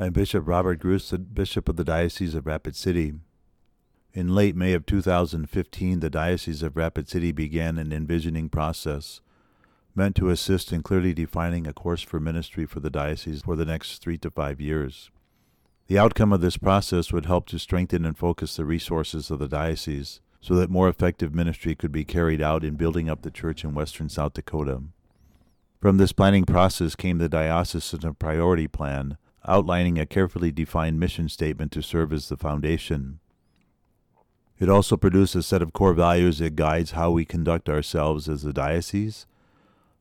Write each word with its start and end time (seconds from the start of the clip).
I 0.00 0.06
am 0.06 0.12
Bishop 0.12 0.46
Robert 0.46 0.78
Gruss, 0.78 1.10
the 1.10 1.18
Bishop 1.18 1.68
of 1.68 1.74
the 1.74 1.82
Diocese 1.82 2.36
of 2.36 2.46
Rapid 2.46 2.76
City. 2.76 3.14
In 4.14 4.32
late 4.32 4.54
May 4.54 4.72
of 4.74 4.86
2015, 4.86 5.98
the 5.98 6.08
Diocese 6.08 6.62
of 6.62 6.76
Rapid 6.76 7.08
City 7.08 7.32
began 7.32 7.78
an 7.78 7.92
envisioning 7.92 8.48
process 8.48 9.20
meant 9.96 10.14
to 10.14 10.30
assist 10.30 10.72
in 10.72 10.84
clearly 10.84 11.12
defining 11.12 11.66
a 11.66 11.72
course 11.72 12.00
for 12.00 12.20
ministry 12.20 12.64
for 12.64 12.78
the 12.78 12.90
diocese 12.90 13.42
for 13.42 13.56
the 13.56 13.64
next 13.64 13.98
three 14.00 14.16
to 14.18 14.30
five 14.30 14.60
years. 14.60 15.10
The 15.88 15.98
outcome 15.98 16.32
of 16.32 16.42
this 16.42 16.58
process 16.58 17.12
would 17.12 17.26
help 17.26 17.48
to 17.48 17.58
strengthen 17.58 18.04
and 18.04 18.16
focus 18.16 18.54
the 18.54 18.64
resources 18.64 19.32
of 19.32 19.40
the 19.40 19.48
diocese 19.48 20.20
so 20.40 20.54
that 20.54 20.70
more 20.70 20.88
effective 20.88 21.34
ministry 21.34 21.74
could 21.74 21.90
be 21.90 22.04
carried 22.04 22.40
out 22.40 22.62
in 22.62 22.76
building 22.76 23.10
up 23.10 23.22
the 23.22 23.32
church 23.32 23.64
in 23.64 23.74
western 23.74 24.08
South 24.08 24.34
Dakota. 24.34 24.80
From 25.80 25.96
this 25.96 26.12
planning 26.12 26.44
process 26.44 26.94
came 26.94 27.18
the 27.18 27.28
diocesan 27.28 28.14
priority 28.14 28.68
plan, 28.68 29.18
outlining 29.48 29.98
a 29.98 30.06
carefully 30.06 30.52
defined 30.52 31.00
mission 31.00 31.28
statement 31.28 31.72
to 31.72 31.82
serve 31.82 32.12
as 32.12 32.28
the 32.28 32.36
foundation. 32.36 33.18
It 34.60 34.68
also 34.68 34.96
produced 34.96 35.34
a 35.34 35.42
set 35.42 35.62
of 35.62 35.72
core 35.72 35.94
values 35.94 36.38
that 36.38 36.56
guides 36.56 36.90
how 36.90 37.10
we 37.10 37.24
conduct 37.24 37.68
ourselves 37.68 38.28
as 38.28 38.44
a 38.44 38.52
diocese, 38.52 39.26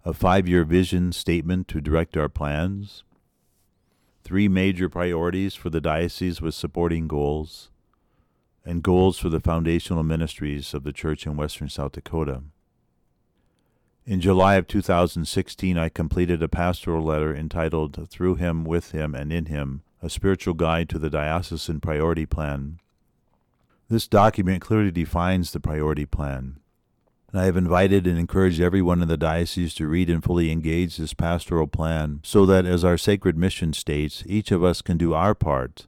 a 0.04 0.14
five 0.14 0.48
year 0.48 0.64
vision 0.64 1.12
statement 1.12 1.68
to 1.70 1.80
direct 1.80 2.18
our 2.18 2.30
plans, 2.30 3.04
three 4.23 4.48
major 4.48 4.90
priorities 4.90 5.56
for 5.56 5.70
the 5.70 5.82
diocese 5.82 6.42
with 6.42 6.54
supporting 6.54 7.08
goals, 7.08 7.70
and 8.66 8.84
goals 8.84 9.18
for 9.18 9.30
the 9.30 9.40
foundational 9.40 10.04
ministries 10.04 10.73
of 10.73 10.84
the 10.84 10.92
church 10.92 11.26
in 11.26 11.38
western 11.38 11.70
South 11.70 11.94
Dakota. 11.94 12.44
In 14.08 14.22
July 14.22 14.56
of 14.56 14.68
2016, 14.68 15.78
I 15.78 15.90
completed 15.90 16.42
a 16.42 16.48
pastoral 16.48 17.04
letter 17.04 17.36
entitled 17.36 18.08
Through 18.10 18.36
Him, 18.36 18.64
With 18.64 18.92
Him, 18.92 19.14
and 19.14 19.34
In 19.34 19.48
Him 19.48 19.82
A 20.02 20.10
Spiritual 20.10 20.54
Guide 20.54 20.88
to 20.88 20.98
the 20.98 21.10
Diocesan 21.10 21.82
Priority 21.82 22.26
Plan. 22.26 22.80
This 23.90 24.08
document 24.08 24.62
clearly 24.62 24.92
defines 24.92 25.52
the 25.52 25.59
priority 25.59 26.06
plan. 26.06 26.56
And 27.34 27.42
I 27.42 27.46
have 27.48 27.58
invited 27.58 28.08
and 28.08 28.18
encouraged 28.18 28.62
everyone 28.62 29.02
in 29.02 29.09
the 29.09 29.18
diocese 29.18 29.73
to 29.73 29.90
read 29.90 30.09
and 30.09 30.24
fully 30.24 30.53
engage 30.53 30.96
this 30.96 31.14
pastoral 31.14 31.68
plan 31.68 32.22
so 32.24 32.46
that, 32.46 32.66
as 32.66 32.86
our 32.86 32.98
sacred 32.98 33.38
mission 33.38 33.74
states, 33.74 34.24
each 34.26 34.53
of 34.53 34.64
us 34.64 34.81
can 34.81 34.98
do 34.98 35.14
our 35.14 35.36
part 35.36 35.86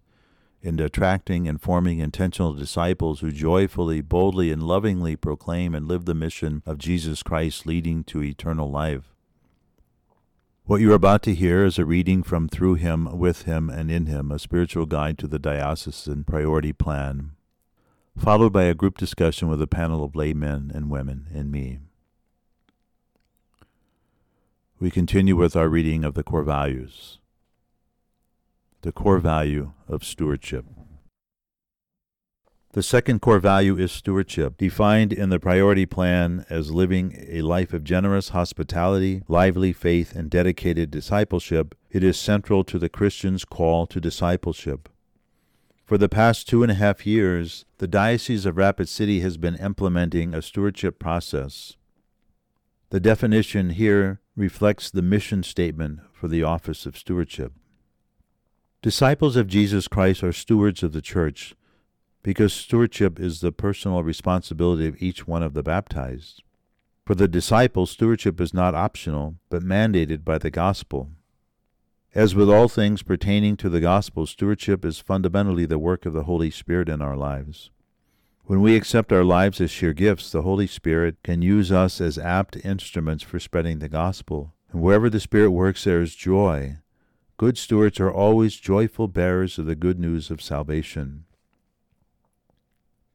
in 0.61 0.79
attracting 0.79 1.47
and 1.47 1.61
forming 1.61 1.99
intentional 1.99 2.53
disciples 2.53 3.21
who 3.21 3.31
joyfully, 3.31 4.01
boldly, 4.01 4.51
and 4.51 4.63
lovingly 4.63 5.15
proclaim 5.15 5.73
and 5.73 5.87
live 5.87 6.05
the 6.05 6.13
mission 6.13 6.61
of 6.65 6.77
Jesus 6.77 7.23
Christ 7.23 7.65
leading 7.65 8.03
to 8.05 8.21
eternal 8.21 8.69
life. 8.69 9.15
What 10.65 10.81
you 10.81 10.91
are 10.91 10.95
about 10.95 11.23
to 11.23 11.33
hear 11.33 11.65
is 11.65 11.79
a 11.79 11.85
reading 11.85 12.21
from 12.21 12.47
Through 12.47 12.75
Him, 12.75 13.17
With 13.17 13.43
Him, 13.43 13.69
and 13.69 13.89
In 13.89 14.05
Him, 14.05 14.31
a 14.31 14.37
spiritual 14.37 14.85
guide 14.85 15.17
to 15.19 15.27
the 15.27 15.39
diocesan 15.39 16.25
priority 16.25 16.73
plan, 16.73 17.31
followed 18.17 18.53
by 18.53 18.65
a 18.65 18.75
group 18.75 18.97
discussion 18.97 19.47
with 19.47 19.61
a 19.61 19.67
panel 19.67 20.03
of 20.03 20.15
laymen 20.15 20.71
and 20.75 20.91
women 20.91 21.27
and 21.33 21.51
me. 21.51 21.79
We 24.79 24.91
continue 24.91 25.35
with 25.35 25.55
our 25.55 25.69
reading 25.69 26.03
of 26.03 26.13
the 26.13 26.23
core 26.23 26.43
values 26.43 27.19
the 28.81 28.91
core 28.91 29.19
value 29.19 29.73
of 29.87 30.03
stewardship. 30.03 30.65
The 32.73 32.83
second 32.83 33.19
core 33.19 33.39
value 33.39 33.77
is 33.77 33.91
stewardship, 33.91 34.57
defined 34.57 35.11
in 35.11 35.29
the 35.29 35.39
priority 35.39 35.87
plan 35.87 36.45
as 36.51 36.71
living 36.71 37.25
a 37.27 37.41
life 37.41 37.73
of 37.73 37.83
generous 37.83 38.29
hospitality, 38.29 39.23
lively 39.27 39.73
faith, 39.73 40.15
and 40.15 40.29
dedicated 40.29 40.91
discipleship. 40.91 41.75
It 41.89 42.03
is 42.03 42.17
central 42.17 42.63
to 42.65 42.77
the 42.77 42.87
Christian's 42.87 43.43
call 43.43 43.87
to 43.87 43.99
discipleship. 43.99 44.87
For 45.83 45.97
the 45.97 46.07
past 46.07 46.47
two 46.47 46.61
and 46.61 46.71
a 46.71 46.75
half 46.75 47.07
years, 47.07 47.65
the 47.79 47.87
Diocese 47.87 48.45
of 48.45 48.57
Rapid 48.57 48.87
City 48.87 49.21
has 49.21 49.37
been 49.37 49.55
implementing 49.55 50.35
a 50.35 50.41
stewardship 50.43 50.99
process. 50.99 51.75
The 52.91 52.99
definition 52.99 53.71
here 53.71 54.21
reflects 54.35 54.91
the 54.91 55.01
mission 55.01 55.41
statement 55.41 56.01
for 56.13 56.27
the 56.27 56.43
Office 56.43 56.85
of 56.85 56.95
Stewardship. 56.95 57.53
Disciples 58.81 59.35
of 59.35 59.47
Jesus 59.47 59.89
Christ 59.89 60.23
are 60.23 60.31
stewards 60.31 60.83
of 60.83 60.93
the 60.93 61.01
church 61.01 61.53
because 62.23 62.53
stewardship 62.53 63.19
is 63.19 63.41
the 63.41 63.51
personal 63.51 64.03
responsibility 64.03 64.87
of 64.87 65.01
each 65.01 65.27
one 65.27 65.43
of 65.43 65.53
the 65.53 65.63
baptized. 65.63 66.43
For 67.05 67.13
the 67.13 67.27
disciples, 67.27 67.91
stewardship 67.91 68.39
is 68.39 68.53
not 68.53 68.75
optional, 68.75 69.35
but 69.49 69.63
mandated 69.63 70.23
by 70.23 70.37
the 70.37 70.49
gospel. 70.49 71.09
As 72.15 72.35
with 72.35 72.49
all 72.49 72.69
things 72.69 73.03
pertaining 73.03 73.57
to 73.57 73.67
the 73.67 73.81
gospel, 73.81 74.25
stewardship 74.25 74.85
is 74.85 74.99
fundamentally 74.99 75.65
the 75.65 75.77
work 75.77 76.05
of 76.05 76.13
the 76.13 76.23
Holy 76.23 76.49
Spirit 76.49 76.87
in 76.87 77.01
our 77.01 77.17
lives. 77.17 77.71
When 78.45 78.61
we 78.61 78.77
accept 78.77 79.11
our 79.11 79.25
lives 79.25 79.59
as 79.59 79.71
sheer 79.71 79.91
gifts, 79.91 80.31
the 80.31 80.43
Holy 80.43 80.67
Spirit 80.67 81.17
can 81.21 81.41
use 81.41 81.69
us 81.69 81.99
as 81.99 82.17
apt 82.17 82.55
instruments 82.63 83.25
for 83.25 83.41
spreading 83.41 83.79
the 83.79 83.89
gospel. 83.89 84.53
And 84.71 84.81
wherever 84.81 85.09
the 85.09 85.19
Spirit 85.19 85.51
works, 85.51 85.83
there 85.83 86.01
is 86.01 86.15
joy, 86.15 86.77
Good 87.39 87.57
stewards 87.57 88.01
are 88.01 88.11
always 88.11 88.57
joyful 88.57 89.07
bearers 89.07 89.57
of 89.57 89.65
the 89.65 89.73
good 89.73 89.97
news 89.97 90.29
of 90.29 90.41
salvation. 90.41 91.23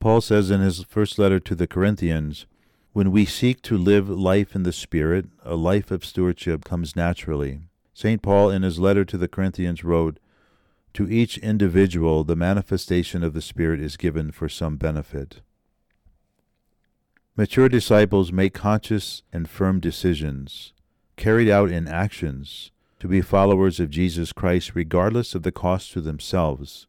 Paul 0.00 0.22
says 0.22 0.50
in 0.50 0.62
his 0.62 0.82
first 0.84 1.18
letter 1.18 1.38
to 1.40 1.54
the 1.54 1.66
Corinthians, 1.66 2.46
When 2.94 3.12
we 3.12 3.26
seek 3.26 3.60
to 3.60 3.76
live 3.76 4.08
life 4.08 4.56
in 4.56 4.62
the 4.62 4.72
Spirit, 4.72 5.26
a 5.42 5.56
life 5.56 5.90
of 5.90 6.06
stewardship 6.06 6.64
comes 6.64 6.96
naturally. 6.96 7.68
St. 7.92 8.22
Paul, 8.22 8.48
in 8.48 8.62
his 8.62 8.78
letter 8.78 9.04
to 9.04 9.18
the 9.18 9.28
Corinthians, 9.28 9.84
wrote, 9.84 10.18
To 10.94 11.06
each 11.06 11.36
individual, 11.36 12.24
the 12.24 12.34
manifestation 12.34 13.22
of 13.22 13.34
the 13.34 13.42
Spirit 13.42 13.78
is 13.78 13.98
given 13.98 14.32
for 14.32 14.48
some 14.48 14.78
benefit. 14.78 15.42
Mature 17.36 17.68
disciples 17.68 18.32
make 18.32 18.54
conscious 18.54 19.22
and 19.34 19.50
firm 19.50 19.80
decisions, 19.80 20.72
carried 21.16 21.50
out 21.50 21.70
in 21.70 21.86
actions, 21.86 22.70
to 23.04 23.08
be 23.08 23.20
followers 23.20 23.80
of 23.80 23.90
Jesus 23.90 24.32
Christ 24.32 24.74
regardless 24.74 25.34
of 25.34 25.42
the 25.42 25.52
cost 25.52 25.92
to 25.92 26.00
themselves. 26.00 26.86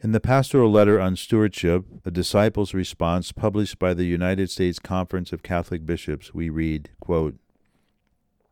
In 0.00 0.10
the 0.10 0.18
pastoral 0.18 0.68
letter 0.68 1.00
on 1.00 1.14
stewardship, 1.14 1.84
a 2.04 2.10
disciple's 2.10 2.74
response 2.74 3.30
published 3.30 3.78
by 3.78 3.94
the 3.94 4.02
United 4.02 4.50
States 4.50 4.80
Conference 4.80 5.32
of 5.32 5.44
Catholic 5.44 5.86
Bishops, 5.86 6.34
we 6.34 6.50
read, 6.50 6.90
quote, 6.98 7.36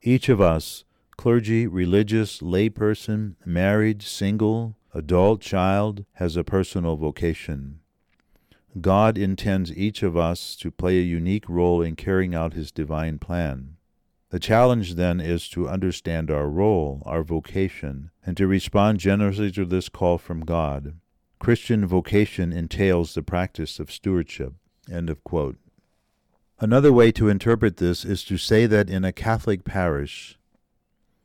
Each 0.01 0.29
of 0.29 0.41
us, 0.41 0.85
clergy, 1.17 1.67
religious, 1.67 2.39
layperson, 2.39 3.35
married, 3.45 4.01
single, 4.01 4.77
adult, 4.95 5.41
child, 5.41 6.05
has 6.13 6.37
a 6.37 6.45
personal 6.45 6.97
vocation. 6.97 7.81
God 8.81 9.19
intends 9.19 9.77
each 9.77 10.05
of 10.05 10.17
us 10.17 10.55
to 10.59 10.71
play 10.71 11.01
a 11.01 11.03
unique 11.03 11.49
role 11.49 11.83
in 11.83 11.97
carrying 11.97 12.33
out 12.33 12.53
his 12.53 12.71
divine 12.71 13.19
plan. 13.19 13.75
The 14.31 14.39
challenge 14.39 14.95
then 14.95 15.21
is 15.21 15.49
to 15.51 15.69
understand 15.69 16.31
our 16.31 16.49
role, 16.49 17.03
our 17.05 17.25
vocation, 17.25 18.11
and 18.25 18.37
to 18.37 18.47
respond 18.47 19.01
generously 19.01 19.51
to 19.53 19.65
this 19.65 19.89
call 19.89 20.19
from 20.19 20.45
God. 20.45 20.95
Christian 21.41 21.85
vocation 21.85 22.53
entails 22.53 23.15
the 23.15 23.23
practice 23.23 23.81
of 23.81 23.91
stewardship. 23.91 24.55
End 24.91 25.11
of 25.11 25.25
quote. 25.25 25.57
Another 26.61 26.93
way 26.93 27.11
to 27.13 27.29
interpret 27.29 27.79
this 27.79 28.05
is 28.05 28.23
to 28.25 28.37
say 28.37 28.67
that 28.67 28.89
in 28.89 29.05
a 29.05 29.13
Catholic 29.13 29.65
parish, 29.65 30.39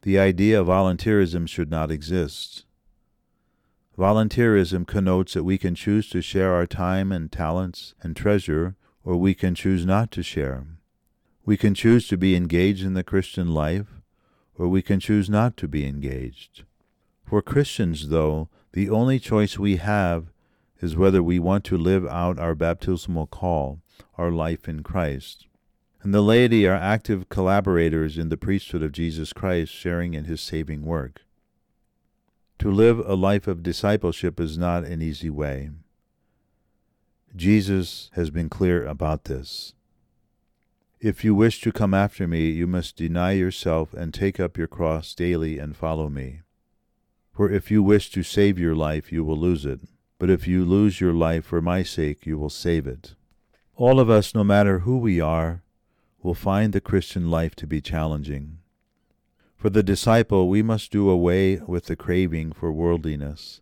the 0.01 0.17
idea 0.17 0.61
of 0.61 0.67
volunteerism 0.67 1.47
should 1.47 1.69
not 1.69 1.91
exist. 1.91 2.65
Volunteerism 3.97 4.87
connotes 4.87 5.33
that 5.33 5.43
we 5.43 5.57
can 5.57 5.75
choose 5.75 6.09
to 6.09 6.21
share 6.21 6.53
our 6.53 6.65
time 6.65 7.11
and 7.11 7.31
talents 7.31 7.93
and 8.01 8.15
treasure, 8.15 8.75
or 9.03 9.17
we 9.17 9.33
can 9.33 9.53
choose 9.53 9.85
not 9.85 10.09
to 10.11 10.23
share. 10.23 10.65
We 11.45 11.57
can 11.57 11.75
choose 11.75 12.07
to 12.07 12.17
be 12.17 12.35
engaged 12.35 12.83
in 12.83 12.95
the 12.95 13.03
Christian 13.03 13.53
life, 13.53 14.01
or 14.57 14.67
we 14.67 14.81
can 14.81 14.99
choose 14.99 15.29
not 15.29 15.55
to 15.57 15.67
be 15.67 15.85
engaged. 15.85 16.63
For 17.23 17.41
Christians, 17.41 18.09
though, 18.09 18.49
the 18.73 18.89
only 18.89 19.19
choice 19.19 19.59
we 19.59 19.77
have 19.77 20.31
is 20.81 20.95
whether 20.95 21.21
we 21.21 21.37
want 21.39 21.63
to 21.65 21.77
live 21.77 22.05
out 22.07 22.39
our 22.39 22.55
baptismal 22.55 23.27
call, 23.27 23.79
our 24.17 24.31
life 24.31 24.67
in 24.67 24.81
Christ. 24.81 25.45
And 26.01 26.13
the 26.13 26.21
laity 26.21 26.67
are 26.67 26.75
active 26.75 27.29
collaborators 27.29 28.17
in 28.17 28.29
the 28.29 28.37
priesthood 28.37 28.83
of 28.83 28.91
Jesus 28.91 29.31
Christ, 29.31 29.71
sharing 29.71 30.13
in 30.13 30.25
his 30.25 30.41
saving 30.41 30.83
work. 30.83 31.21
To 32.59 32.71
live 32.71 32.99
a 32.99 33.15
life 33.15 33.47
of 33.47 33.63
discipleship 33.63 34.39
is 34.39 34.57
not 34.57 34.83
an 34.83 35.01
easy 35.01 35.29
way. 35.29 35.69
Jesus 37.35 38.09
has 38.13 38.29
been 38.29 38.49
clear 38.49 38.85
about 38.85 39.25
this. 39.25 39.73
If 40.99 41.23
you 41.23 41.35
wish 41.35 41.61
to 41.61 41.71
come 41.71 41.93
after 41.93 42.27
me, 42.27 42.49
you 42.49 42.67
must 42.67 42.95
deny 42.95 43.33
yourself 43.33 43.93
and 43.93 44.13
take 44.13 44.39
up 44.39 44.57
your 44.57 44.67
cross 44.67 45.13
daily 45.13 45.59
and 45.59 45.75
follow 45.75 46.09
me. 46.09 46.41
For 47.31 47.51
if 47.51 47.69
you 47.69 47.83
wish 47.83 48.09
to 48.11 48.23
save 48.23 48.57
your 48.57 48.75
life, 48.75 49.11
you 49.11 49.23
will 49.23 49.37
lose 49.37 49.65
it. 49.65 49.81
But 50.17 50.29
if 50.29 50.47
you 50.47 50.63
lose 50.63 51.01
your 51.01 51.13
life 51.13 51.45
for 51.45 51.61
my 51.61 51.83
sake, 51.83 52.25
you 52.25 52.37
will 52.37 52.49
save 52.49 52.87
it. 52.87 53.15
All 53.75 53.99
of 53.99 54.09
us, 54.09 54.33
no 54.33 54.43
matter 54.43 54.79
who 54.79 54.97
we 54.97 55.19
are, 55.19 55.61
will 56.23 56.33
find 56.33 56.71
the 56.71 56.79
Christian 56.81 57.29
life 57.29 57.55
to 57.57 57.67
be 57.67 57.81
challenging. 57.81 58.59
For 59.57 59.69
the 59.69 59.83
disciple, 59.83 60.47
we 60.47 60.63
must 60.63 60.91
do 60.91 61.09
away 61.09 61.57
with 61.57 61.85
the 61.85 61.97
craving 61.97 62.53
for 62.53 62.71
worldliness 62.71 63.61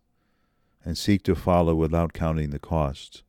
and 0.84 0.96
seek 0.96 1.24
to 1.24 1.34
follow 1.34 1.74
without 1.74 2.12
counting 2.12 2.50
the 2.50 2.58
cost. 2.60 3.24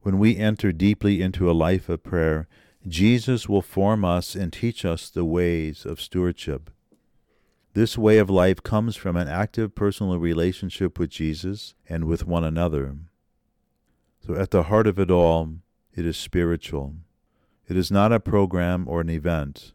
When 0.00 0.18
we 0.18 0.36
enter 0.36 0.72
deeply 0.72 1.22
into 1.22 1.50
a 1.50 1.52
life 1.52 1.88
of 1.88 2.02
prayer, 2.02 2.48
Jesus 2.86 3.48
will 3.48 3.62
form 3.62 4.04
us 4.04 4.34
and 4.34 4.52
teach 4.52 4.84
us 4.84 5.08
the 5.08 5.24
ways 5.24 5.86
of 5.86 6.00
stewardship. 6.00 6.70
This 7.72 7.96
way 7.96 8.18
of 8.18 8.28
life 8.28 8.62
comes 8.62 8.94
from 8.94 9.16
an 9.16 9.26
active 9.26 9.74
personal 9.74 10.18
relationship 10.18 10.98
with 10.98 11.10
Jesus 11.10 11.74
and 11.88 12.04
with 12.04 12.26
one 12.26 12.44
another. 12.44 12.96
So, 14.24 14.34
at 14.34 14.50
the 14.50 14.64
heart 14.64 14.86
of 14.86 14.98
it 14.98 15.10
all, 15.10 15.54
it 15.94 16.06
is 16.06 16.16
spiritual. 16.16 16.94
It 17.66 17.76
is 17.76 17.90
not 17.90 18.12
a 18.12 18.20
program 18.20 18.86
or 18.86 19.00
an 19.00 19.10
event. 19.10 19.72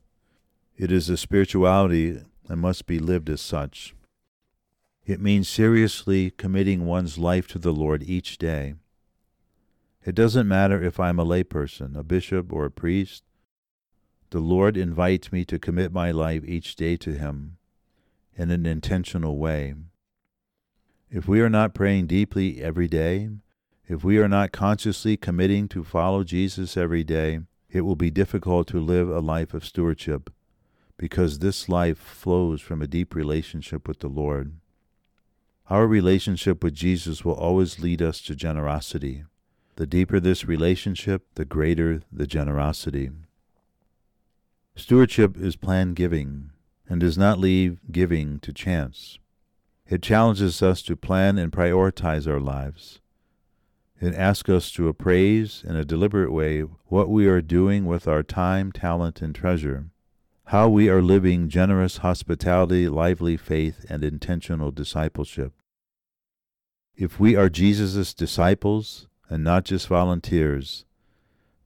It 0.78 0.92
is 0.92 1.10
a 1.10 1.18
spirituality 1.18 2.22
and 2.48 2.62
must 2.62 2.86
be 2.86 3.00
lived 3.00 3.30
as 3.30 3.42
such. 3.42 3.96
It 5.06 5.20
means 5.20 5.50
seriously 5.50 6.30
committing 6.30 6.86
one's 6.86 7.18
life 7.18 7.48
to 7.48 7.60
the 7.60 7.74
Lord 7.74 8.04
each 8.04 8.38
day. 8.38 8.76
It 10.06 10.16
doesn't 10.16 10.48
matter 10.48 10.82
if 10.82 11.00
I'm 11.00 11.20
a 11.20 11.26
layperson, 11.26 11.98
a 11.98 12.04
bishop, 12.04 12.54
or 12.54 12.66
a 12.66 12.72
priest. 12.72 13.24
The 14.30 14.40
Lord 14.40 14.78
invites 14.78 15.32
me 15.32 15.44
to 15.46 15.60
commit 15.60 15.92
my 15.92 16.12
life 16.12 16.44
each 16.46 16.76
day 16.76 16.96
to 16.98 17.14
Him 17.14 17.58
in 18.36 18.52
an 18.52 18.66
intentional 18.66 19.38
way. 19.38 19.74
If 21.12 21.28
we 21.28 21.42
are 21.42 21.50
not 21.50 21.74
praying 21.74 22.08
deeply 22.08 22.62
every 22.62 22.88
day, 22.88 23.30
if 23.88 24.04
we 24.04 24.20
are 24.20 24.28
not 24.28 24.52
consciously 24.52 25.18
committing 25.18 25.68
to 25.70 25.84
follow 25.84 26.24
Jesus 26.24 26.78
every 26.78 27.04
day, 27.04 27.40
it 27.70 27.82
will 27.82 27.96
be 27.96 28.12
difficult 28.12 28.68
to 28.68 28.80
live 28.80 29.10
a 29.10 29.20
life 29.20 29.54
of 29.54 29.66
stewardship 29.66 30.30
because 30.98 31.40
this 31.40 31.68
life 31.68 31.98
flows 31.98 32.62
from 32.62 32.82
a 32.82 32.88
deep 32.88 33.16
relationship 33.16 33.88
with 33.88 34.00
the 34.00 34.08
Lord. 34.08 34.54
Our 35.70 35.88
relationship 35.88 36.64
with 36.64 36.74
Jesus 36.74 37.26
will 37.26 37.34
always 37.34 37.80
lead 37.80 38.02
us 38.02 38.22
to 38.24 38.36
generosity. 38.36 39.24
The 39.80 39.88
deeper 39.88 40.20
this 40.20 40.46
relationship, 40.46 41.24
the 41.36 41.46
greater 41.46 42.02
the 42.12 42.28
generosity. 42.28 43.12
Stewardship 44.76 45.38
is 45.38 45.56
planned 45.56 45.96
giving 45.96 46.50
and 46.90 47.00
does 47.00 47.18
not 47.18 47.40
leave 47.40 47.80
giving 47.90 48.42
to 48.42 48.52
chance. 48.52 49.20
It 49.88 50.02
challenges 50.02 50.62
us 50.62 50.82
to 50.82 50.98
plan 50.98 51.38
and 51.38 51.50
prioritize 51.50 52.28
our 52.28 52.42
lives. 52.42 53.00
It 54.02 54.14
asks 54.16 54.50
us 54.50 54.70
to 54.74 54.90
appraise 54.90 55.64
in 55.66 55.78
a 55.78 55.86
deliberate 55.86 56.34
way 56.34 56.60
what 56.88 57.08
we 57.08 57.28
are 57.28 57.42
doing 57.42 57.86
with 57.86 58.06
our 58.06 58.22
time, 58.22 58.74
talent, 58.74 59.22
and 59.22 59.34
treasure, 59.34 59.92
how 60.48 60.68
we 60.68 60.90
are 60.90 61.02
living 61.02 61.48
generous 61.48 62.00
hospitality, 62.00 62.90
lively 62.90 63.38
faith, 63.38 63.86
and 63.88 64.04
intentional 64.04 64.72
discipleship. 64.72 65.54
If 66.98 67.18
we 67.18 67.38
are 67.38 67.48
Jesus' 67.48 68.14
disciples 68.14 69.08
and 69.30 69.44
not 69.44 69.64
just 69.64 69.88
volunteers, 69.88 70.86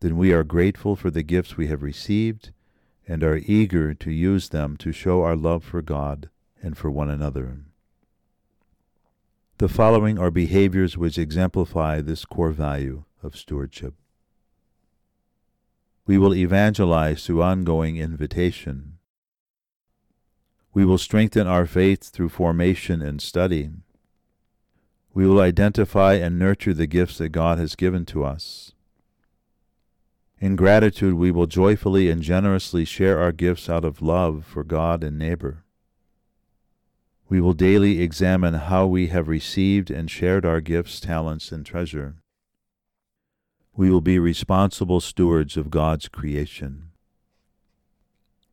then 0.02 0.18
we 0.18 0.34
are 0.34 0.44
grateful 0.44 0.96
for 0.96 1.10
the 1.10 1.24
gifts 1.24 1.56
we 1.56 1.68
have 1.68 1.82
received 1.82 2.52
and 3.08 3.24
are 3.24 3.42
eager 3.46 3.94
to 3.94 4.12
use 4.12 4.50
them 4.50 4.78
to 4.78 4.92
show 4.92 5.24
our 5.24 5.36
love 5.36 5.64
for 5.64 5.82
God 5.82 6.30
and 6.62 6.78
for 6.78 6.92
one 6.92 7.10
another. 7.10 7.60
The 9.60 9.70
following 9.70 10.20
are 10.20 10.32
behaviors 10.32 10.98
which 10.98 11.18
exemplify 11.18 12.02
this 12.02 12.26
core 12.26 12.52
value 12.52 13.06
of 13.22 13.38
stewardship. 13.38 13.94
We 16.06 16.18
will 16.18 16.36
evangelize 16.36 17.26
through 17.26 17.44
ongoing 17.44 17.98
invitation. 17.98 18.98
We 20.74 20.84
will 20.84 20.98
strengthen 20.98 21.48
our 21.48 21.66
faith 21.66 22.10
through 22.10 22.30
formation 22.30 23.02
and 23.02 23.22
study. 23.22 23.70
We 25.14 25.28
will 25.28 25.40
identify 25.40 26.14
and 26.16 26.40
nurture 26.40 26.74
the 26.74 26.88
gifts 26.88 27.20
that 27.20 27.30
God 27.30 27.60
has 27.60 27.76
given 27.76 28.06
to 28.08 28.24
us. 28.24 28.72
In 30.40 30.56
gratitude, 30.56 31.14
we 31.14 31.32
will 31.32 31.46
joyfully 31.46 32.10
and 32.10 32.22
generously 32.22 32.84
share 32.84 33.20
our 33.20 33.32
gifts 33.32 33.70
out 33.70 33.86
of 33.86 34.02
love 34.02 34.44
for 34.46 34.64
God 34.64 35.04
and 35.04 35.18
neighbor. 35.18 35.64
We 37.30 37.40
will 37.40 37.54
daily 37.54 38.02
examine 38.02 38.56
how 38.56 38.86
we 38.88 39.08
have 39.08 39.28
received 39.28 39.90
and 39.90 40.10
shared 40.10 40.46
our 40.46 40.62
gifts, 40.62 41.00
talents, 41.00 41.52
and 41.52 41.66
treasure. 41.66 42.16
We 43.76 43.90
will 43.90 44.02
be 44.02 44.20
responsible 44.20 45.00
stewards 45.00 45.58
of 45.58 45.70
God's 45.70 46.08
creation. 46.08 46.90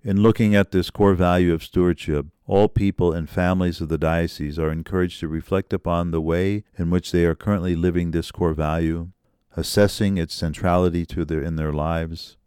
In 0.03 0.23
looking 0.23 0.55
at 0.55 0.71
this 0.71 0.89
core 0.89 1.13
value 1.13 1.53
of 1.53 1.63
stewardship, 1.63 2.25
all 2.47 2.69
people 2.69 3.13
and 3.13 3.29
families 3.29 3.83
of 3.83 3.91
the 3.91 3.99
diocese 3.99 4.59
are 4.59 4.73
encouraged 4.73 5.21
to 5.21 5.29
reflect 5.29 5.75
upon 5.75 6.11
the 6.11 6.23
way 6.23 6.65
in 6.79 6.89
which 6.89 7.13
they 7.13 7.27
are 7.27 7.35
currently 7.35 7.77
living 7.77 8.11
this 8.11 8.31
core 8.31 8.55
value, 8.55 9.11
assessing 9.59 10.17
its 10.17 10.35
centrality 10.35 11.05
to 11.05 11.27
their, 11.27 11.43
in 11.43 11.57
their 11.57 11.73
lives. 11.73 12.39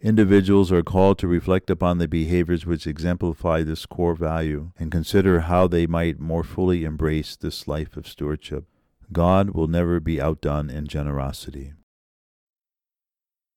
Individuals 0.00 0.72
are 0.72 0.82
called 0.82 1.18
to 1.18 1.28
reflect 1.28 1.68
upon 1.68 1.98
the 1.98 2.08
behaviors 2.08 2.64
which 2.64 2.86
exemplify 2.86 3.62
this 3.62 3.84
core 3.84 4.14
value 4.14 4.72
and 4.78 4.90
consider 4.90 5.40
how 5.40 5.68
they 5.68 5.86
might 5.86 6.18
more 6.18 6.42
fully 6.42 6.84
embrace 6.84 7.36
this 7.36 7.68
life 7.68 7.98
of 7.98 8.08
stewardship. 8.08 8.64
God 9.12 9.50
will 9.50 9.68
never 9.68 10.00
be 10.00 10.22
outdone 10.22 10.70
in 10.70 10.86
generosity. 10.86 11.74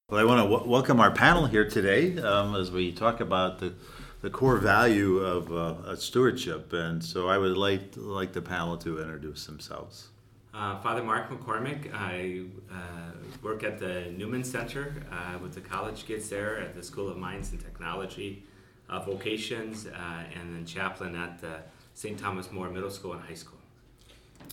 Well, 0.08 0.22
I 0.22 0.24
want 0.24 0.38
to 0.46 0.52
w- 0.52 0.70
welcome 0.70 1.00
our 1.00 1.10
panel 1.10 1.48
here 1.48 1.68
today 1.68 2.22
um, 2.22 2.54
as 2.54 2.70
we 2.70 2.92
talk 2.92 3.22
about 3.22 3.58
the, 3.58 3.74
the 4.22 4.30
core 4.30 4.58
value 4.58 5.18
of 5.18 5.52
uh, 5.52 5.96
stewardship. 5.96 6.72
And 6.74 7.04
so 7.04 7.28
I 7.28 7.40
would 7.40 7.58
like, 7.58 7.94
like 7.96 8.32
the 8.32 8.42
panel 8.44 8.78
to 8.78 9.02
introduce 9.02 9.48
themselves. 9.48 10.10
Uh, 10.54 10.80
Father 10.82 11.04
Mark 11.04 11.32
McCormick. 11.32 11.92
I 11.92 12.44
uh, 12.72 13.14
work 13.42 13.64
at 13.64 13.80
the 13.80 14.12
Newman 14.16 14.44
Center 14.44 14.94
uh, 15.12 15.40
with 15.40 15.56
the 15.56 15.62
college 15.62 16.06
kids 16.06 16.30
there 16.30 16.60
at 16.60 16.76
the 16.76 16.84
School 16.84 17.10
of 17.10 17.18
Mines 17.18 17.50
and 17.50 17.60
Technology, 17.60 18.44
uh, 18.88 19.00
vocations, 19.00 19.88
uh, 19.88 20.24
and 20.40 20.56
then 20.56 20.68
chaplain 20.68 21.16
at 21.16 21.42
the 21.42 21.62
St. 21.96 22.20
Thomas 22.20 22.52
More 22.52 22.70
Middle 22.70 22.92
School 22.92 23.14
and 23.14 23.24
High 23.24 23.34
School. 23.34 23.55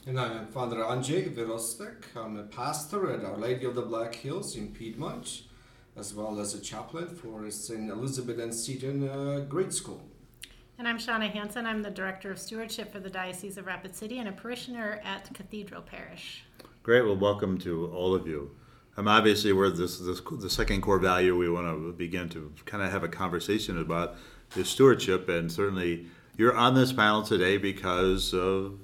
And 0.06 0.18
I'm 0.18 0.46
Father 0.48 0.78
Andrzej 0.78 1.34
Wirostek. 1.34 2.04
I'm 2.16 2.36
a 2.36 2.42
pastor 2.42 3.12
at 3.12 3.24
Our 3.24 3.36
Lady 3.36 3.64
of 3.64 3.74
the 3.74 3.82
Black 3.82 4.14
Hills 4.14 4.56
in 4.56 4.68
Piedmont, 4.68 5.42
as 5.96 6.12
well 6.12 6.40
as 6.40 6.54
a 6.54 6.60
chaplain 6.60 7.08
for 7.08 7.50
St. 7.50 7.90
Elizabeth 7.90 8.40
Ann 8.40 8.52
Seton 8.52 9.08
uh, 9.08 9.44
Grade 9.48 9.72
School. 9.72 10.02
And 10.78 10.88
I'm 10.88 10.98
Shauna 10.98 11.30
Hanson. 11.30 11.66
I'm 11.66 11.82
the 11.82 11.90
Director 11.90 12.30
of 12.30 12.38
Stewardship 12.38 12.92
for 12.92 12.98
the 12.98 13.10
Diocese 13.10 13.56
of 13.56 13.66
Rapid 13.66 13.94
City 13.94 14.18
and 14.18 14.28
a 14.28 14.32
parishioner 14.32 15.00
at 15.04 15.32
Cathedral 15.34 15.82
Parish. 15.82 16.44
Great. 16.82 17.04
Well, 17.04 17.16
welcome 17.16 17.58
to 17.58 17.86
all 17.94 18.14
of 18.14 18.26
you. 18.26 18.50
Um, 18.96 19.06
obviously, 19.06 19.52
we're 19.52 19.70
this, 19.70 19.98
this 19.98 20.20
the 20.20 20.50
second 20.50 20.80
core 20.80 20.98
value 20.98 21.36
we 21.36 21.48
want 21.48 21.66
to 21.68 21.92
begin 21.92 22.28
to 22.30 22.52
kind 22.64 22.82
of 22.82 22.90
have 22.90 23.04
a 23.04 23.08
conversation 23.08 23.78
about 23.78 24.16
is 24.56 24.68
stewardship, 24.68 25.28
and 25.28 25.50
certainly 25.50 26.06
you're 26.36 26.56
on 26.56 26.74
this 26.74 26.92
panel 26.92 27.22
today 27.22 27.56
because 27.56 28.34
of 28.34 28.78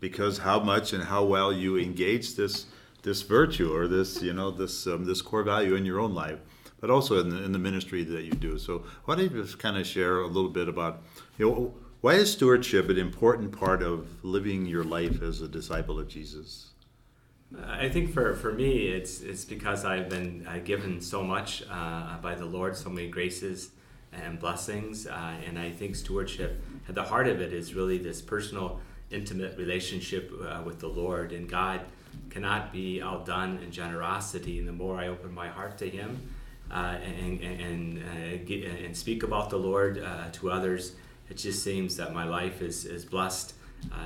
because 0.00 0.38
how 0.38 0.60
much 0.60 0.92
and 0.92 1.04
how 1.04 1.24
well 1.24 1.52
you 1.52 1.78
engage 1.78 2.34
this 2.36 2.66
this 3.02 3.22
virtue 3.22 3.74
or 3.74 3.86
this 3.86 4.22
you 4.22 4.32
know 4.32 4.50
this 4.50 4.86
um, 4.86 5.04
this 5.04 5.22
core 5.22 5.42
value 5.42 5.74
in 5.74 5.84
your 5.84 6.00
own 6.00 6.14
life 6.14 6.38
but 6.80 6.90
also 6.90 7.20
in 7.20 7.28
the, 7.28 7.44
in 7.44 7.52
the 7.52 7.58
ministry 7.58 8.02
that 8.04 8.24
you 8.24 8.32
do. 8.32 8.58
So 8.58 8.84
why 9.04 9.14
don't 9.14 9.30
you 9.30 9.42
just 9.42 9.58
kind 9.58 9.76
of 9.76 9.86
share 9.86 10.20
a 10.20 10.26
little 10.26 10.50
bit 10.50 10.68
about, 10.68 11.02
you 11.38 11.48
know, 11.48 11.74
why 12.00 12.14
is 12.14 12.32
stewardship 12.32 12.88
an 12.88 12.98
important 12.98 13.52
part 13.52 13.82
of 13.82 14.24
living 14.24 14.64
your 14.64 14.84
life 14.84 15.22
as 15.22 15.42
a 15.42 15.48
disciple 15.48 16.00
of 16.00 16.08
Jesus? 16.08 16.70
I 17.66 17.88
think 17.88 18.14
for, 18.14 18.34
for 18.34 18.52
me, 18.52 18.86
it's 18.86 19.20
it's 19.20 19.44
because 19.44 19.84
I've 19.84 20.08
been 20.08 20.46
uh, 20.46 20.58
given 20.58 21.00
so 21.00 21.22
much 21.22 21.64
uh, 21.68 22.16
by 22.18 22.36
the 22.36 22.46
Lord, 22.46 22.76
so 22.76 22.88
many 22.88 23.08
graces 23.08 23.70
and 24.12 24.38
blessings, 24.38 25.06
uh, 25.06 25.34
and 25.44 25.58
I 25.58 25.70
think 25.70 25.96
stewardship 25.96 26.62
at 26.88 26.94
the 26.94 27.02
heart 27.02 27.26
of 27.26 27.40
it 27.40 27.52
is 27.52 27.74
really 27.74 27.98
this 27.98 28.22
personal, 28.22 28.80
intimate 29.10 29.56
relationship 29.56 30.32
uh, 30.42 30.62
with 30.64 30.80
the 30.80 30.88
Lord, 30.88 31.32
and 31.32 31.48
God 31.48 31.80
cannot 32.30 32.72
be 32.72 33.02
outdone 33.02 33.58
in 33.58 33.70
generosity. 33.70 34.58
And 34.58 34.68
the 34.68 34.72
more 34.72 34.98
I 34.98 35.08
open 35.08 35.32
my 35.32 35.48
heart 35.48 35.78
to 35.78 35.88
Him, 35.88 36.20
uh, 36.70 36.98
and 37.04 37.40
and 37.40 37.98
uh, 37.98 38.84
and 38.84 38.96
speak 38.96 39.22
about 39.22 39.50
the 39.50 39.58
Lord 39.58 39.98
uh, 39.98 40.30
to 40.32 40.50
others, 40.50 40.94
it 41.28 41.36
just 41.36 41.62
seems 41.62 41.96
that 41.96 42.14
my 42.14 42.24
life 42.24 42.62
is 42.62 42.84
is 42.84 43.04
blessed 43.04 43.54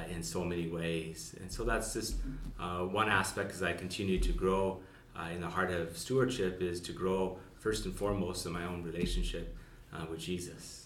in 0.08 0.22
so 0.22 0.44
many 0.44 0.68
ways. 0.68 1.34
And 1.40 1.50
so 1.50 1.64
that's 1.64 1.94
just 1.94 2.14
one 2.58 3.08
aspect 3.08 3.50
as 3.52 3.62
I 3.62 3.72
continue 3.72 4.20
to 4.20 4.32
grow 4.32 4.80
in 5.32 5.40
the 5.40 5.48
heart 5.48 5.72
of 5.72 5.98
stewardship 5.98 6.62
is 6.62 6.80
to 6.82 6.92
grow 6.92 7.38
first 7.58 7.84
and 7.84 7.94
foremost 7.94 8.46
in 8.46 8.52
my 8.52 8.64
own 8.64 8.82
relationship 8.84 9.56
with 10.08 10.20
Jesus. 10.20 10.83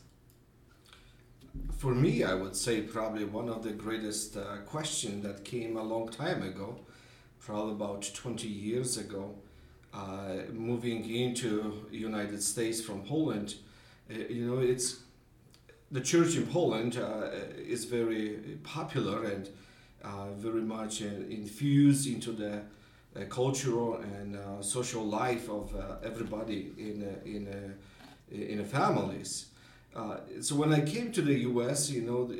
For 1.76 1.94
me, 1.94 2.24
I 2.24 2.34
would 2.34 2.56
say 2.56 2.82
probably 2.82 3.24
one 3.24 3.48
of 3.48 3.62
the 3.62 3.70
greatest 3.70 4.36
uh, 4.36 4.58
questions 4.66 5.24
that 5.24 5.44
came 5.44 5.76
a 5.76 5.82
long 5.82 6.08
time 6.08 6.42
ago, 6.42 6.80
probably 7.38 7.72
about 7.72 8.10
20 8.14 8.48
years 8.48 8.96
ago, 8.96 9.34
uh, 9.94 10.42
moving 10.52 11.08
into 11.08 11.86
United 11.90 12.42
States 12.42 12.80
from 12.80 13.02
Poland, 13.04 13.54
uh, 14.10 14.14
you 14.28 14.46
know, 14.46 14.60
it's 14.60 15.00
the 15.90 16.00
church 16.00 16.36
in 16.36 16.46
Poland 16.46 16.98
uh, 16.98 17.30
is 17.56 17.84
very 17.84 18.58
popular 18.62 19.24
and 19.24 19.48
uh, 20.02 20.30
very 20.36 20.60
much 20.60 21.02
uh, 21.02 21.06
infused 21.06 22.06
into 22.06 22.32
the 22.32 22.62
cultural 23.30 23.96
and 23.96 24.38
social 24.64 25.02
life 25.02 25.48
of 25.48 25.74
everybody 26.04 26.70
in 26.78 27.02
in 27.24 27.74
in 28.30 28.64
families. 28.64 29.46
So 30.40 30.54
when 30.54 30.72
I 30.72 30.80
came 30.80 31.12
to 31.12 31.22
the 31.22 31.34
U.S., 31.40 31.90
you 31.90 32.02
know, 32.02 32.30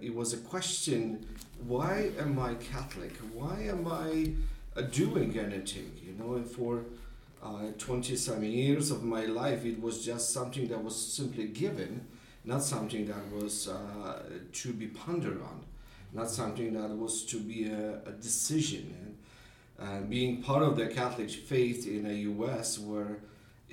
it 0.00 0.14
was 0.14 0.32
a 0.32 0.38
question: 0.38 1.26
Why 1.66 2.10
am 2.18 2.38
I 2.38 2.54
Catholic? 2.54 3.14
Why 3.32 3.62
am 3.62 3.86
I 3.86 4.32
doing 4.82 5.38
anything? 5.38 5.92
You 6.04 6.14
know, 6.18 6.42
for 6.42 6.84
uh, 7.42 7.70
20 7.78 8.16
some 8.16 8.42
years 8.42 8.90
of 8.90 9.04
my 9.04 9.24
life, 9.26 9.64
it 9.64 9.80
was 9.80 10.04
just 10.04 10.32
something 10.32 10.68
that 10.68 10.82
was 10.82 10.96
simply 10.96 11.46
given, 11.48 12.06
not 12.44 12.62
something 12.62 13.06
that 13.06 13.30
was 13.32 13.68
uh, 13.68 14.22
to 14.52 14.72
be 14.72 14.86
pondered 14.86 15.40
on, 15.40 15.64
not 16.12 16.30
something 16.30 16.72
that 16.74 16.90
was 16.90 17.24
to 17.26 17.38
be 17.38 17.68
a, 17.68 18.00
a 18.06 18.12
decision. 18.12 18.94
And, 19.78 19.88
and 19.88 20.10
being 20.10 20.42
part 20.42 20.62
of 20.62 20.76
the 20.76 20.86
Catholic 20.86 21.30
faith 21.30 21.86
in 21.86 22.04
the 22.04 22.14
U.S., 22.14 22.78
where 22.78 23.18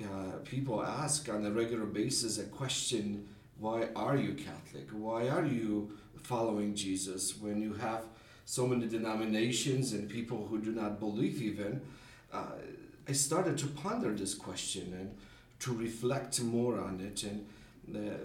uh, 0.02 0.38
people 0.44 0.82
ask 0.82 1.28
on 1.28 1.46
a 1.46 1.50
regular 1.50 1.86
basis 1.86 2.38
a 2.38 2.44
question, 2.44 3.28
why 3.58 3.88
are 3.94 4.16
you 4.16 4.34
Catholic? 4.34 4.88
Why 4.90 5.28
are 5.28 5.44
you 5.44 5.96
following 6.22 6.74
Jesus? 6.74 7.38
When 7.38 7.60
you 7.60 7.74
have 7.74 8.04
so 8.44 8.66
many 8.66 8.86
denominations 8.86 9.92
and 9.92 10.08
people 10.08 10.46
who 10.46 10.60
do 10.60 10.72
not 10.72 10.98
believe 10.98 11.40
even, 11.40 11.80
uh, 12.32 12.56
I 13.08 13.12
started 13.12 13.56
to 13.58 13.66
ponder 13.66 14.12
this 14.12 14.34
question 14.34 14.94
and 14.98 15.16
to 15.60 15.72
reflect 15.72 16.42
more 16.42 16.80
on 16.80 17.00
it. 17.00 17.22
And 17.22 17.46
uh, 17.94 18.16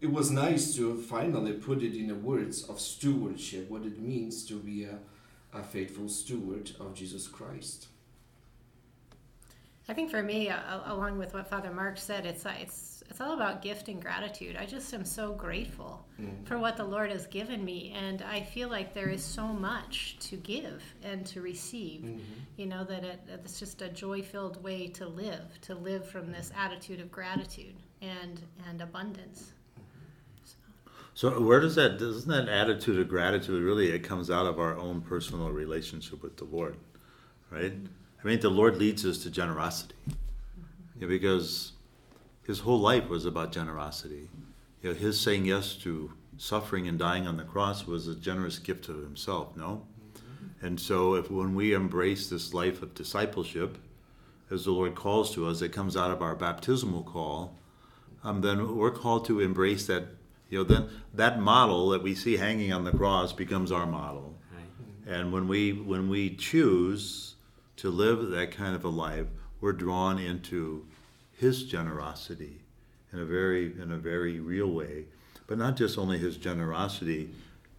it 0.00 0.10
was 0.10 0.30
nice 0.30 0.74
to 0.76 0.96
finally 0.96 1.52
put 1.52 1.82
it 1.82 1.94
in 1.94 2.08
the 2.08 2.14
words 2.14 2.64
of 2.64 2.80
stewardship, 2.80 3.68
what 3.70 3.82
it 3.82 4.00
means 4.00 4.46
to 4.46 4.54
be 4.54 4.84
a, 4.84 4.98
a 5.52 5.62
faithful 5.62 6.08
steward 6.08 6.70
of 6.80 6.94
Jesus 6.94 7.28
Christ. 7.28 7.88
I 9.90 9.92
think 9.92 10.08
for 10.08 10.22
me, 10.22 10.48
uh, 10.48 10.56
along 10.86 11.18
with 11.18 11.34
what 11.34 11.48
Father 11.48 11.72
Mark 11.72 11.98
said, 11.98 12.24
it's 12.24 12.46
uh, 12.46 12.54
it's 12.60 13.02
it's 13.10 13.20
all 13.20 13.32
about 13.32 13.60
gift 13.60 13.88
and 13.88 14.00
gratitude. 14.00 14.56
I 14.56 14.64
just 14.64 14.94
am 14.94 15.04
so 15.04 15.32
grateful 15.32 16.06
mm-hmm. 16.20 16.44
for 16.44 16.60
what 16.60 16.76
the 16.76 16.84
Lord 16.84 17.10
has 17.10 17.26
given 17.26 17.64
me, 17.64 17.92
and 17.96 18.22
I 18.22 18.40
feel 18.40 18.68
like 18.68 18.94
there 18.94 19.08
is 19.08 19.24
so 19.24 19.48
much 19.48 20.16
to 20.28 20.36
give 20.36 20.80
and 21.02 21.26
to 21.26 21.40
receive. 21.40 22.02
Mm-hmm. 22.02 22.20
You 22.56 22.66
know 22.66 22.84
that 22.84 23.02
it, 23.02 23.20
it's 23.26 23.58
just 23.58 23.82
a 23.82 23.88
joy-filled 23.88 24.62
way 24.62 24.86
to 24.90 25.08
live, 25.08 25.60
to 25.62 25.74
live 25.74 26.08
from 26.08 26.30
this 26.30 26.52
attitude 26.56 27.00
of 27.00 27.10
gratitude 27.10 27.74
and 28.00 28.40
and 28.68 28.80
abundance. 28.80 29.50
So. 31.14 31.32
so 31.32 31.40
where 31.40 31.58
does 31.58 31.74
that 31.74 31.98
doesn't 31.98 32.30
that 32.30 32.48
attitude 32.48 33.00
of 33.00 33.08
gratitude 33.08 33.60
really 33.60 33.90
it 33.90 34.04
comes 34.04 34.30
out 34.30 34.46
of 34.46 34.60
our 34.60 34.78
own 34.78 35.00
personal 35.00 35.50
relationship 35.50 36.22
with 36.22 36.36
the 36.36 36.44
Lord, 36.44 36.76
right? 37.50 37.72
I 38.22 38.26
mean, 38.26 38.40
the 38.40 38.50
Lord 38.50 38.76
leads 38.76 39.04
us 39.06 39.18
to 39.22 39.30
generosity, 39.30 39.94
mm-hmm. 40.08 41.00
yeah, 41.00 41.08
because 41.08 41.72
his 42.46 42.60
whole 42.60 42.80
life 42.80 43.08
was 43.08 43.24
about 43.24 43.52
generosity. 43.52 44.28
You 44.82 44.90
know, 44.90 44.94
his 44.94 45.18
saying 45.20 45.46
yes 45.46 45.74
to 45.76 46.12
suffering 46.36 46.88
and 46.88 46.98
dying 46.98 47.26
on 47.26 47.36
the 47.36 47.44
cross 47.44 47.86
was 47.86 48.08
a 48.08 48.14
generous 48.14 48.58
gift 48.58 48.84
to 48.86 49.00
himself, 49.00 49.56
no? 49.56 49.86
Mm-hmm. 50.16 50.66
And 50.66 50.80
so, 50.80 51.14
if 51.14 51.30
when 51.30 51.54
we 51.54 51.72
embrace 51.72 52.28
this 52.28 52.52
life 52.52 52.82
of 52.82 52.94
discipleship, 52.94 53.78
as 54.50 54.64
the 54.64 54.72
Lord 54.72 54.94
calls 54.94 55.32
to 55.34 55.46
us, 55.46 55.62
it 55.62 55.72
comes 55.72 55.96
out 55.96 56.10
of 56.10 56.22
our 56.22 56.34
baptismal 56.34 57.04
call, 57.04 57.56
um, 58.24 58.40
then 58.40 58.76
we're 58.76 58.90
called 58.90 59.24
to 59.26 59.40
embrace 59.40 59.86
that. 59.86 60.04
You 60.48 60.58
know, 60.58 60.64
then 60.64 60.88
that 61.14 61.40
model 61.40 61.90
that 61.90 62.02
we 62.02 62.16
see 62.16 62.36
hanging 62.36 62.72
on 62.72 62.82
the 62.82 62.90
cross 62.90 63.32
becomes 63.32 63.70
our 63.70 63.86
model. 63.86 64.34
Right. 64.52 65.14
And 65.16 65.32
when 65.32 65.46
we 65.46 65.72
when 65.72 66.08
we 66.08 66.34
choose 66.34 67.29
to 67.80 67.90
live 67.90 68.30
that 68.30 68.50
kind 68.50 68.74
of 68.74 68.84
a 68.84 68.88
life, 68.88 69.26
we're 69.60 69.72
drawn 69.72 70.18
into 70.18 70.86
his 71.32 71.64
generosity 71.64 72.60
in 73.12 73.18
a 73.18 73.24
very 73.24 73.66
in 73.80 73.92
a 73.92 73.96
very 73.96 74.40
real 74.40 74.70
way. 74.70 75.04
But 75.46 75.58
not 75.58 75.76
just 75.76 75.98
only 75.98 76.18
his 76.18 76.36
generosity 76.36 77.30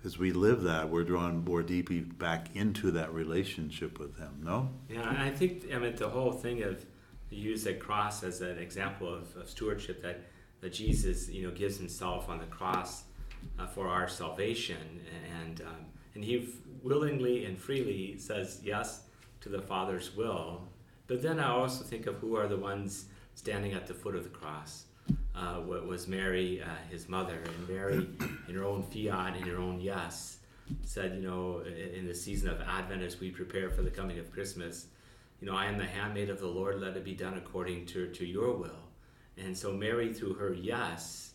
as 0.04 0.18
we 0.18 0.32
live 0.32 0.64
that 0.64 0.90
we're 0.90 1.04
drawn 1.04 1.44
more 1.44 1.62
deeply 1.62 2.02
back 2.02 2.48
into 2.56 2.92
that 2.92 3.14
relationship 3.14 4.00
with 4.00 4.18
him 4.18 4.42
no? 4.44 4.68
Yeah 4.90 5.16
i 5.20 5.30
think 5.30 5.72
i 5.72 5.78
mean 5.78 5.96
the 5.96 6.10
whole 6.10 6.32
thing 6.32 6.64
of 6.64 6.84
use 7.30 7.66
the 7.66 7.76
cross 7.76 8.24
as 8.24 8.42
an 8.42 8.58
example 8.58 9.08
of, 9.08 9.36
of 9.38 9.48
stewardship 9.48 10.02
that 10.02 10.22
that 10.62 10.74
jesus 10.74 11.30
you 11.30 11.44
know 11.44 11.54
gives 11.54 11.78
himself 11.78 12.30
on 12.30 12.40
the 12.40 12.48
cross 12.48 13.04
uh, 13.60 13.68
for 13.68 13.88
our 13.88 14.08
salvation. 14.08 15.02
And 15.42 15.62
um, 15.62 15.86
and 16.16 16.24
he 16.24 16.50
willingly 16.84 17.46
and 17.46 17.58
freely 17.58 18.18
says 18.18 18.60
yes 18.64 19.04
to 19.42 19.50
the 19.50 19.62
father's 19.62 20.16
will 20.16 20.68
but 21.08 21.22
then 21.22 21.40
i 21.40 21.50
also 21.50 21.84
think 21.84 22.08
of 22.08 22.16
who 22.16 22.36
are 22.36 22.48
the 22.48 22.58
ones 22.58 23.06
standing 23.36 23.74
at 23.74 23.88
the 23.88 23.94
foot 23.94 24.16
of 24.16 24.24
the 24.24 24.30
cross 24.30 24.86
uh, 25.36 25.62
was 25.66 26.08
Mary, 26.08 26.62
uh, 26.62 26.68
his 26.90 27.08
mother. 27.08 27.40
And 27.44 27.70
Mary, 27.70 28.08
in 28.48 28.56
her 28.56 28.64
own 28.64 28.84
fiat, 28.84 29.38
in 29.38 29.44
her 29.44 29.58
own 29.58 29.80
yes, 29.80 30.38
said, 30.84 31.16
you 31.16 31.22
know, 31.22 31.62
in 31.62 32.08
the 32.08 32.14
season 32.14 32.50
of 32.50 32.62
Advent 32.62 33.02
as 33.02 33.20
we 33.20 33.30
prepare 33.30 33.70
for 33.70 33.82
the 33.82 33.90
coming 33.90 34.20
of 34.20 34.32
Christmas, 34.32 34.88
you 35.40 35.48
know, 35.48 35.56
I 35.56 35.66
am 35.66 35.78
the 35.78 35.86
handmaid 35.86 36.30
of 36.30 36.40
the 36.40 36.48
Lord, 36.48 36.80
let 36.80 36.96
it 36.96 37.04
be 37.04 37.16
done 37.16 37.36
according 37.36 37.88
to, 37.88 38.08
to 38.08 38.26
your 38.26 38.56
will. 38.56 38.90
And 39.38 39.58
so 39.58 39.72
Mary, 39.72 40.14
through 40.14 40.36
her 40.36 40.54
yes, 40.54 41.34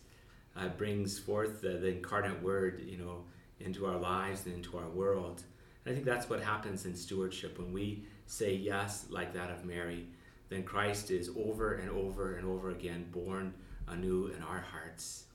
uh, 0.55 0.69
brings 0.69 1.19
forth 1.19 1.61
the, 1.61 1.69
the 1.69 1.87
incarnate 1.87 2.41
word, 2.41 2.83
you 2.87 2.97
know, 2.97 3.25
into 3.59 3.85
our 3.85 3.97
lives 3.97 4.45
and 4.45 4.55
into 4.55 4.77
our 4.77 4.87
world. 4.89 5.43
And 5.87 5.93
I 5.93 5.95
think 5.95 6.05
that's 6.05 6.29
what 6.29 6.41
happens 6.41 6.85
in 6.85 6.93
stewardship 6.97 7.57
when 7.57 7.71
we 7.71 8.03
say 8.25 8.53
yes, 8.53 9.05
like 9.09 9.33
that 9.33 9.49
of 9.49 9.63
Mary 9.63 10.07
then 10.49 10.63
Christ 10.63 11.11
is 11.11 11.29
over 11.37 11.75
and 11.75 11.89
over 11.89 12.35
and 12.35 12.45
over 12.45 12.71
again 12.71 13.05
born 13.11 13.53
anew 13.87 14.27
in 14.27 14.41
our 14.43 14.59
hearts. 14.59 15.25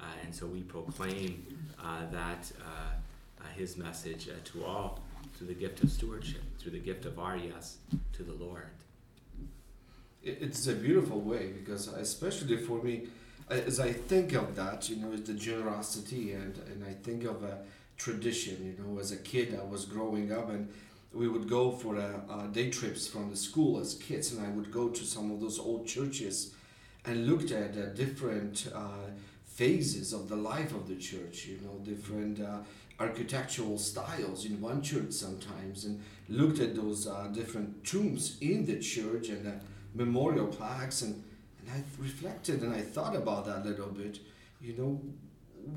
Uh, 0.00 0.04
and 0.24 0.34
so 0.34 0.46
we 0.46 0.62
proclaim 0.62 1.58
uh, 1.82 2.06
that 2.10 2.50
uh, 2.60 3.40
uh 3.40 3.44
his 3.56 3.76
message 3.76 4.28
uh, 4.28 4.32
to 4.44 4.64
all 4.64 5.00
through 5.34 5.48
the 5.48 5.54
gift 5.54 5.82
of 5.82 5.90
stewardship, 5.90 6.42
through 6.58 6.72
the 6.72 6.78
gift 6.78 7.04
of 7.04 7.18
our 7.18 7.36
yes 7.36 7.78
to 8.12 8.22
the 8.22 8.32
Lord. 8.32 8.70
It's 10.22 10.68
a 10.68 10.74
beautiful 10.74 11.20
way 11.20 11.52
because, 11.52 11.88
especially 11.88 12.56
for 12.56 12.80
me, 12.82 13.08
as 13.48 13.80
I 13.80 13.92
think 13.92 14.34
of 14.34 14.54
that, 14.54 14.88
you 14.88 14.96
know, 14.96 15.16
the 15.16 15.34
generosity 15.34 16.32
and, 16.32 16.56
and 16.70 16.84
I 16.84 16.92
think 16.92 17.24
of 17.24 17.42
a 17.42 17.58
tradition, 18.02 18.56
you 18.66 18.84
know, 18.84 18.98
as 18.98 19.12
a 19.12 19.16
kid, 19.16 19.58
I 19.60 19.64
was 19.64 19.84
growing 19.84 20.32
up 20.32 20.50
and 20.50 20.68
we 21.14 21.28
would 21.28 21.48
go 21.48 21.70
for 21.70 21.96
uh, 21.96 22.20
uh, 22.28 22.46
day 22.48 22.70
trips 22.70 23.06
from 23.06 23.30
the 23.30 23.36
school 23.36 23.78
as 23.78 23.94
kids, 23.94 24.32
and 24.32 24.44
I 24.44 24.50
would 24.50 24.72
go 24.72 24.88
to 24.88 25.04
some 25.04 25.30
of 25.30 25.40
those 25.40 25.58
old 25.58 25.86
churches 25.86 26.54
and 27.04 27.28
looked 27.28 27.50
at 27.50 27.76
uh, 27.76 27.86
different 27.94 28.68
uh, 28.74 29.10
phases 29.44 30.12
of 30.12 30.28
the 30.28 30.36
life 30.36 30.72
of 30.74 30.88
the 30.88 30.96
church. 30.96 31.46
You 31.46 31.58
know, 31.62 31.78
different 31.84 32.40
uh, 32.40 32.58
architectural 32.98 33.78
styles 33.78 34.46
in 34.46 34.60
one 34.60 34.82
church 34.82 35.12
sometimes, 35.12 35.84
and 35.84 36.00
looked 36.28 36.60
at 36.60 36.74
those 36.74 37.06
different 37.32 37.84
tombs 37.84 38.38
in 38.40 38.64
the 38.64 38.78
church 38.78 39.28
and 39.28 39.44
the 39.44 39.54
memorial 39.94 40.46
plaques, 40.46 41.02
and 41.02 41.22
and 41.60 41.70
I 41.76 42.02
reflected 42.02 42.62
and 42.62 42.74
I 42.74 42.80
thought 42.80 43.14
about 43.14 43.44
that 43.46 43.64
a 43.64 43.68
little 43.68 43.88
bit. 43.88 44.18
You 44.60 44.74
know, 44.78 45.00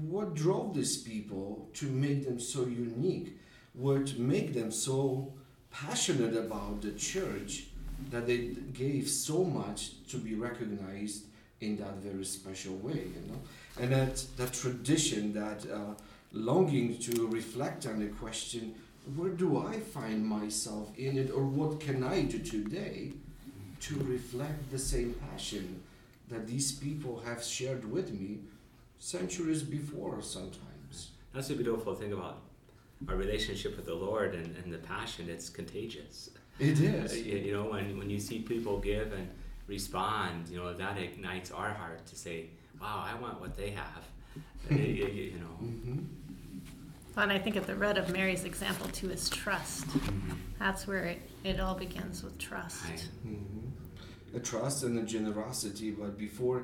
what 0.09 0.33
drove 0.33 0.73
these 0.73 0.97
people 0.97 1.69
to 1.73 1.85
make 1.85 2.25
them 2.25 2.39
so 2.39 2.61
unique? 2.61 3.37
What 3.73 4.17
make 4.17 4.53
them 4.53 4.71
so 4.71 5.33
passionate 5.71 6.35
about 6.35 6.81
the 6.81 6.91
church 6.91 7.65
that 8.09 8.27
they 8.27 8.55
gave 8.73 9.09
so 9.09 9.43
much 9.43 10.05
to 10.07 10.17
be 10.17 10.35
recognized 10.35 11.25
in 11.61 11.77
that 11.77 11.95
very 11.95 12.25
special 12.25 12.75
way, 12.75 12.93
you 13.15 13.23
know. 13.27 13.39
And 13.79 13.91
that 13.91 14.23
that 14.37 14.53
tradition, 14.53 15.33
that 15.33 15.65
uh, 15.71 15.95
longing 16.31 16.97
to 16.99 17.27
reflect 17.27 17.85
on 17.85 17.99
the 17.99 18.07
question, 18.07 18.75
where 19.15 19.29
do 19.29 19.57
I 19.57 19.79
find 19.79 20.25
myself 20.25 20.91
in 20.97 21.17
it, 21.17 21.31
or 21.31 21.43
what 21.43 21.79
can 21.79 22.03
I 22.03 22.23
do 22.23 22.39
today 22.39 23.13
to 23.81 23.95
reflect 24.03 24.71
the 24.71 24.79
same 24.79 25.13
passion 25.31 25.81
that 26.29 26.47
these 26.47 26.71
people 26.71 27.21
have 27.25 27.43
shared 27.43 27.89
with 27.91 28.11
me 28.11 28.39
centuries 28.99 29.63
before 29.63 30.21
sometimes. 30.21 31.11
That's 31.33 31.49
a 31.49 31.55
beautiful 31.55 31.95
thing 31.95 32.13
about 32.13 32.41
our 33.07 33.15
relationship 33.15 33.75
with 33.75 33.85
the 33.85 33.93
Lord 33.93 34.33
and, 34.33 34.55
and 34.63 34.73
the 34.73 34.77
passion, 34.77 35.29
it's 35.29 35.49
contagious. 35.49 36.29
It 36.59 36.79
is. 36.79 37.15
You, 37.25 37.37
you, 37.37 37.53
know, 37.53 37.65
when, 37.65 37.97
when 37.97 38.09
you 38.09 38.19
see 38.19 38.39
people 38.39 38.79
give 38.79 39.11
and 39.13 39.29
respond, 39.67 40.47
you 40.49 40.57
know, 40.57 40.73
that 40.73 40.97
ignites 40.97 41.51
our 41.51 41.69
heart 41.69 42.05
to 42.07 42.15
say, 42.15 42.47
wow, 42.79 43.05
I 43.05 43.19
want 43.19 43.41
what 43.41 43.57
they 43.57 43.71
have. 43.71 44.03
you, 44.69 44.77
you, 44.77 45.39
know. 45.39 45.65
Mm-hmm. 45.65 45.99
Well, 47.15 47.23
and 47.23 47.31
I 47.31 47.39
think 47.39 47.55
at 47.55 47.67
the 47.67 47.75
root 47.75 47.97
of 47.97 48.09
Mary's 48.11 48.43
example 48.43 48.87
too 48.89 49.09
is 49.09 49.29
trust. 49.29 49.87
Mm-hmm. 49.87 50.33
That's 50.59 50.87
where 50.87 51.05
it, 51.05 51.21
it 51.43 51.59
all 51.59 51.75
begins 51.75 52.23
with 52.23 52.37
trust. 52.37 52.83
Right. 52.85 53.07
Mm-hmm. 53.27 54.37
A 54.37 54.39
trust 54.39 54.83
and 54.83 54.99
a 54.99 55.03
generosity, 55.03 55.91
but 55.91 56.17
before 56.17 56.63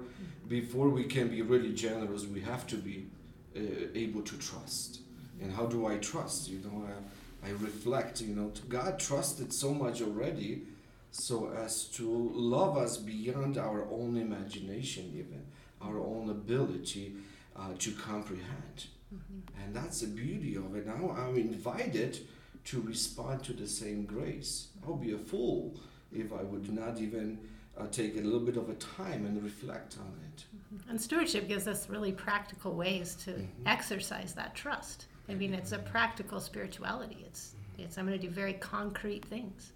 before 0.51 0.89
we 0.89 1.05
can 1.05 1.29
be 1.29 1.41
really 1.41 1.73
generous, 1.73 2.25
we 2.25 2.41
have 2.41 2.67
to 2.67 2.75
be 2.75 3.07
uh, 3.55 3.61
able 3.95 4.21
to 4.21 4.37
trust. 4.37 4.99
And 5.41 5.51
how 5.53 5.65
do 5.65 5.87
I 5.87 5.95
trust? 5.97 6.49
You 6.49 6.59
know, 6.59 6.85
I, 6.91 7.47
I 7.47 7.51
reflect. 7.51 8.21
You 8.21 8.35
know, 8.35 8.51
God 8.67 8.99
trusted 8.99 9.53
so 9.53 9.73
much 9.73 10.01
already, 10.01 10.63
so 11.09 11.51
as 11.65 11.85
to 11.95 12.31
love 12.35 12.77
us 12.77 12.97
beyond 12.97 13.57
our 13.57 13.87
own 13.89 14.17
imagination, 14.17 15.13
even 15.15 15.41
our 15.81 15.97
own 15.97 16.29
ability 16.29 17.13
uh, 17.55 17.73
to 17.79 17.91
comprehend. 17.93 18.77
Mm-hmm. 19.15 19.63
And 19.63 19.73
that's 19.73 20.01
the 20.01 20.07
beauty 20.07 20.55
of 20.57 20.75
it. 20.75 20.85
Now 20.85 21.15
I'm 21.17 21.37
invited 21.37 22.19
to 22.65 22.81
respond 22.81 23.43
to 23.45 23.53
the 23.53 23.67
same 23.67 24.03
grace. 24.05 24.67
I'll 24.85 24.95
be 24.95 25.13
a 25.13 25.17
fool 25.17 25.79
if 26.13 26.33
I 26.33 26.43
would 26.43 26.69
not 26.71 26.99
even 26.99 27.39
uh, 27.77 27.87
take 27.87 28.17
a 28.17 28.21
little 28.21 28.39
bit 28.39 28.57
of 28.57 28.69
a 28.69 28.75
time 28.75 29.25
and 29.25 29.41
reflect 29.43 29.97
on 29.99 30.13
it. 30.27 30.43
Mm-hmm. 30.55 30.89
And 30.89 31.01
stewardship 31.01 31.47
gives 31.47 31.67
us 31.67 31.89
really 31.89 32.11
practical 32.11 32.73
ways 32.73 33.15
to 33.25 33.31
mm-hmm. 33.31 33.67
exercise 33.67 34.33
that 34.33 34.55
trust. 34.55 35.05
I 35.29 35.33
mean, 35.33 35.53
it's 35.53 35.71
a 35.71 35.79
practical 35.79 36.39
spirituality. 36.39 37.23
It's, 37.25 37.55
it's 37.77 37.97
I'm 37.97 38.05
going 38.05 38.19
to 38.19 38.27
do 38.27 38.31
very 38.31 38.53
concrete 38.53 39.25
things 39.25 39.73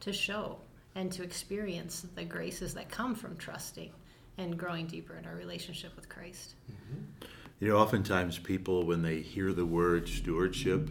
to 0.00 0.12
show 0.12 0.58
and 0.94 1.10
to 1.12 1.22
experience 1.22 2.06
the 2.14 2.24
graces 2.24 2.74
that 2.74 2.90
come 2.90 3.14
from 3.14 3.36
trusting 3.36 3.92
and 4.36 4.56
growing 4.56 4.86
deeper 4.86 5.16
in 5.16 5.26
our 5.26 5.34
relationship 5.34 5.94
with 5.96 6.08
Christ. 6.08 6.54
Mm-hmm. 6.70 7.26
You 7.60 7.68
know, 7.68 7.78
oftentimes 7.78 8.38
people, 8.38 8.84
when 8.84 9.02
they 9.02 9.20
hear 9.20 9.52
the 9.52 9.66
word 9.66 10.08
stewardship, 10.08 10.90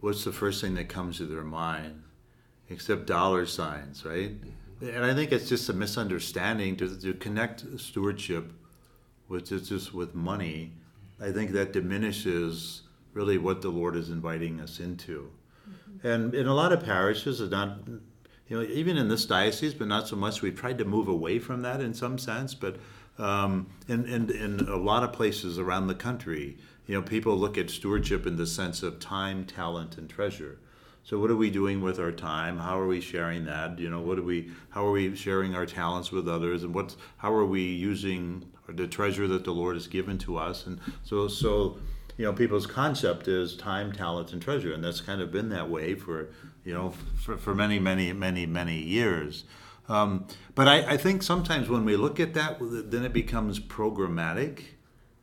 what's 0.00 0.24
the 0.24 0.32
first 0.32 0.60
thing 0.60 0.74
that 0.74 0.88
comes 0.88 1.16
to 1.18 1.26
their 1.26 1.44
mind? 1.44 2.02
Except 2.68 3.06
dollar 3.06 3.46
signs, 3.46 4.04
right? 4.04 4.32
And 4.82 5.04
I 5.04 5.14
think 5.14 5.30
it's 5.30 5.48
just 5.48 5.68
a 5.68 5.72
misunderstanding 5.72 6.76
to, 6.76 7.00
to 7.00 7.14
connect 7.14 7.64
stewardship 7.78 8.52
with 9.28 9.48
just 9.48 9.94
with 9.94 10.14
money. 10.14 10.72
I 11.20 11.30
think 11.30 11.52
that 11.52 11.72
diminishes 11.72 12.82
really 13.12 13.38
what 13.38 13.62
the 13.62 13.68
Lord 13.68 13.94
is 13.94 14.10
inviting 14.10 14.60
us 14.60 14.80
into. 14.80 15.30
Mm-hmm. 15.70 16.06
And 16.06 16.34
in 16.34 16.48
a 16.48 16.54
lot 16.54 16.72
of 16.72 16.84
parishes, 16.84 17.40
not 17.40 17.78
you 18.48 18.58
know, 18.58 18.62
even 18.64 18.96
in 18.96 19.08
this 19.08 19.24
diocese, 19.24 19.72
but 19.72 19.86
not 19.86 20.08
so 20.08 20.16
much. 20.16 20.42
We've 20.42 20.58
tried 20.58 20.78
to 20.78 20.84
move 20.84 21.08
away 21.08 21.38
from 21.38 21.62
that 21.62 21.80
in 21.80 21.94
some 21.94 22.18
sense, 22.18 22.54
but 22.54 22.76
um, 23.18 23.68
in, 23.88 24.04
in, 24.06 24.30
in 24.30 24.68
a 24.68 24.76
lot 24.76 25.04
of 25.04 25.12
places 25.12 25.58
around 25.58 25.86
the 25.86 25.94
country, 25.94 26.58
you 26.86 26.94
know, 26.94 27.02
people 27.02 27.36
look 27.36 27.56
at 27.56 27.70
stewardship 27.70 28.26
in 28.26 28.36
the 28.36 28.46
sense 28.46 28.82
of 28.82 28.98
time, 28.98 29.44
talent, 29.44 29.96
and 29.96 30.10
treasure. 30.10 30.58
So 31.04 31.18
what 31.18 31.30
are 31.30 31.36
we 31.36 31.50
doing 31.50 31.80
with 31.80 31.98
our 31.98 32.12
time? 32.12 32.58
How 32.58 32.78
are 32.78 32.86
we 32.86 33.00
sharing 33.00 33.44
that? 33.46 33.78
You 33.78 33.90
know, 33.90 34.00
what 34.00 34.18
are 34.18 34.22
we? 34.22 34.50
How 34.70 34.86
are 34.86 34.92
we 34.92 35.16
sharing 35.16 35.54
our 35.54 35.66
talents 35.66 36.12
with 36.12 36.28
others? 36.28 36.62
And 36.62 36.74
what's 36.74 36.96
how 37.16 37.34
are 37.34 37.44
we 37.44 37.62
using 37.62 38.48
the 38.68 38.86
treasure 38.86 39.26
that 39.26 39.44
the 39.44 39.50
Lord 39.50 39.74
has 39.74 39.88
given 39.88 40.16
to 40.18 40.36
us? 40.36 40.66
And 40.66 40.80
so 41.02 41.26
so, 41.26 41.78
you 42.16 42.24
know, 42.24 42.32
people's 42.32 42.68
concept 42.68 43.26
is 43.26 43.56
time, 43.56 43.92
talent, 43.92 44.32
and 44.32 44.40
treasure, 44.40 44.72
and 44.72 44.84
that's 44.84 45.00
kind 45.00 45.20
of 45.20 45.32
been 45.32 45.48
that 45.48 45.68
way 45.68 45.96
for 45.96 46.28
you 46.64 46.72
know 46.72 46.94
for, 47.16 47.36
for 47.36 47.52
many 47.54 47.80
many 47.80 48.12
many 48.12 48.46
many 48.46 48.78
years. 48.78 49.44
Um, 49.88 50.28
but 50.54 50.68
I, 50.68 50.92
I, 50.92 50.96
think 50.96 51.24
sometimes 51.24 51.68
when 51.68 51.84
we 51.84 51.96
look 51.96 52.20
at 52.20 52.34
that, 52.34 52.58
then 52.60 53.04
it 53.04 53.12
becomes 53.12 53.58
programmatic. 53.58 54.60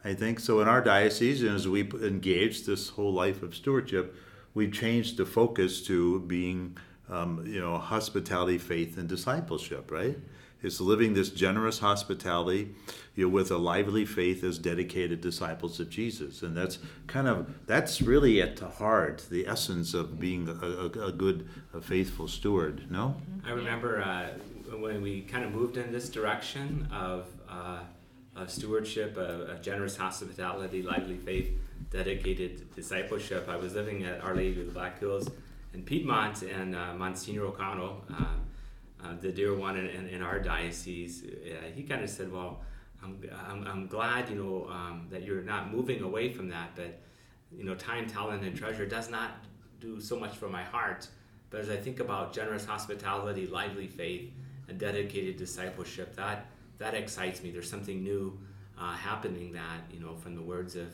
I 0.04 0.14
think 0.14 0.42
so. 0.42 0.60
In 0.60 0.68
our 0.68 0.82
diocese, 0.82 1.42
as 1.44 1.66
we 1.66 1.82
engage 1.82 2.66
this 2.66 2.90
whole 2.90 3.14
life 3.14 3.42
of 3.42 3.56
stewardship, 3.56 4.16
we've 4.54 4.72
changed 4.72 5.18
the 5.18 5.26
focus 5.26 5.82
to 5.88 6.22
being, 6.22 6.78
um, 7.10 7.44
you 7.46 7.60
know, 7.60 7.78
hospitality, 7.78 8.58
faith, 8.58 8.98
and 8.98 9.08
discipleship. 9.08 9.92
Right? 9.92 10.18
It's 10.62 10.82
living 10.82 11.14
this 11.14 11.30
generous 11.30 11.80
hospitality, 11.80 12.76
you 13.16 13.26
know, 13.26 13.30
with 13.30 13.50
a 13.50 13.58
lively 13.58 14.06
faith 14.06 14.44
as 14.44 14.58
dedicated 14.58 15.22
disciples 15.22 15.80
of 15.80 15.90
Jesus, 15.90 16.42
and 16.42 16.56
that's 16.56 16.80
kind 17.08 17.28
of 17.28 17.48
that's 17.66 18.02
really 18.02 18.42
at 18.42 18.58
the 18.58 18.68
heart, 18.68 19.26
the 19.30 19.48
essence 19.48 19.94
of 19.94 20.20
being 20.20 20.50
a, 20.50 20.52
a, 20.52 21.08
a 21.08 21.12
good, 21.14 21.48
a 21.74 21.80
faithful 21.80 22.28
steward. 22.28 22.92
No, 22.92 23.16
I 23.46 23.52
remember 23.52 24.02
uh, 24.02 24.32
when 24.78 25.02
we 25.02 25.22
kind 25.22 25.46
of 25.46 25.54
moved 25.54 25.78
in 25.78 25.94
this 25.94 26.10
direction 26.10 26.88
of, 26.92 27.28
uh, 27.50 27.80
of 28.42 28.50
stewardship, 28.50 29.18
a, 29.18 29.56
a, 29.56 29.60
generous 29.60 29.98
hospitality, 29.98 30.82
lively 30.82 31.18
faith, 31.18 31.52
dedicated 31.92 32.74
discipleship. 32.74 33.48
I 33.50 33.58
was 33.58 33.76
living 33.76 34.04
at 34.04 34.22
Our 34.22 34.36
Lady 34.36 34.62
of 34.62 34.68
the 34.68 34.74
Black 34.74 35.00
Hills 35.00 35.30
in 35.74 35.84
Piedmont, 35.84 36.44
and 36.44 36.76
uh, 36.76 36.94
Monsignor 36.96 37.46
O'Connell, 37.46 38.04
uh, 38.12 38.24
uh 39.04 39.16
the 39.22 39.32
dear 39.32 39.56
one 39.56 39.78
in, 39.78 39.88
in, 39.88 40.08
in 40.08 40.22
our 40.22 40.40
diocese, 40.40 41.24
uh, 41.24 41.68
he 41.76 41.84
kind 41.84 42.04
of 42.04 42.10
said, 42.10 42.32
"Well, 42.32 42.62
I'm, 43.04 43.20
I'm, 43.48 43.68
I'm 43.68 43.88
glad 43.88 44.30
you 44.30 44.36
know 44.36 44.68
um, 44.70 45.08
that 45.10 45.24
you're 45.24 45.44
not 45.44 45.72
moving 45.72 46.02
away 46.02 46.32
from 46.32 46.50
that, 46.50 46.76
but 46.76 47.00
you 47.56 47.64
know, 47.64 47.76
time, 47.76 48.08
talent, 48.08 48.44
and 48.44 48.56
treasure 48.56 48.86
does 48.86 49.10
not 49.10 49.32
do 49.80 50.00
so 50.00 50.20
much 50.20 50.36
for 50.38 50.50
my 50.50 50.64
heart." 50.64 51.08
But 51.50 51.62
as 51.62 51.70
I 51.70 51.78
think 51.78 52.00
about 52.00 52.34
generous 52.34 52.66
hospitality, 52.66 53.48
lively 53.48 53.88
faith, 53.88 54.32
and 54.68 54.78
dedicated 54.78 55.38
discipleship, 55.38 56.16
that 56.16 56.46
that 56.80 56.96
excites 56.96 57.44
me. 57.44 57.52
There's 57.52 57.70
something 57.70 58.02
new 58.02 58.40
uh, 58.80 58.94
happening 58.94 59.52
that 59.54 59.82
you 59.92 60.00
know 60.00 60.16
from 60.16 60.36
the 60.36 60.42
words 60.42 60.76
of, 60.76 60.88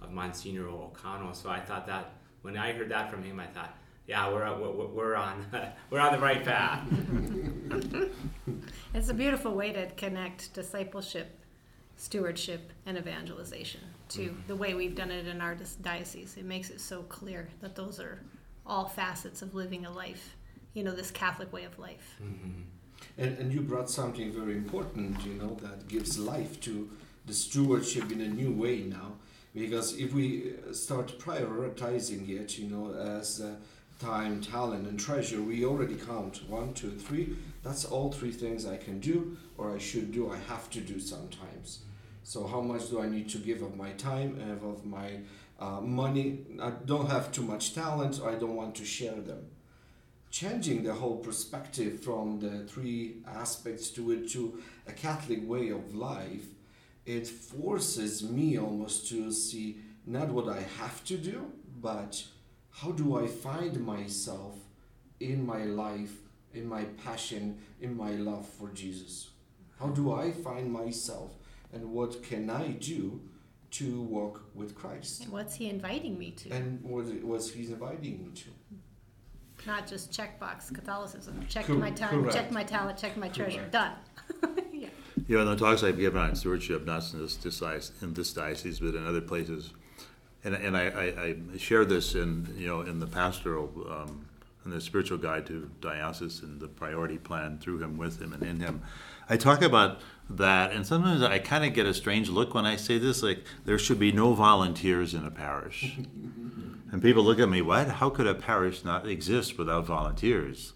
of 0.00 0.12
Monsignor 0.12 0.68
O'Connell. 0.68 1.34
So 1.34 1.50
I 1.50 1.60
thought 1.60 1.86
that 1.88 2.14
when 2.42 2.56
I 2.56 2.72
heard 2.72 2.88
that 2.90 3.10
from 3.10 3.22
him, 3.22 3.38
I 3.38 3.46
thought, 3.46 3.76
yeah, 4.06 4.32
we're 4.32 4.58
we're, 4.58 4.86
we're 4.86 5.14
on 5.14 5.46
we're 5.90 6.00
on 6.00 6.12
the 6.12 6.20
right 6.20 6.44
path. 6.44 6.84
it's 8.94 9.08
a 9.08 9.14
beautiful 9.14 9.54
way 9.54 9.72
to 9.72 9.86
connect 9.90 10.52
discipleship, 10.54 11.38
stewardship, 11.96 12.72
and 12.86 12.96
evangelization 12.96 13.80
to 14.10 14.20
mm-hmm. 14.20 14.40
the 14.46 14.56
way 14.56 14.74
we've 14.74 14.94
done 14.94 15.10
it 15.10 15.26
in 15.26 15.40
our 15.40 15.56
diocese. 15.82 16.36
It 16.36 16.44
makes 16.44 16.70
it 16.70 16.80
so 16.80 17.02
clear 17.02 17.48
that 17.60 17.74
those 17.74 18.00
are 18.00 18.20
all 18.64 18.86
facets 18.86 19.42
of 19.42 19.54
living 19.54 19.86
a 19.86 19.90
life, 19.90 20.36
you 20.74 20.84
know, 20.84 20.94
this 20.94 21.10
Catholic 21.10 21.52
way 21.52 21.64
of 21.64 21.78
life. 21.78 22.16
Mm-hmm. 22.22 22.62
And, 23.18 23.36
and 23.38 23.52
you 23.52 23.60
brought 23.60 23.90
something 23.90 24.32
very 24.32 24.54
important, 24.56 25.24
you 25.24 25.34
know, 25.34 25.56
that 25.62 25.88
gives 25.88 26.18
life 26.18 26.60
to 26.62 26.90
the 27.26 27.34
stewardship 27.34 28.10
in 28.10 28.20
a 28.20 28.28
new 28.28 28.52
way 28.52 28.80
now. 28.80 29.12
Because 29.54 29.98
if 29.98 30.14
we 30.14 30.54
start 30.72 31.18
prioritizing 31.18 32.28
it, 32.28 32.58
you 32.58 32.68
know, 32.68 32.94
as 32.94 33.40
uh, 33.40 33.54
time, 34.00 34.40
talent, 34.40 34.88
and 34.88 34.98
treasure, 34.98 35.42
we 35.42 35.64
already 35.64 35.94
count 35.94 36.40
one, 36.48 36.72
two, 36.72 36.90
three. 36.90 37.36
That's 37.62 37.84
all 37.84 38.10
three 38.10 38.32
things 38.32 38.66
I 38.66 38.78
can 38.78 38.98
do 38.98 39.36
or 39.58 39.74
I 39.74 39.78
should 39.78 40.10
do, 40.10 40.30
I 40.30 40.38
have 40.48 40.70
to 40.70 40.80
do 40.80 40.98
sometimes. 40.98 41.80
So, 42.24 42.46
how 42.46 42.60
much 42.60 42.88
do 42.88 43.02
I 43.02 43.08
need 43.08 43.28
to 43.30 43.38
give 43.38 43.62
of 43.62 43.76
my 43.76 43.90
time 43.92 44.38
and 44.40 44.62
of 44.62 44.86
my 44.86 45.18
uh, 45.62 45.80
money. 45.80 46.40
I 46.60 46.70
don't 46.70 47.08
have 47.08 47.30
too 47.30 47.42
much 47.42 47.74
talent, 47.74 48.20
I 48.24 48.34
don't 48.34 48.56
want 48.56 48.74
to 48.76 48.84
share 48.84 49.20
them. 49.20 49.46
Changing 50.32 50.82
the 50.82 50.94
whole 50.94 51.18
perspective 51.18 52.00
from 52.00 52.40
the 52.40 52.64
three 52.64 53.18
aspects 53.26 53.90
to 53.90 54.12
it 54.12 54.30
to 54.30 54.62
a 54.88 54.92
Catholic 54.92 55.46
way 55.46 55.68
of 55.68 55.94
life, 55.94 56.46
it 57.04 57.28
forces 57.28 58.22
me 58.22 58.58
almost 58.58 59.06
to 59.10 59.30
see 59.30 59.76
not 60.06 60.30
what 60.30 60.48
I 60.48 60.62
have 60.80 61.04
to 61.04 61.18
do, 61.18 61.52
but 61.80 62.24
how 62.70 62.92
do 62.92 63.22
I 63.22 63.26
find 63.26 63.78
myself 63.84 64.54
in 65.20 65.44
my 65.44 65.64
life, 65.64 66.14
in 66.54 66.66
my 66.66 66.84
passion, 67.04 67.58
in 67.82 67.94
my 67.94 68.12
love 68.12 68.48
for 68.48 68.70
Jesus? 68.70 69.28
How 69.78 69.88
do 69.88 70.14
I 70.14 70.32
find 70.32 70.72
myself, 70.72 71.32
and 71.74 71.92
what 71.92 72.22
can 72.22 72.48
I 72.48 72.68
do 72.68 73.20
to 73.72 74.02
walk 74.02 74.44
with 74.54 74.74
Christ. 74.74 75.22
And 75.22 75.32
what's 75.32 75.54
He 75.54 75.68
inviting 75.68 76.18
me 76.18 76.30
to? 76.32 76.50
And 76.50 76.82
what 76.82 77.06
was 77.24 77.52
He's 77.52 77.70
inviting 77.70 78.24
me 78.24 78.30
to? 78.34 78.50
Not 79.66 79.86
just 79.86 80.10
checkbox 80.10 80.74
Catholicism. 80.74 81.44
Check 81.48 81.68
my 81.68 81.90
time, 81.90 82.28
check 82.30 82.50
my 82.50 82.64
talent, 82.64 82.98
check 82.98 83.16
my 83.16 83.28
treasure. 83.28 83.66
Done. 83.70 83.92
yeah. 84.72 84.88
You 85.28 85.36
know, 85.36 85.42
in 85.42 85.48
the 85.48 85.56
talks 85.56 85.82
I've 85.82 85.98
given 85.98 86.20
on 86.20 86.34
stewardship, 86.34 86.84
not 86.84 87.12
in 87.12 87.20
this, 87.20 87.92
in 88.02 88.14
this 88.14 88.32
diocese, 88.32 88.80
but 88.80 88.94
in 88.94 89.06
other 89.06 89.20
places, 89.20 89.70
and, 90.44 90.54
and 90.54 90.76
I, 90.76 90.86
I, 90.86 91.04
I 91.54 91.56
share 91.56 91.84
this 91.84 92.14
in 92.14 92.52
you 92.56 92.68
know 92.68 92.80
in 92.82 93.00
the 93.00 93.06
pastoral 93.06 93.70
um, 93.90 94.26
in 94.64 94.70
the 94.70 94.80
spiritual 94.80 95.18
guide 95.18 95.46
to 95.46 95.70
diocese 95.80 96.40
and 96.42 96.60
the 96.60 96.68
priority 96.68 97.18
plan 97.18 97.58
through 97.58 97.78
him 97.82 97.96
with 97.96 98.20
him 98.20 98.32
and 98.32 98.42
in 98.42 98.60
him 98.60 98.82
i 99.28 99.36
talk 99.36 99.62
about 99.62 100.00
that 100.30 100.72
and 100.72 100.86
sometimes 100.86 101.22
i 101.22 101.38
kind 101.38 101.64
of 101.64 101.74
get 101.74 101.86
a 101.86 101.94
strange 101.94 102.28
look 102.28 102.54
when 102.54 102.64
i 102.64 102.76
say 102.76 102.98
this 102.98 103.22
like 103.22 103.44
there 103.64 103.78
should 103.78 103.98
be 103.98 104.12
no 104.12 104.34
volunteers 104.34 105.14
in 105.14 105.24
a 105.24 105.30
parish 105.30 105.98
and 106.92 107.02
people 107.02 107.24
look 107.24 107.40
at 107.40 107.48
me 107.48 107.60
what 107.60 107.88
how 107.88 108.08
could 108.08 108.26
a 108.26 108.34
parish 108.34 108.84
not 108.84 109.08
exist 109.08 109.58
without 109.58 109.84
volunteers 109.84 110.72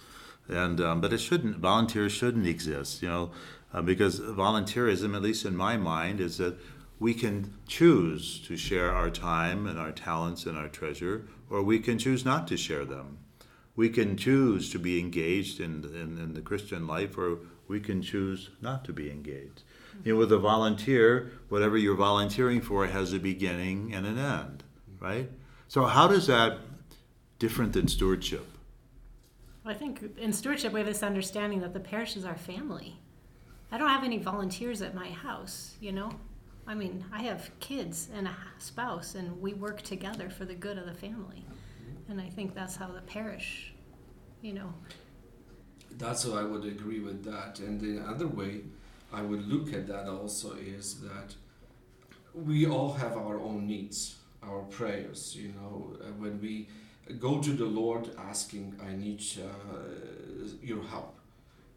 and 0.49 0.81
um, 0.81 1.01
but 1.01 1.13
it 1.13 1.19
shouldn't 1.19 1.59
volunteers 1.59 2.11
shouldn't 2.11 2.47
exist 2.47 3.03
you 3.03 3.09
know 3.09 3.31
uh, 3.73 3.81
because 3.81 4.19
volunteerism 4.19 5.15
at 5.15 5.23
least 5.23 5.45
in 5.45 5.57
my 5.57 5.77
mind 5.77 6.21
is 6.21 6.39
that 6.39 6.59
we 6.99 7.13
can 7.13 7.53
choose 7.69 8.41
to 8.41 8.57
share 8.57 8.91
our 8.91 9.11
time 9.11 9.67
and 9.67 9.79
our 9.79 9.93
talents 9.93 10.47
and 10.47 10.59
our 10.59 10.69
treasure 10.69 11.29
or 11.49 11.63
we 11.63 11.79
can 11.79 11.99
choose 11.99 12.25
not 12.25 12.49
to 12.49 12.57
share 12.57 12.85
them 12.85 13.19
we 13.77 13.89
can 13.89 14.17
choose 14.17 14.71
to 14.71 14.79
be 14.79 14.99
engaged 14.99 15.61
in, 15.61 15.85
in, 15.85 16.19
in 16.19 16.33
the 16.33 16.41
christian 16.41 16.87
life 16.87 17.17
or 17.17 17.39
we 17.69 17.81
can 17.81 18.03
choose 18.03 18.51
not 18.61 18.85
to 18.85 18.93
be 18.93 19.11
engaged. 19.11 19.63
You 20.05 20.13
know, 20.13 20.19
with 20.19 20.33
a 20.33 20.39
volunteer, 20.39 21.33
whatever 21.49 21.77
you're 21.77 21.97
volunteering 21.97 22.61
for 22.61 22.87
has 22.87 23.13
a 23.13 23.19
beginning 23.19 23.93
and 23.95 24.07
an 24.07 24.19
end, 24.19 24.65
right? 25.01 25.31
So 25.69 25.85
how 25.85 26.07
does 26.07 26.27
that 26.29 26.59
different 27.39 27.73
than 27.73 27.89
stewardship? 27.89 28.47
Well, 29.65 29.75
I 29.75 29.79
think 29.79 30.17
in 30.19 30.33
stewardship 30.33 30.73
we 30.73 30.81
have 30.81 30.87
this 30.87 31.03
understanding 31.03 31.61
that 31.61 31.73
the 31.73 31.81
parish 31.81 32.17
is 32.17 32.25
our 32.25 32.37
family. 32.37 32.99
I 33.73 33.79
don't 33.79 33.89
have 33.89 34.05
any 34.05 34.19
volunteers 34.19 34.81
at 34.81 34.95
my 34.95 35.11
house, 35.11 35.75
you 35.81 35.93
know. 35.93 36.13
I 36.69 36.75
mean, 36.75 37.05
I 37.13 37.23
have 37.23 37.51
kids 37.61 38.09
and 38.15 38.27
a 38.27 38.37
spouse, 38.59 39.15
and 39.15 39.41
we 39.41 39.55
work 39.55 39.83
together 39.83 40.31
for 40.31 40.45
the 40.45 40.55
good 40.55 40.79
of 40.79 40.87
the 40.87 40.95
family. 40.95 41.45
And 42.09 42.21
I 42.21 42.29
think 42.29 42.55
that's 42.55 42.77
how 42.77 42.89
the 42.89 43.01
parish, 43.03 43.73
you 44.43 44.53
know. 44.53 44.73
That's 45.93 46.25
how 46.25 46.35
I 46.35 46.43
would 46.43 46.65
agree 46.65 47.01
with 47.01 47.25
that. 47.25 47.59
And 47.61 47.81
the 47.81 48.05
other 48.05 48.27
way 48.27 48.63
I 49.13 49.23
would 49.23 49.47
look 49.47 49.73
at 49.73 49.87
that 49.89 50.09
also 50.09 50.55
is 50.55 51.01
that 51.01 51.35
we 52.35 52.67
all 52.67 52.93
have 52.95 53.17
our 53.17 53.41
own 53.41 53.67
needs, 53.67 54.17
our 54.49 54.63
prayers. 54.63 55.37
You 55.37 55.49
know, 55.49 55.97
uh, 56.01 56.13
when 56.19 56.41
we 56.41 56.69
go 57.19 57.41
to 57.41 57.53
the 57.53 57.65
Lord 57.65 58.11
asking, 58.19 58.75
I 58.83 58.95
need 58.95 59.23
uh, 59.39 60.49
your 60.63 60.83
help 60.83 61.15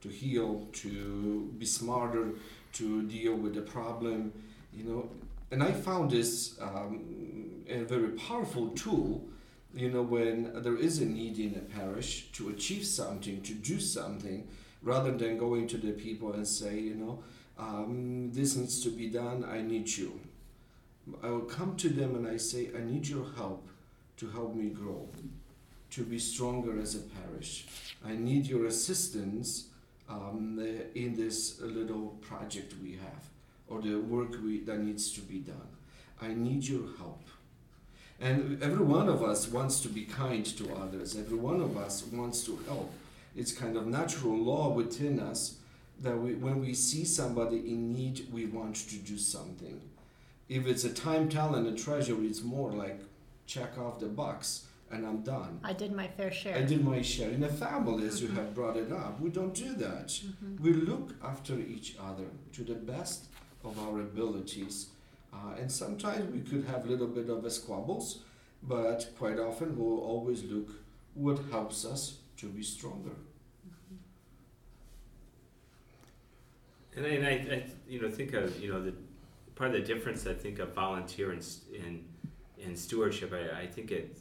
to 0.01 0.09
heal, 0.09 0.67
to 0.71 1.51
be 1.57 1.65
smarter, 1.65 2.29
to 2.73 3.03
deal 3.03 3.35
with 3.35 3.55
the 3.55 3.61
problem, 3.61 4.31
you 4.73 4.83
know. 4.83 5.09
And 5.51 5.63
I 5.63 5.71
found 5.71 6.11
this 6.11 6.59
um, 6.61 7.63
a 7.67 7.79
very 7.83 8.09
powerful 8.09 8.69
tool, 8.69 9.27
you 9.73 9.89
know, 9.89 10.01
when 10.01 10.61
there 10.63 10.77
is 10.77 10.99
a 10.99 11.05
need 11.05 11.39
in 11.39 11.55
a 11.55 11.79
parish 11.79 12.31
to 12.33 12.49
achieve 12.49 12.85
something, 12.85 13.41
to 13.41 13.53
do 13.53 13.79
something, 13.79 14.47
rather 14.81 15.11
than 15.11 15.37
going 15.37 15.67
to 15.67 15.77
the 15.77 15.91
people 15.91 16.33
and 16.33 16.47
say, 16.47 16.79
you 16.79 16.95
know, 16.95 17.23
um, 17.57 18.31
this 18.31 18.55
needs 18.55 18.81
to 18.83 18.89
be 18.89 19.09
done, 19.09 19.43
I 19.43 19.61
need 19.61 19.89
you. 19.89 20.19
I 21.23 21.29
will 21.29 21.41
come 21.41 21.75
to 21.77 21.89
them 21.89 22.15
and 22.15 22.27
I 22.27 22.37
say, 22.37 22.69
I 22.77 22.81
need 22.81 23.07
your 23.07 23.25
help 23.35 23.67
to 24.17 24.29
help 24.29 24.55
me 24.55 24.69
grow, 24.69 25.07
to 25.91 26.03
be 26.03 26.19
stronger 26.19 26.79
as 26.79 26.95
a 26.95 26.99
parish. 26.99 27.65
I 28.05 28.15
need 28.15 28.47
your 28.47 28.65
assistance 28.65 29.67
um, 30.09 30.59
in 30.95 31.15
this 31.15 31.59
little 31.61 32.17
project 32.21 32.73
we 32.81 32.93
have 32.93 33.29
or 33.67 33.81
the 33.81 33.95
work 33.95 34.31
we, 34.43 34.59
that 34.61 34.79
needs 34.79 35.11
to 35.13 35.21
be 35.21 35.39
done. 35.39 35.69
I 36.21 36.29
need 36.29 36.67
your 36.67 36.87
help. 36.97 37.21
And 38.19 38.61
every 38.61 38.83
one 38.83 39.07
of 39.07 39.23
us 39.23 39.47
wants 39.47 39.79
to 39.81 39.87
be 39.87 40.03
kind 40.03 40.45
to 40.57 40.73
others. 40.73 41.15
Every 41.15 41.37
one 41.37 41.61
of 41.61 41.77
us 41.77 42.03
wants 42.11 42.43
to 42.45 42.59
help. 42.67 42.91
It's 43.35 43.53
kind 43.53 43.77
of 43.77 43.87
natural 43.87 44.37
law 44.37 44.69
within 44.73 45.19
us 45.19 45.55
that 46.01 46.17
we, 46.17 46.33
when 46.33 46.59
we 46.59 46.73
see 46.73 47.05
somebody 47.05 47.57
in 47.57 47.93
need, 47.93 48.27
we 48.31 48.45
want 48.45 48.75
to 48.75 48.95
do 48.95 49.17
something. 49.17 49.79
If 50.49 50.65
it's 50.65 50.83
a 50.83 50.93
time, 50.93 51.29
talent, 51.29 51.67
and 51.67 51.77
treasure, 51.77 52.17
it's 52.21 52.41
more 52.41 52.71
like 52.71 52.99
check 53.45 53.77
off 53.77 53.99
the 53.99 54.07
box 54.07 54.65
and 54.91 55.05
I'm 55.05 55.21
done. 55.21 55.59
I 55.63 55.73
did 55.73 55.91
my 55.91 56.07
fair 56.07 56.31
share. 56.31 56.57
I 56.57 56.63
did 56.63 56.83
my 56.83 57.01
share. 57.03 57.29
In 57.29 57.43
a 57.43 57.49
family, 57.49 58.07
as 58.07 58.21
mm-hmm. 58.21 58.35
you 58.35 58.41
have 58.41 58.55
brought 58.55 58.75
it 58.75 58.91
up, 58.91 59.19
we 59.21 59.29
don't 59.29 59.53
do 59.53 59.73
that. 59.75 60.07
Mm-hmm. 60.07 60.63
We 60.63 60.73
look 60.73 61.13
after 61.23 61.59
each 61.59 61.95
other 62.01 62.25
to 62.53 62.63
the 62.63 62.73
best 62.73 63.25
of 63.63 63.77
our 63.79 64.01
abilities. 64.01 64.87
Uh, 65.31 65.53
and 65.59 65.71
sometimes 65.71 66.31
we 66.33 66.39
could 66.41 66.65
have 66.65 66.85
a 66.85 66.89
little 66.89 67.07
bit 67.07 67.29
of 67.29 67.45
a 67.45 67.51
squabbles, 67.51 68.23
but 68.63 69.07
quite 69.17 69.39
often 69.39 69.77
we'll 69.77 69.99
always 69.99 70.43
look 70.43 70.69
what 71.13 71.39
helps 71.51 71.85
us 71.85 72.17
to 72.37 72.47
be 72.47 72.63
stronger. 72.63 73.15
And 76.95 77.05
I, 77.05 77.09
and 77.09 77.25
I, 77.27 77.55
I, 77.55 77.63
you 77.87 78.01
know, 78.01 78.09
think 78.09 78.33
of 78.33 78.59
you 78.59 78.73
know 78.73 78.81
the 78.81 78.93
part 79.59 79.75
of 79.75 79.85
the 79.85 79.93
difference 79.93 80.25
I 80.25 80.33
think 80.33 80.59
of 80.59 80.73
volunteer 80.73 81.31
and 81.31 81.45
in, 81.73 82.05
in, 82.57 82.77
stewardship. 82.77 83.33
I, 83.33 83.63
I 83.63 83.67
think 83.67 83.91
it, 83.91 84.17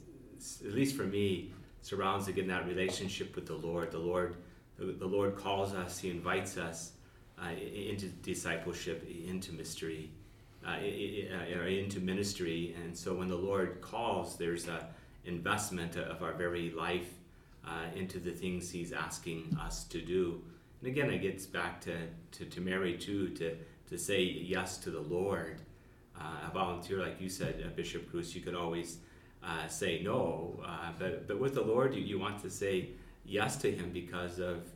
at 0.67 0.73
least 0.73 0.97
for 0.97 1.05
me, 1.05 1.53
surrounds 1.81 2.27
again 2.27 2.49
that 2.49 2.67
relationship 2.67 3.37
with 3.37 3.47
the 3.47 3.55
Lord. 3.55 3.93
The 3.93 4.01
Lord, 4.01 4.37
the, 4.77 4.87
the 4.87 5.07
Lord 5.07 5.37
calls 5.37 5.75
us. 5.75 5.97
He 5.97 6.11
invites 6.11 6.59
us 6.59 6.93
uh, 7.41 7.51
into 7.53 8.09
discipleship, 8.09 9.09
into 9.09 9.53
mystery, 9.53 10.11
uh, 10.67 10.71
uh 10.71 11.67
into 11.67 12.01
ministry. 12.01 12.75
And 12.83 12.97
so 12.99 13.15
when 13.15 13.29
the 13.29 13.37
Lord 13.37 13.81
calls, 13.81 14.37
there's 14.37 14.67
a 14.67 14.89
investment 15.25 15.95
of 15.95 16.21
our 16.21 16.33
very 16.33 16.71
life 16.71 17.13
uh, 17.65 17.85
into 17.95 18.19
the 18.19 18.33
things 18.33 18.73
He's 18.73 18.93
asking 18.93 19.57
us 19.61 19.85
to 19.85 20.01
do. 20.01 20.43
And 20.81 20.89
again, 20.89 21.11
it 21.11 21.19
gets 21.19 21.47
back 21.47 21.81
to, 21.83 21.97
to, 22.33 22.45
to 22.45 22.61
Mary 22.61 22.97
too, 22.97 23.29
to, 23.31 23.57
to 23.89 23.99
say 23.99 24.23
yes 24.23 24.79
to 24.79 24.91
the 24.91 25.01
Lord. 25.01 25.61
Uh, 26.19 26.49
a 26.49 26.51
volunteer, 26.53 27.01
like 27.01 27.21
you 27.21 27.29
said, 27.29 27.63
uh, 27.65 27.69
Bishop 27.77 28.11
Gruss, 28.11 28.35
you 28.35 28.41
could 28.41 28.55
always 28.55 28.99
uh, 29.45 29.69
say 29.69 30.01
no, 30.03 30.61
uh, 30.65 30.91
but, 30.99 31.29
but 31.29 31.39
with 31.39 31.55
the 31.55 31.63
Lord, 31.63 31.95
you, 31.95 32.03
you 32.03 32.19
want 32.19 32.43
to 32.43 32.51
say 32.51 32.89
yes 33.25 33.57
to 33.59 33.71
Him 33.71 33.91
because 33.93 34.41
of, 34.41 34.67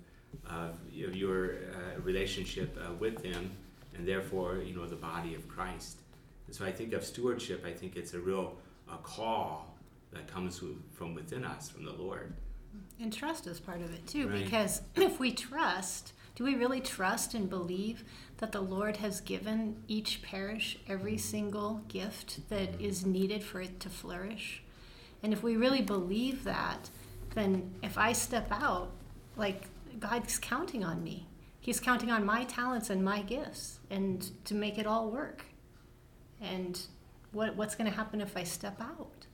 of 0.48 0.76
your 0.92 1.54
uh, 1.54 2.00
relationship 2.02 2.78
uh, 2.80 2.92
with 2.94 3.24
Him 3.24 3.50
and 3.96 4.06
therefore, 4.06 4.58
you 4.64 4.74
know, 4.74 4.86
the 4.86 4.96
body 4.96 5.34
of 5.34 5.48
Christ. 5.48 5.98
And 6.46 6.54
so 6.54 6.64
I 6.64 6.72
think 6.72 6.92
of 6.92 7.04
stewardship, 7.04 7.64
I 7.66 7.72
think 7.72 7.96
it's 7.96 8.14
a 8.14 8.20
real 8.20 8.56
a 8.92 8.96
call 8.98 9.74
that 10.12 10.26
comes 10.26 10.62
from 10.92 11.14
within 11.14 11.44
us, 11.44 11.70
from 11.70 11.84
the 11.84 11.92
Lord. 11.92 12.32
And 13.00 13.12
trust 13.12 13.46
is 13.46 13.60
part 13.60 13.80
of 13.80 13.92
it 13.92 14.06
too, 14.06 14.28
right. 14.28 14.44
because 14.44 14.82
if 14.96 15.18
we 15.18 15.32
trust, 15.32 16.12
do 16.34 16.44
we 16.44 16.54
really 16.54 16.80
trust 16.80 17.34
and 17.34 17.48
believe 17.48 18.04
that 18.42 18.52
the 18.52 18.60
Lord 18.60 18.98
has 18.98 19.20
given 19.20 19.82
each 19.86 20.20
parish 20.20 20.76
every 20.88 21.16
single 21.16 21.82
gift 21.86 22.48
that 22.50 22.80
is 22.80 23.06
needed 23.06 23.42
for 23.42 23.60
it 23.60 23.78
to 23.80 23.88
flourish? 23.88 24.62
And 25.22 25.32
if 25.32 25.44
we 25.44 25.56
really 25.56 25.80
believe 25.80 26.42
that, 26.42 26.90
then 27.36 27.72
if 27.84 27.96
I 27.96 28.12
step 28.12 28.48
out, 28.50 28.90
like 29.36 29.62
God's 30.00 30.40
counting 30.40 30.84
on 30.84 31.04
me. 31.04 31.28
He's 31.60 31.78
counting 31.78 32.10
on 32.10 32.26
my 32.26 32.42
talents 32.44 32.90
and 32.90 33.04
my 33.04 33.22
gifts 33.22 33.78
and 33.88 34.28
to 34.44 34.54
make 34.54 34.76
it 34.76 34.86
all 34.86 35.08
work. 35.08 35.44
And 36.40 36.80
what, 37.30 37.54
what's 37.54 37.76
going 37.76 37.88
to 37.88 37.96
happen 37.96 38.20
if 38.20 38.36
I 38.36 38.42
step 38.42 38.80
out? 38.80 39.26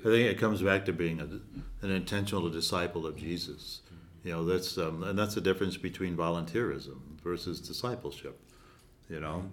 I 0.00 0.08
think 0.08 0.28
it 0.28 0.38
comes 0.38 0.62
back 0.62 0.84
to 0.86 0.92
being 0.92 1.20
a, 1.20 1.84
an 1.86 1.92
intentional 1.92 2.50
disciple 2.50 3.06
of 3.06 3.16
Jesus. 3.16 3.82
You 4.26 4.32
know, 4.32 4.44
that's 4.44 4.76
um, 4.76 5.04
and 5.04 5.16
that's 5.16 5.36
the 5.36 5.40
difference 5.40 5.76
between 5.76 6.16
volunteerism 6.16 6.98
versus 7.22 7.60
discipleship. 7.60 8.36
You 9.08 9.20
know, 9.20 9.52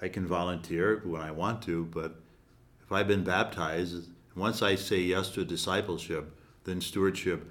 I 0.00 0.08
can 0.08 0.26
volunteer 0.26 1.02
when 1.04 1.20
I 1.20 1.32
want 1.32 1.60
to, 1.64 1.84
but 1.84 2.18
if 2.82 2.90
I've 2.90 3.08
been 3.08 3.24
baptized, 3.24 4.08
once 4.34 4.62
I 4.62 4.74
say 4.74 5.00
yes 5.00 5.28
to 5.32 5.44
discipleship, 5.44 6.34
then 6.64 6.80
stewardship 6.80 7.50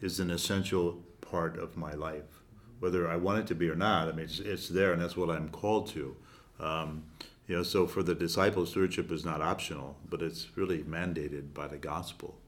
is 0.00 0.20
an 0.20 0.30
essential 0.30 1.02
part 1.20 1.58
of 1.58 1.76
my 1.76 1.94
life, 1.94 2.44
whether 2.78 3.10
I 3.10 3.16
want 3.16 3.40
it 3.40 3.48
to 3.48 3.56
be 3.56 3.68
or 3.68 3.74
not. 3.74 4.06
I 4.06 4.12
mean, 4.12 4.26
it's, 4.26 4.38
it's 4.38 4.68
there, 4.68 4.92
and 4.92 5.02
that's 5.02 5.16
what 5.16 5.28
I'm 5.28 5.48
called 5.48 5.88
to. 5.88 6.16
Um, 6.60 7.02
you 7.48 7.56
know, 7.56 7.64
so 7.64 7.88
for 7.88 8.04
the 8.04 8.14
disciple, 8.14 8.64
stewardship 8.64 9.10
is 9.10 9.24
not 9.24 9.42
optional, 9.42 9.96
but 10.08 10.22
it's 10.22 10.56
really 10.56 10.84
mandated 10.84 11.52
by 11.52 11.66
the 11.66 11.78
gospel. 11.78 12.38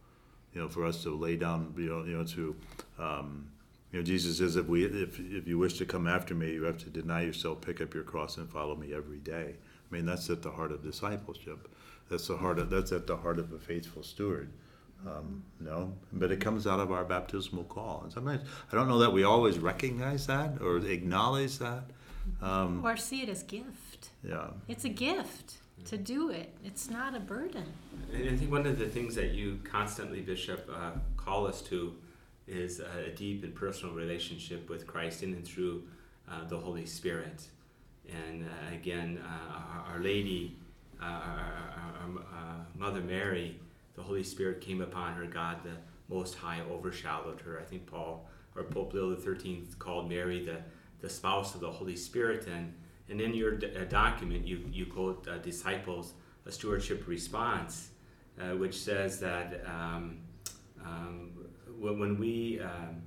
You 0.56 0.62
know, 0.62 0.68
for 0.70 0.86
us 0.86 1.02
to 1.02 1.14
lay 1.14 1.36
down, 1.36 1.74
you 1.76 1.90
know, 1.90 2.04
you 2.04 2.16
know, 2.16 2.24
to, 2.24 2.56
um, 2.98 3.46
you 3.92 3.98
know, 3.98 4.02
Jesus 4.02 4.38
says, 4.38 4.56
if 4.56 4.66
we, 4.66 4.86
if 4.86 5.20
if 5.20 5.46
you 5.46 5.58
wish 5.58 5.76
to 5.76 5.84
come 5.84 6.06
after 6.06 6.34
me, 6.34 6.54
you 6.54 6.62
have 6.62 6.78
to 6.78 6.88
deny 6.88 7.20
yourself, 7.20 7.60
pick 7.60 7.82
up 7.82 7.92
your 7.92 8.04
cross, 8.04 8.38
and 8.38 8.48
follow 8.48 8.74
me 8.74 8.94
every 8.94 9.18
day. 9.18 9.54
I 9.54 9.94
mean, 9.94 10.06
that's 10.06 10.30
at 10.30 10.40
the 10.40 10.50
heart 10.50 10.72
of 10.72 10.82
discipleship. 10.82 11.68
That's 12.08 12.26
the 12.28 12.38
heart 12.38 12.58
of 12.58 12.70
that's 12.70 12.90
at 12.90 13.06
the 13.06 13.18
heart 13.18 13.38
of 13.38 13.52
a 13.52 13.58
faithful 13.58 14.02
steward. 14.02 14.48
Um, 15.06 15.44
no, 15.60 15.92
but 16.10 16.32
it 16.32 16.40
comes 16.40 16.66
out 16.66 16.80
of 16.80 16.90
our 16.90 17.04
baptismal 17.04 17.64
call. 17.64 18.00
And 18.04 18.10
sometimes 18.10 18.48
I 18.72 18.76
don't 18.76 18.88
know 18.88 19.00
that 19.00 19.12
we 19.12 19.24
always 19.24 19.58
recognize 19.58 20.26
that 20.28 20.62
or 20.62 20.78
acknowledge 20.78 21.58
that, 21.58 21.84
um, 22.40 22.82
or 22.82 22.96
see 22.96 23.20
it 23.20 23.28
as 23.28 23.42
gift. 23.42 24.08
Yeah. 24.26 24.46
It's 24.68 24.86
a 24.86 24.88
gift 24.88 25.58
to 25.86 25.96
do 25.96 26.30
it. 26.30 26.52
It's 26.64 26.90
not 26.90 27.14
a 27.14 27.20
burden. 27.20 27.64
And 28.12 28.28
I 28.28 28.36
think 28.36 28.50
one 28.50 28.66
of 28.66 28.78
the 28.78 28.88
things 28.88 29.14
that 29.14 29.32
you 29.32 29.60
constantly, 29.64 30.20
Bishop, 30.20 30.68
uh, 30.72 30.92
call 31.16 31.46
us 31.46 31.62
to 31.62 31.94
is 32.46 32.80
a 32.80 33.10
deep 33.10 33.42
and 33.42 33.54
personal 33.54 33.94
relationship 33.94 34.68
with 34.68 34.86
Christ 34.86 35.22
in 35.22 35.32
and 35.32 35.44
through 35.44 35.84
uh, 36.30 36.44
the 36.48 36.56
Holy 36.56 36.86
Spirit. 36.86 37.48
And 38.08 38.44
uh, 38.44 38.74
again, 38.74 39.20
uh, 39.24 39.58
our, 39.58 39.94
our, 39.94 40.00
Lady, 40.00 40.56
uh, 41.00 41.04
our, 41.04 41.52
our, 42.00 42.20
uh, 42.32 42.58
Mother 42.76 43.00
Mary, 43.00 43.58
the 43.94 44.02
Holy 44.02 44.22
Spirit 44.22 44.60
came 44.60 44.80
upon 44.80 45.14
her. 45.14 45.26
God, 45.26 45.58
the 45.64 45.76
Most 46.14 46.34
High, 46.34 46.60
overshadowed 46.70 47.40
her. 47.40 47.58
I 47.60 47.64
think 47.64 47.86
Paul 47.86 48.28
or 48.54 48.62
Pope 48.62 48.94
Leo 48.94 49.16
XIII 49.18 49.64
called 49.78 50.08
Mary 50.08 50.44
the, 50.44 50.58
the 51.00 51.08
spouse 51.08 51.54
of 51.54 51.60
the 51.60 51.70
Holy 51.70 51.96
Spirit. 51.96 52.46
And 52.46 52.72
and 53.08 53.20
in 53.20 53.34
your 53.34 53.52
d- 53.52 53.68
uh, 53.76 53.84
document, 53.84 54.46
you, 54.46 54.60
you 54.72 54.86
quote 54.86 55.26
uh, 55.28 55.38
Disciples, 55.38 56.14
a 56.44 56.52
stewardship 56.52 57.06
response, 57.06 57.90
uh, 58.40 58.56
which 58.56 58.78
says 58.78 59.20
that 59.20 59.62
um, 59.66 60.18
um, 60.84 61.30
when 61.78 62.18
we, 62.18 62.60
um, 62.60 63.02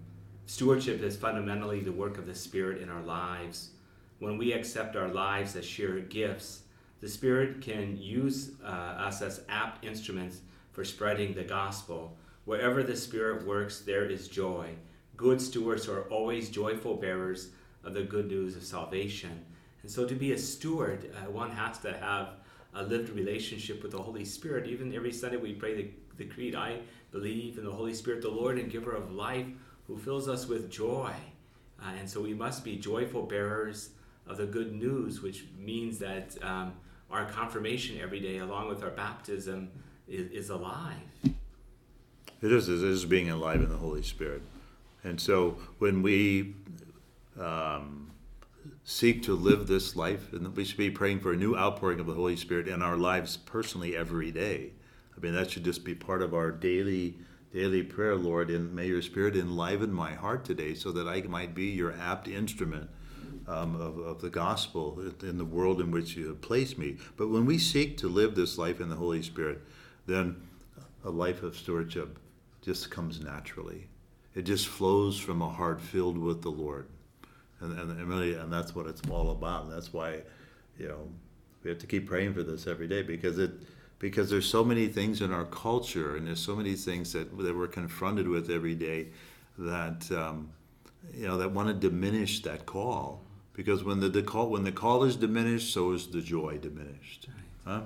stewardship 0.45 1.01
is 1.01 1.15
fundamentally 1.15 1.81
the 1.81 1.91
work 1.91 2.17
of 2.17 2.25
the 2.25 2.35
Spirit 2.35 2.81
in 2.81 2.89
our 2.89 3.01
lives, 3.01 3.71
when 4.19 4.37
we 4.37 4.53
accept 4.53 4.95
our 4.95 5.07
lives 5.07 5.55
as 5.55 5.65
sheer 5.65 5.99
gifts, 5.99 6.63
the 7.01 7.07
Spirit 7.07 7.61
can 7.61 7.97
use 7.97 8.51
uh, 8.63 8.67
us 8.67 9.21
as 9.21 9.41
apt 9.47 9.85
instruments 9.85 10.41
for 10.73 10.83
spreading 10.83 11.33
the 11.33 11.43
gospel. 11.43 12.17
Wherever 12.45 12.83
the 12.83 12.95
Spirit 12.95 13.45
works, 13.45 13.79
there 13.79 14.05
is 14.05 14.27
joy. 14.27 14.71
Good 15.15 15.41
stewards 15.41 15.87
are 15.87 16.03
always 16.03 16.49
joyful 16.49 16.95
bearers 16.95 17.51
of 17.83 17.93
the 17.93 18.03
good 18.03 18.27
news 18.27 18.55
of 18.55 18.63
salvation. 18.63 19.45
And 19.81 19.91
so, 19.91 20.05
to 20.05 20.15
be 20.15 20.33
a 20.33 20.37
steward, 20.37 21.11
uh, 21.15 21.31
one 21.31 21.51
has 21.51 21.77
to 21.79 21.93
have 21.93 22.29
a 22.73 22.83
lived 22.83 23.09
relationship 23.09 23.81
with 23.81 23.91
the 23.91 24.01
Holy 24.01 24.25
Spirit. 24.25 24.67
Even 24.67 24.93
every 24.93 25.11
Sunday 25.11 25.37
we 25.37 25.53
pray 25.53 25.75
the, 25.75 25.89
the 26.17 26.25
Creed 26.25 26.55
I 26.55 26.79
believe 27.11 27.57
in 27.57 27.65
the 27.65 27.71
Holy 27.71 27.93
Spirit, 27.93 28.21
the 28.21 28.29
Lord 28.29 28.59
and 28.59 28.69
giver 28.69 28.91
of 28.91 29.11
life, 29.11 29.47
who 29.87 29.97
fills 29.97 30.27
us 30.27 30.47
with 30.47 30.69
joy. 30.69 31.13
Uh, 31.81 31.91
and 31.97 32.09
so 32.09 32.21
we 32.21 32.33
must 32.33 32.63
be 32.63 32.75
joyful 32.75 33.23
bearers 33.23 33.91
of 34.27 34.37
the 34.37 34.45
good 34.45 34.73
news, 34.73 35.21
which 35.21 35.45
means 35.57 35.97
that 35.99 36.35
um, 36.43 36.73
our 37.09 37.25
confirmation 37.25 37.99
every 37.99 38.19
day, 38.19 38.37
along 38.37 38.67
with 38.67 38.83
our 38.83 38.91
baptism, 38.91 39.69
is, 40.07 40.29
is 40.31 40.49
alive. 40.49 40.97
It 42.41 42.51
is, 42.51 42.69
it 42.69 42.83
is 42.83 43.05
being 43.05 43.29
alive 43.29 43.61
in 43.61 43.69
the 43.69 43.77
Holy 43.77 44.03
Spirit. 44.03 44.41
And 45.03 45.19
so 45.19 45.57
when 45.79 46.01
we 46.01 46.55
um, 47.39 48.11
seek 48.89 49.21
to 49.21 49.35
live 49.35 49.67
this 49.67 49.95
life, 49.95 50.33
and 50.33 50.55
we 50.55 50.65
should 50.65 50.75
be 50.75 50.89
praying 50.89 51.19
for 51.19 51.31
a 51.31 51.37
new 51.37 51.55
outpouring 51.55 51.99
of 51.99 52.07
the 52.07 52.13
Holy 52.15 52.35
Spirit 52.35 52.67
in 52.67 52.81
our 52.81 52.97
lives 52.97 53.37
personally 53.37 53.95
every 53.95 54.31
day. 54.31 54.71
I 55.15 55.19
mean, 55.19 55.33
that 55.35 55.51
should 55.51 55.63
just 55.63 55.85
be 55.85 55.93
part 55.93 56.23
of 56.23 56.33
our 56.33 56.51
daily 56.51 57.15
daily 57.53 57.83
prayer, 57.83 58.15
Lord, 58.15 58.49
and 58.49 58.73
may 58.73 58.87
your 58.87 59.03
Spirit 59.03 59.35
enliven 59.35 59.93
my 59.93 60.13
heart 60.13 60.43
today 60.43 60.73
so 60.73 60.91
that 60.91 61.07
I 61.07 61.21
might 61.21 61.53
be 61.53 61.65
your 61.65 61.93
apt 61.99 62.27
instrument 62.27 62.89
um, 63.47 63.79
of, 63.79 63.99
of 63.99 64.21
the 64.21 64.29
gospel 64.31 64.99
in 65.21 65.37
the 65.37 65.45
world 65.45 65.81
in 65.81 65.91
which 65.91 66.15
you 66.15 66.27
have 66.27 66.41
placed 66.41 66.79
me. 66.79 66.97
But 67.15 67.29
when 67.29 67.45
we 67.45 67.59
seek 67.59 67.95
to 67.97 68.07
live 68.07 68.33
this 68.33 68.57
life 68.57 68.81
in 68.81 68.89
the 68.89 68.95
Holy 68.95 69.21
Spirit, 69.21 69.61
then 70.07 70.35
a 71.03 71.11
life 71.11 71.43
of 71.43 71.55
stewardship 71.55 72.17
just 72.63 72.89
comes 72.89 73.21
naturally. 73.21 73.87
It 74.33 74.43
just 74.43 74.67
flows 74.67 75.19
from 75.19 75.43
a 75.43 75.49
heart 75.49 75.79
filled 75.79 76.17
with 76.17 76.41
the 76.41 76.51
Lord. 76.51 76.87
And, 77.61 77.77
and, 77.77 77.91
and 77.91 78.07
really, 78.07 78.35
and 78.35 78.51
that's 78.51 78.73
what 78.73 78.87
it's 78.87 79.01
all 79.09 79.31
about. 79.31 79.65
And 79.65 79.73
that's 79.73 79.91
why, 79.91 80.21
you 80.77 80.87
know, 80.87 81.07
we 81.63 81.69
have 81.69 81.79
to 81.79 81.87
keep 81.87 82.07
praying 82.07 82.33
for 82.33 82.43
this 82.43 82.67
every 82.67 82.87
day 82.87 83.01
because 83.01 83.37
it, 83.37 83.51
because 83.99 84.29
there's 84.29 84.45
so 84.45 84.63
many 84.63 84.87
things 84.87 85.21
in 85.21 85.31
our 85.31 85.45
culture 85.45 86.15
and 86.15 86.25
there's 86.25 86.39
so 86.39 86.55
many 86.55 86.73
things 86.73 87.11
that, 87.13 87.37
that 87.37 87.55
we're 87.55 87.67
confronted 87.67 88.27
with 88.27 88.49
every 88.49 88.75
day 88.75 89.07
that 89.57 90.09
um, 90.11 90.49
you 91.13 91.27
know 91.27 91.37
that 91.37 91.51
want 91.51 91.67
to 91.67 91.73
diminish 91.73 92.41
that 92.41 92.65
call 92.65 93.21
because 93.53 93.83
when 93.83 93.99
the, 93.99 94.09
the, 94.09 94.23
call 94.23 94.49
when 94.49 94.63
the 94.63 94.71
call 94.71 95.03
is 95.03 95.15
diminished 95.15 95.73
so 95.73 95.91
is 95.91 96.07
the 96.07 96.21
joy 96.21 96.57
diminished 96.57 97.27
huh? 97.65 97.81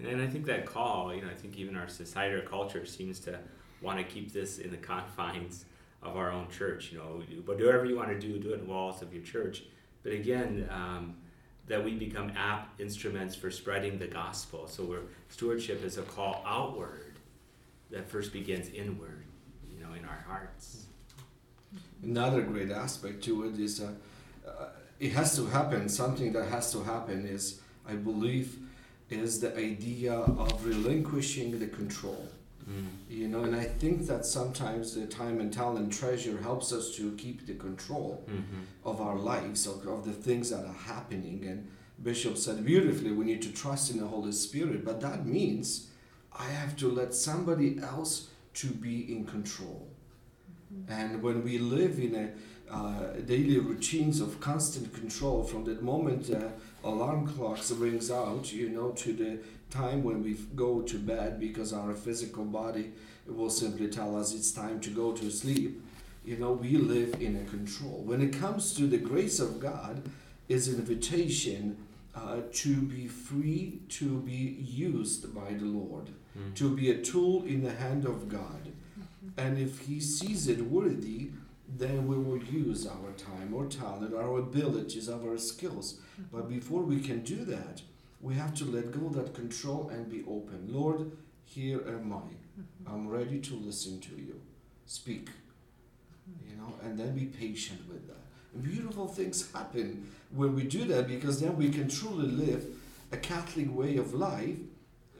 and 0.00 0.22
i 0.22 0.26
think 0.26 0.46
that 0.46 0.64
call 0.64 1.14
you 1.14 1.22
know 1.22 1.28
i 1.28 1.34
think 1.34 1.56
even 1.56 1.76
our 1.76 1.88
society 1.88 2.34
or 2.34 2.42
culture 2.42 2.86
seems 2.86 3.18
to 3.18 3.38
want 3.82 3.98
to 3.98 4.04
keep 4.04 4.32
this 4.32 4.58
in 4.58 4.70
the 4.70 4.76
confines 4.92 5.64
of 6.02 6.16
our 6.16 6.30
own 6.30 6.48
church 6.50 6.92
you 6.92 6.98
know 6.98 7.22
but 7.44 7.58
whatever 7.58 7.84
you 7.84 7.96
want 7.96 8.08
to 8.08 8.18
do 8.18 8.38
do 8.38 8.50
it 8.50 8.54
in 8.54 8.60
the 8.60 8.72
walls 8.72 9.02
of 9.02 9.12
your 9.12 9.22
church 9.22 9.64
but 10.02 10.12
again 10.12 10.68
um, 10.70 11.16
that 11.68 11.84
we 11.84 11.94
become 11.94 12.32
apt 12.36 12.80
instruments 12.80 13.34
for 13.34 13.50
spreading 13.50 13.98
the 13.98 14.06
gospel. 14.06 14.66
So 14.66 14.84
we're, 14.84 15.02
stewardship 15.28 15.84
is 15.84 15.98
a 15.98 16.02
call 16.02 16.42
outward 16.46 17.16
that 17.90 18.08
first 18.08 18.32
begins 18.32 18.70
inward, 18.70 19.24
you 19.70 19.78
know, 19.78 19.92
in 19.92 20.04
our 20.04 20.24
hearts. 20.26 20.86
Another 22.02 22.42
great 22.42 22.70
aspect 22.70 23.22
to 23.24 23.48
it 23.48 23.58
is 23.60 23.80
uh, 23.80 23.92
uh, 24.46 24.68
it 24.98 25.12
has 25.12 25.36
to 25.36 25.46
happen. 25.46 25.88
Something 25.88 26.32
that 26.32 26.48
has 26.48 26.72
to 26.72 26.82
happen 26.82 27.26
is, 27.26 27.60
I 27.86 27.92
believe, 27.94 28.58
is 29.10 29.40
the 29.40 29.56
idea 29.56 30.14
of 30.14 30.64
relinquishing 30.64 31.58
the 31.58 31.66
control. 31.66 32.28
Mm. 32.68 32.86
You 33.08 33.28
know, 33.28 33.44
and 33.44 33.56
I 33.56 33.64
think 33.64 34.06
that 34.06 34.26
sometimes 34.26 34.94
the 34.94 35.06
time 35.06 35.40
and 35.40 35.52
talent 35.52 35.92
treasure 35.92 36.38
helps 36.38 36.72
us 36.72 36.94
to 36.96 37.12
keep 37.16 37.46
the 37.46 37.54
control 37.54 38.24
mm-hmm. 38.28 38.62
of 38.84 39.00
our 39.00 39.16
lives, 39.16 39.66
of, 39.66 39.86
of 39.86 40.04
the 40.04 40.12
things 40.12 40.50
that 40.50 40.64
are 40.64 40.72
happening. 40.72 41.44
And 41.46 41.68
Bishop 42.02 42.36
said 42.36 42.64
beautifully, 42.64 43.12
we 43.12 43.24
need 43.24 43.42
to 43.42 43.52
trust 43.52 43.90
in 43.90 43.98
the 43.98 44.06
Holy 44.06 44.32
Spirit, 44.32 44.84
but 44.84 45.00
that 45.00 45.26
means 45.26 45.88
I 46.38 46.44
have 46.44 46.76
to 46.76 46.90
let 46.90 47.14
somebody 47.14 47.78
else 47.82 48.28
to 48.54 48.68
be 48.68 49.12
in 49.12 49.24
control. 49.24 49.88
Mm-hmm. 50.72 50.92
And 50.92 51.22
when 51.22 51.42
we 51.42 51.58
live 51.58 51.98
in 51.98 52.14
a 52.14 52.30
uh, 52.70 53.12
daily 53.24 53.58
routines 53.58 54.20
of 54.20 54.40
constant 54.40 54.92
control 54.92 55.42
from 55.42 55.64
that 55.64 55.82
moment 55.82 56.30
uh, 56.30 56.48
alarm 56.84 57.26
clocks 57.26 57.70
rings 57.70 58.10
out, 58.10 58.52
you 58.52 58.68
know, 58.68 58.90
to 58.90 59.12
the 59.14 59.38
time 59.70 60.02
when 60.02 60.22
we 60.22 60.34
go 60.54 60.82
to 60.82 60.98
bed 60.98 61.38
because 61.38 61.72
our 61.72 61.94
physical 61.94 62.44
body 62.44 62.92
will 63.26 63.50
simply 63.50 63.88
tell 63.88 64.18
us 64.18 64.34
it's 64.34 64.52
time 64.52 64.80
to 64.80 64.90
go 64.90 65.12
to 65.12 65.30
sleep. 65.30 65.82
You 66.24 66.36
know, 66.36 66.52
we 66.52 66.76
live 66.76 67.20
in 67.20 67.36
a 67.36 67.50
control. 67.50 68.02
When 68.04 68.20
it 68.20 68.32
comes 68.32 68.74
to 68.74 68.86
the 68.86 68.98
grace 68.98 69.40
of 69.40 69.60
God, 69.60 70.02
is 70.48 70.68
invitation 70.68 71.76
uh, 72.14 72.40
to 72.52 72.76
be 72.76 73.06
free 73.06 73.80
to 73.88 74.18
be 74.20 74.56
used 74.60 75.34
by 75.34 75.52
the 75.52 75.64
Lord, 75.64 76.06
mm-hmm. 76.06 76.54
to 76.54 76.74
be 76.74 76.90
a 76.90 76.98
tool 76.98 77.44
in 77.44 77.62
the 77.62 77.72
hand 77.72 78.06
of 78.06 78.28
God. 78.28 78.72
Mm-hmm. 78.98 79.40
And 79.40 79.58
if 79.58 79.80
He 79.80 80.00
sees 80.00 80.48
it 80.48 80.60
worthy, 80.62 81.30
then 81.76 82.08
we 82.08 82.16
will 82.16 82.42
use 82.42 82.86
our 82.86 83.12
time, 83.16 83.52
or 83.52 83.66
talent, 83.66 84.14
our 84.14 84.38
abilities, 84.38 85.08
our 85.08 85.36
skills. 85.36 86.00
Mm-hmm. 86.20 86.36
But 86.36 86.48
before 86.48 86.82
we 86.82 87.00
can 87.00 87.22
do 87.22 87.44
that, 87.44 87.82
we 88.20 88.34
have 88.34 88.54
to 88.56 88.64
let 88.64 88.92
go 88.92 89.06
of 89.06 89.14
that 89.14 89.34
control 89.34 89.90
and 89.92 90.10
be 90.10 90.22
open. 90.28 90.66
Lord, 90.68 91.12
here 91.44 91.82
am 91.86 92.12
I. 92.12 92.16
Mm-hmm. 92.16 92.92
I'm 92.92 93.08
ready 93.08 93.38
to 93.40 93.54
listen 93.54 94.00
to 94.00 94.10
you. 94.16 94.40
Speak. 94.86 95.26
Mm-hmm. 95.26 96.50
You 96.50 96.56
know, 96.56 96.74
and 96.82 96.98
then 96.98 97.14
be 97.14 97.26
patient 97.26 97.80
with 97.88 98.06
that. 98.08 98.16
And 98.54 98.62
beautiful 98.62 99.06
things 99.06 99.50
happen 99.52 100.10
when 100.34 100.54
we 100.54 100.64
do 100.64 100.84
that 100.86 101.06
because 101.06 101.40
then 101.40 101.56
we 101.56 101.70
can 101.70 101.88
truly 101.88 102.26
live 102.26 102.66
a 103.12 103.16
Catholic 103.16 103.74
way 103.74 103.96
of 103.96 104.14
life 104.14 104.58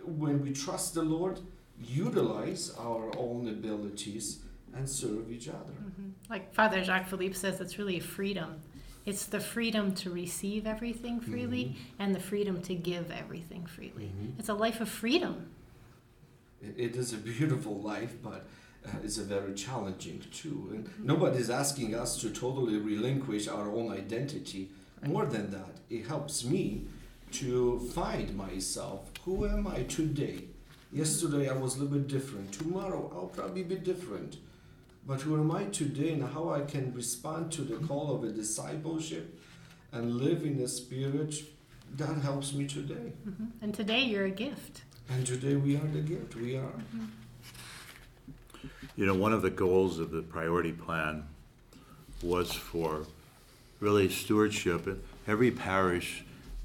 when 0.04 0.42
we 0.42 0.52
trust 0.52 0.94
the 0.94 1.02
Lord, 1.02 1.40
utilize 1.80 2.74
our 2.78 3.10
own 3.16 3.48
abilities, 3.48 4.40
and 4.74 4.88
serve 4.88 5.30
each 5.30 5.48
other. 5.48 5.72
Mm-hmm. 5.72 6.08
Like 6.30 6.52
Father 6.52 6.82
Jacques 6.82 7.08
Philippe 7.08 7.34
says, 7.34 7.60
it's 7.60 7.78
really 7.78 8.00
freedom. 8.00 8.60
It's 9.08 9.24
the 9.24 9.40
freedom 9.40 9.94
to 10.02 10.10
receive 10.10 10.66
everything 10.66 11.18
freely 11.20 11.64
mm-hmm. 11.64 12.02
and 12.02 12.14
the 12.14 12.20
freedom 12.20 12.60
to 12.62 12.74
give 12.74 13.10
everything 13.10 13.64
freely. 13.64 14.10
Mm-hmm. 14.12 14.38
It's 14.38 14.50
a 14.50 14.54
life 14.54 14.82
of 14.82 14.90
freedom. 14.90 15.48
it, 16.60 16.94
is 16.94 17.14
a 17.14 17.16
beautiful 17.16 17.80
life, 17.80 18.14
but 18.22 18.44
uh, 18.86 18.90
it's 19.02 19.16
a 19.16 19.24
very 19.24 19.54
challenging 19.54 20.22
too. 20.30 20.68
And 20.72 20.84
mm-hmm. 20.84 21.06
nobody's 21.06 21.48
asking 21.48 21.94
us 21.94 22.20
to 22.20 22.28
totally 22.28 22.76
relinquish 22.76 23.48
our 23.48 23.70
own 23.70 23.90
identity. 23.92 24.68
More 25.06 25.24
than 25.24 25.52
that, 25.52 25.74
it 25.88 26.06
helps 26.06 26.44
me 26.44 26.84
to 27.32 27.80
find 27.94 28.36
myself. 28.36 29.10
Who 29.24 29.46
am 29.46 29.66
I 29.68 29.84
today? 29.84 30.44
Yesterday 30.92 31.48
I 31.48 31.54
was 31.54 31.76
a 31.76 31.78
little 31.82 31.98
bit 31.98 32.08
different. 32.08 32.52
Tomorrow 32.52 33.10
I'll 33.14 33.28
probably 33.28 33.62
be 33.62 33.76
different. 33.76 34.36
But 35.08 35.22
who 35.22 35.40
am 35.40 35.50
I 35.50 35.64
today 35.64 36.12
and 36.12 36.22
how 36.22 36.50
I 36.50 36.60
can 36.60 36.92
respond 36.92 37.50
to 37.52 37.62
the 37.62 37.76
call 37.76 38.14
of 38.14 38.24
a 38.24 38.30
discipleship 38.30 39.40
and 39.90 40.16
live 40.16 40.42
in 40.44 40.58
the 40.58 40.68
spirit, 40.68 41.34
that 41.96 42.18
helps 42.18 42.52
me 42.52 42.66
today. 42.66 43.14
Mm-hmm. 43.26 43.46
And 43.62 43.72
today 43.72 44.02
you're 44.02 44.26
a 44.26 44.30
gift. 44.30 44.82
And 45.08 45.26
today 45.26 45.56
we 45.56 45.76
are 45.76 45.86
the 45.86 46.02
gift. 46.02 46.36
We 46.36 46.56
are. 46.56 46.60
Mm-hmm. 46.60 47.06
You 48.96 49.06
know, 49.06 49.14
one 49.14 49.32
of 49.32 49.40
the 49.40 49.48
goals 49.48 49.98
of 49.98 50.10
the 50.10 50.20
priority 50.20 50.72
plan 50.72 51.24
was 52.22 52.52
for 52.52 53.06
really 53.80 54.10
stewardship. 54.10 55.02
Every 55.26 55.50
parish 55.50 56.24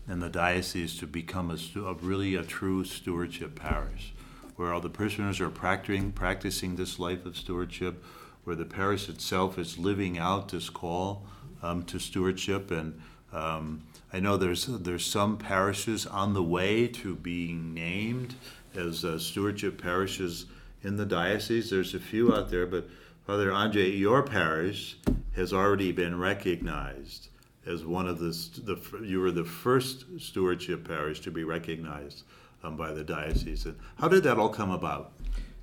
in 0.09 0.19
the 0.19 0.27
diocese 0.27 0.97
to 0.97 1.07
become 1.07 1.49
a, 1.49 1.79
a 1.79 1.93
really 1.93 2.35
a 2.35 2.43
true 2.43 2.83
stewardship 2.83 3.55
parish, 3.55 4.13
where 4.57 4.73
all 4.73 4.81
the 4.81 4.89
parishioners 4.89 5.39
are 5.39 5.49
practicing 5.49 6.11
practicing 6.11 6.75
this 6.75 6.99
life 6.99 7.25
of 7.25 7.37
stewardship 7.37 8.03
where 8.43 8.55
the 8.55 8.65
parish 8.65 9.09
itself 9.09 9.57
is 9.57 9.77
living 9.77 10.17
out 10.17 10.49
this 10.49 10.69
call 10.69 11.23
um, 11.61 11.83
to 11.83 11.99
stewardship. 11.99 12.71
And 12.71 12.99
um, 13.31 13.83
I 14.11 14.19
know 14.19 14.37
there's 14.37 14.65
there's 14.65 15.05
some 15.05 15.37
parishes 15.37 16.05
on 16.05 16.33
the 16.33 16.43
way 16.43 16.87
to 16.87 17.15
being 17.15 17.73
named 17.73 18.35
as 18.75 19.05
uh, 19.05 19.17
stewardship 19.17 19.81
parishes 19.81 20.45
in 20.83 20.97
the 20.97 21.05
diocese. 21.05 21.69
There's 21.69 21.93
a 21.93 21.99
few 21.99 22.33
out 22.33 22.49
there, 22.49 22.65
but 22.65 22.89
Father 23.25 23.51
Andre, 23.51 23.89
your 23.89 24.23
parish 24.23 24.97
has 25.35 25.53
already 25.53 25.91
been 25.91 26.19
recognized 26.19 27.29
as 27.65 27.85
one 27.85 28.07
of 28.07 28.19
the, 28.19 28.31
the 28.63 29.05
you 29.05 29.19
were 29.19 29.31
the 29.31 29.43
first 29.43 30.05
stewardship 30.19 30.85
parish 30.85 31.21
to 31.21 31.31
be 31.31 31.43
recognized 31.43 32.23
um, 32.63 32.75
by 32.75 32.91
the 32.91 33.03
diocese. 33.03 33.65
And 33.65 33.77
how 33.97 34.07
did 34.09 34.23
that 34.23 34.37
all 34.37 34.49
come 34.49 34.71
about? 34.71 35.13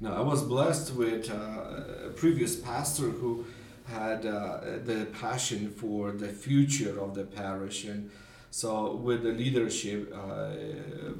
Now, 0.02 0.14
I 0.14 0.20
was 0.22 0.42
blessed 0.42 0.94
with 0.94 1.30
uh, 1.30 2.06
a 2.06 2.10
previous 2.16 2.56
pastor 2.56 3.10
who 3.10 3.44
had 3.86 4.24
uh, 4.24 4.60
the 4.82 5.06
passion 5.20 5.70
for 5.70 6.12
the 6.12 6.28
future 6.28 6.98
of 6.98 7.14
the 7.14 7.24
parish. 7.24 7.84
And 7.84 8.10
so, 8.50 8.94
with 8.94 9.24
the 9.24 9.32
leadership, 9.32 10.10
uh, 10.16 10.52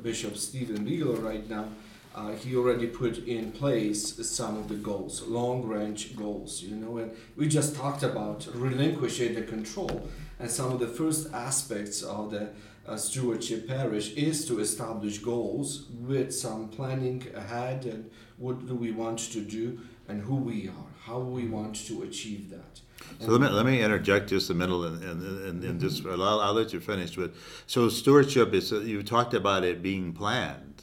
Bishop 0.00 0.34
Steven 0.38 0.86
Biegler 0.86 1.22
right 1.22 1.46
now, 1.50 1.68
uh, 2.14 2.30
he 2.30 2.56
already 2.56 2.86
put 2.86 3.18
in 3.18 3.52
place 3.52 4.16
some 4.26 4.56
of 4.56 4.68
the 4.68 4.76
goals, 4.76 5.22
long 5.26 5.66
range 5.66 6.16
goals, 6.16 6.62
you 6.62 6.74
know, 6.74 6.96
and 6.96 7.12
we 7.36 7.48
just 7.48 7.76
talked 7.76 8.02
about 8.02 8.48
relinquishing 8.54 9.34
the 9.34 9.42
control. 9.42 10.08
And 10.38 10.50
some 10.50 10.72
of 10.72 10.80
the 10.80 10.88
first 10.88 11.30
aspects 11.34 12.02
of 12.02 12.30
the 12.30 12.48
uh, 12.88 12.96
stewardship 12.96 13.68
parish 13.68 14.14
is 14.14 14.46
to 14.46 14.58
establish 14.58 15.18
goals 15.18 15.86
with 15.92 16.34
some 16.34 16.68
planning 16.68 17.26
ahead 17.36 17.84
and 17.84 18.10
what 18.40 18.66
do 18.66 18.74
we 18.74 18.90
want 18.90 19.18
to 19.18 19.40
do 19.40 19.78
and 20.08 20.22
who 20.22 20.34
we 20.34 20.68
are, 20.68 20.90
how 21.04 21.18
we 21.20 21.42
mm-hmm. 21.42 21.52
want 21.52 21.86
to 21.86 22.02
achieve 22.02 22.50
that. 22.50 22.80
So 23.20 23.28
let 23.28 23.40
me, 23.40 23.48
let 23.48 23.64
me 23.64 23.82
interject 23.82 24.28
just 24.28 24.50
a 24.50 24.54
minute 24.54 24.76
and, 24.76 25.02
and, 25.02 25.22
and, 25.22 25.64
and 25.64 25.80
just, 25.80 26.02
mm-hmm. 26.02 26.20
I'll, 26.20 26.40
I'll 26.40 26.54
let 26.54 26.72
you 26.72 26.80
finish 26.80 27.16
with, 27.16 27.36
so 27.66 27.88
stewardship 27.88 28.52
is, 28.54 28.72
you 28.72 29.02
talked 29.02 29.34
about 29.34 29.62
it 29.62 29.82
being 29.82 30.12
planned, 30.12 30.82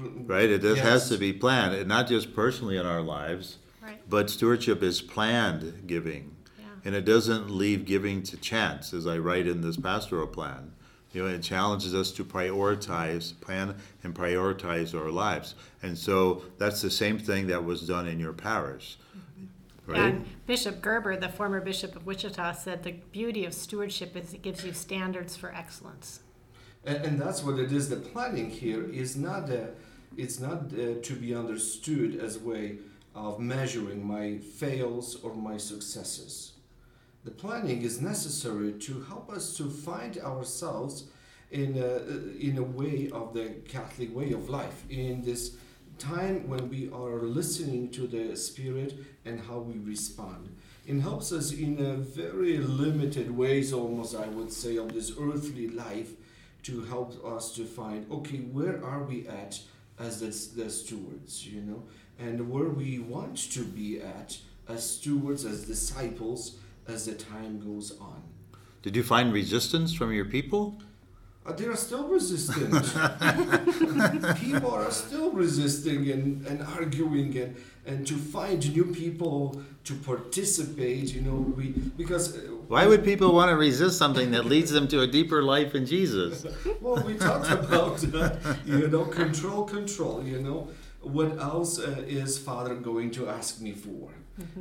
mm-hmm. 0.00 0.26
right? 0.26 0.50
It 0.50 0.62
just 0.62 0.82
has 0.82 1.08
to 1.08 1.16
be 1.16 1.32
planned, 1.32 1.74
and 1.74 1.88
not 1.88 2.08
just 2.08 2.34
personally 2.34 2.76
in 2.76 2.86
our 2.86 3.02
lives, 3.02 3.58
Right. 3.82 3.98
but 4.10 4.28
stewardship 4.28 4.82
is 4.82 5.00
planned 5.00 5.84
giving. 5.86 6.36
Yeah. 6.58 6.66
And 6.84 6.94
it 6.94 7.06
doesn't 7.06 7.50
leave 7.50 7.86
giving 7.86 8.22
to 8.24 8.36
chance, 8.36 8.92
as 8.92 9.06
I 9.06 9.16
write 9.16 9.46
in 9.46 9.62
this 9.62 9.78
pastoral 9.78 10.26
plan. 10.26 10.72
You 11.12 11.24
know, 11.24 11.28
it 11.34 11.42
challenges 11.42 11.94
us 11.94 12.12
to 12.12 12.24
prioritize, 12.24 13.38
plan 13.40 13.74
and 14.04 14.14
prioritize 14.14 14.94
our 14.94 15.10
lives. 15.10 15.56
And 15.82 15.98
so 15.98 16.42
that's 16.58 16.80
the 16.82 16.90
same 16.90 17.18
thing 17.18 17.48
that 17.48 17.64
was 17.64 17.86
done 17.86 18.06
in 18.06 18.20
your 18.20 18.32
parish, 18.32 18.96
right? 19.86 19.98
And 19.98 20.26
Bishop 20.46 20.80
Gerber, 20.80 21.16
the 21.16 21.28
former 21.28 21.60
bishop 21.60 21.96
of 21.96 22.06
Wichita, 22.06 22.52
said 22.52 22.84
the 22.84 22.92
beauty 23.12 23.44
of 23.44 23.54
stewardship 23.54 24.16
is 24.16 24.32
it 24.32 24.42
gives 24.42 24.64
you 24.64 24.72
standards 24.72 25.36
for 25.36 25.52
excellence. 25.52 26.20
And, 26.84 27.04
and 27.04 27.20
that's 27.20 27.42
what 27.42 27.58
it 27.58 27.72
is. 27.72 27.88
The 27.88 27.96
planning 27.96 28.50
here 28.50 28.84
is 28.84 29.16
not 29.16 29.50
a, 29.50 29.70
it's 30.16 30.38
not 30.38 30.72
uh, 30.72 31.00
to 31.02 31.16
be 31.18 31.34
understood 31.34 32.20
as 32.20 32.36
a 32.36 32.40
way 32.40 32.78
of 33.14 33.40
measuring 33.40 34.06
my 34.06 34.38
fails 34.38 35.16
or 35.16 35.34
my 35.34 35.56
successes. 35.56 36.52
The 37.24 37.30
planning 37.30 37.82
is 37.82 38.00
necessary 38.00 38.72
to 38.72 39.00
help 39.02 39.30
us 39.30 39.56
to 39.58 39.68
find 39.68 40.16
ourselves 40.18 41.04
in 41.50 41.76
a, 41.76 41.96
uh, 41.96 42.38
in 42.38 42.56
a 42.58 42.62
way 42.62 43.10
of 43.12 43.34
the 43.34 43.56
Catholic 43.68 44.14
way 44.14 44.32
of 44.32 44.48
life 44.48 44.84
in 44.88 45.22
this 45.22 45.56
time 45.98 46.48
when 46.48 46.70
we 46.70 46.90
are 46.90 47.20
listening 47.22 47.90
to 47.90 48.06
the 48.06 48.34
Spirit 48.36 48.94
and 49.26 49.40
how 49.40 49.58
we 49.58 49.78
respond. 49.78 50.56
It 50.86 51.00
helps 51.00 51.30
us 51.30 51.52
in 51.52 51.78
a 51.78 51.96
very 51.96 52.56
limited 52.56 53.30
ways, 53.30 53.72
almost 53.72 54.16
I 54.16 54.26
would 54.28 54.50
say, 54.50 54.76
of 54.78 54.94
this 54.94 55.12
earthly 55.20 55.68
life 55.68 56.12
to 56.62 56.82
help 56.84 57.24
us 57.24 57.54
to 57.54 57.64
find 57.64 58.10
okay 58.10 58.38
where 58.38 58.82
are 58.84 59.02
we 59.04 59.26
at 59.28 59.60
as 59.98 60.20
the, 60.20 60.62
the 60.62 60.70
stewards 60.70 61.46
you 61.46 61.60
know 61.60 61.82
and 62.18 62.50
where 62.50 62.68
we 62.68 62.98
want 62.98 63.36
to 63.52 63.64
be 63.64 64.00
at 64.00 64.36
as 64.68 64.88
stewards 64.96 65.44
as 65.44 65.66
disciples 65.66 66.58
as 66.90 67.06
the 67.06 67.14
time 67.14 67.54
goes 67.60 67.88
on 68.00 68.22
Did 68.82 68.96
you 68.96 69.02
find 69.02 69.32
resistance 69.32 69.92
from 69.98 70.12
your 70.12 70.24
people? 70.36 70.62
uh, 71.46 71.52
they 71.58 71.66
are 71.66 71.76
still 71.76 72.06
resistant 72.08 72.72
people 74.46 74.70
are 74.70 74.90
still 74.90 75.30
resisting 75.30 76.10
and, 76.10 76.46
and 76.46 76.62
arguing 76.62 77.30
and, 77.42 77.56
and 77.86 78.06
to 78.06 78.14
find 78.14 78.60
new 78.76 78.84
people 79.02 79.60
to 79.84 79.94
participate 80.10 81.14
you 81.14 81.22
know 81.22 81.38
we 81.56 81.68
because 82.02 82.36
uh, 82.36 82.40
Why 82.68 82.86
would 82.86 83.04
people 83.04 83.30
want 83.38 83.48
to 83.50 83.56
resist 83.56 83.94
something 83.98 84.30
that 84.32 84.44
leads 84.44 84.70
them 84.70 84.86
to 84.88 85.00
a 85.00 85.06
deeper 85.06 85.42
life 85.42 85.74
in 85.74 85.84
Jesus? 85.86 86.32
Well, 86.84 87.02
we 87.08 87.14
talked 87.28 87.50
about 87.50 87.96
uh, 88.14 88.36
you 88.66 88.86
know 88.88 89.04
control, 89.22 89.64
control. 89.64 90.16
You 90.32 90.40
know 90.46 90.60
what 91.16 91.30
else 91.38 91.72
uh, 91.78 92.04
is 92.22 92.38
Father 92.38 92.74
going 92.90 93.10
to 93.18 93.22
ask 93.38 93.60
me 93.66 93.72
for? 93.72 94.04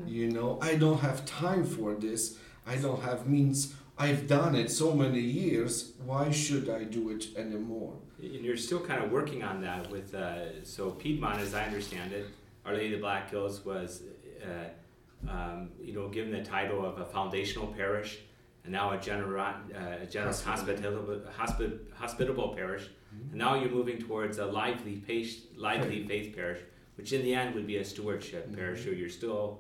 You 0.06 0.30
know 0.32 0.60
I 0.62 0.76
don't 0.76 1.00
have 1.00 1.26
time 1.26 1.66
for 1.66 1.96
this. 1.96 2.38
I 2.66 2.76
don't 2.76 3.02
have 3.02 3.28
means. 3.28 3.74
I've 3.98 4.28
done 4.28 4.56
it 4.56 4.72
so 4.72 4.94
many 4.94 5.20
years. 5.20 5.92
Why 6.06 6.32
should 6.32 6.70
I 6.70 6.86
do 6.86 7.10
it 7.10 7.28
anymore? 7.36 7.94
And 8.22 8.46
you're 8.46 8.58
still 8.58 8.80
kind 8.80 9.04
of 9.04 9.12
working 9.12 9.44
on 9.44 9.62
that 9.62 9.90
with, 9.92 10.14
uh, 10.16 10.64
so 10.64 10.92
Piedmont, 10.92 11.40
as 11.40 11.54
I 11.54 11.66
understand 11.66 12.14
it, 12.14 12.26
Our 12.66 12.74
Lady 12.74 12.94
of 12.94 13.00
the 13.00 13.02
Black 13.02 13.30
Hills 13.30 13.66
was, 13.66 14.04
uh, 14.42 15.30
um, 15.30 15.72
you 15.82 15.94
know, 15.94 16.08
given 16.08 16.32
the 16.32 16.44
title 16.44 16.86
of 16.86 16.98
a 17.00 17.06
foundational 17.06 17.68
parish 17.68 18.20
and 18.64 18.72
now 18.72 18.92
a 18.92 18.98
generous, 18.98 19.56
uh, 19.76 20.06
generous 20.10 20.42
hospitable, 20.44 21.22
hospi- 21.38 21.80
hospitable 21.94 22.54
parish. 22.56 22.88
And 23.32 23.36
now 23.36 23.56
you're 23.60 23.72
moving 23.72 24.00
towards 24.00 24.38
a 24.38 24.46
lively, 24.46 24.98
pace, 24.98 25.42
lively 25.58 26.06
faith 26.08 26.36
parish, 26.36 26.62
which 26.96 27.12
in 27.12 27.22
the 27.24 27.34
end 27.34 27.54
would 27.56 27.68
be 27.68 27.78
a 27.78 27.86
stewardship 27.86 28.56
parish. 28.56 28.84
So 28.86 28.92
you're 28.92 29.10
still 29.10 29.60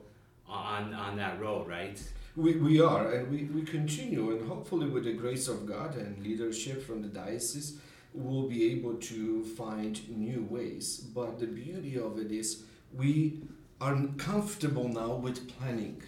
on, 0.49 0.93
on 0.93 1.17
that 1.17 1.39
road, 1.39 1.67
right? 1.67 2.01
We, 2.35 2.55
we 2.55 2.79
are, 2.79 3.12
and 3.12 3.29
we, 3.29 3.45
we 3.45 3.63
continue, 3.63 4.31
and 4.31 4.47
hopefully, 4.47 4.88
with 4.88 5.03
the 5.03 5.13
grace 5.13 5.47
of 5.47 5.65
God 5.65 5.95
and 5.95 6.23
leadership 6.23 6.85
from 6.85 7.01
the 7.01 7.07
diocese, 7.07 7.79
we'll 8.13 8.47
be 8.47 8.71
able 8.71 8.95
to 8.95 9.45
find 9.45 9.99
new 10.09 10.47
ways. 10.49 10.97
But 10.97 11.39
the 11.39 11.47
beauty 11.47 11.97
of 11.97 12.17
it 12.17 12.31
is, 12.31 12.63
we 12.93 13.41
are 13.81 13.97
comfortable 14.17 14.88
now 14.88 15.15
with 15.15 15.49
planning. 15.57 16.01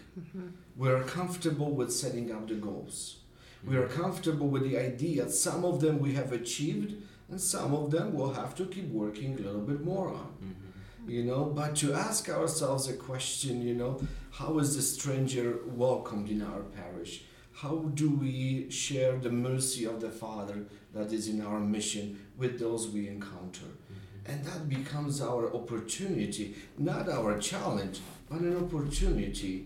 We're 0.75 1.03
comfortable 1.03 1.71
with 1.71 1.91
setting 1.91 2.31
up 2.31 2.47
the 2.47 2.55
goals. 2.55 3.17
We 3.65 3.77
are 3.77 3.87
comfortable 3.87 4.47
with 4.47 4.63
the 4.63 4.77
idea 4.77 5.29
some 5.29 5.63
of 5.63 5.81
them 5.81 5.99
we 5.99 6.13
have 6.13 6.31
achieved, 6.31 6.95
and 7.31 7.39
some 7.39 7.73
of 7.73 7.91
them 7.91 8.13
we'll 8.13 8.33
have 8.33 8.53
to 8.55 8.65
keep 8.65 8.89
working 8.89 9.33
a 9.35 9.41
little 9.41 9.61
bit 9.61 9.83
more 9.83 10.09
on 10.09 10.33
mm-hmm. 10.43 11.09
you 11.09 11.23
know 11.23 11.45
but 11.45 11.75
to 11.77 11.93
ask 11.93 12.29
ourselves 12.29 12.89
a 12.89 12.93
question 12.93 13.61
you 13.61 13.73
know 13.73 13.99
how 14.31 14.59
is 14.59 14.75
the 14.75 14.81
stranger 14.81 15.59
welcomed 15.67 16.29
in 16.29 16.41
our 16.41 16.61
parish? 16.61 17.23
How 17.53 17.75
do 17.93 18.09
we 18.09 18.69
share 18.71 19.17
the 19.17 19.29
mercy 19.29 19.85
of 19.85 20.01
the 20.01 20.09
father 20.09 20.65
that 20.93 21.11
is 21.11 21.27
in 21.27 21.41
our 21.41 21.59
mission 21.59 22.19
with 22.37 22.59
those 22.59 22.89
we 22.89 23.07
encounter? 23.07 23.65
Mm-hmm. 23.65 24.31
And 24.31 24.45
that 24.45 24.69
becomes 24.69 25.21
our 25.21 25.53
opportunity 25.53 26.55
not 26.77 27.09
our 27.09 27.39
challenge 27.39 27.99
but 28.29 28.39
an 28.39 28.55
opportunity 28.55 29.65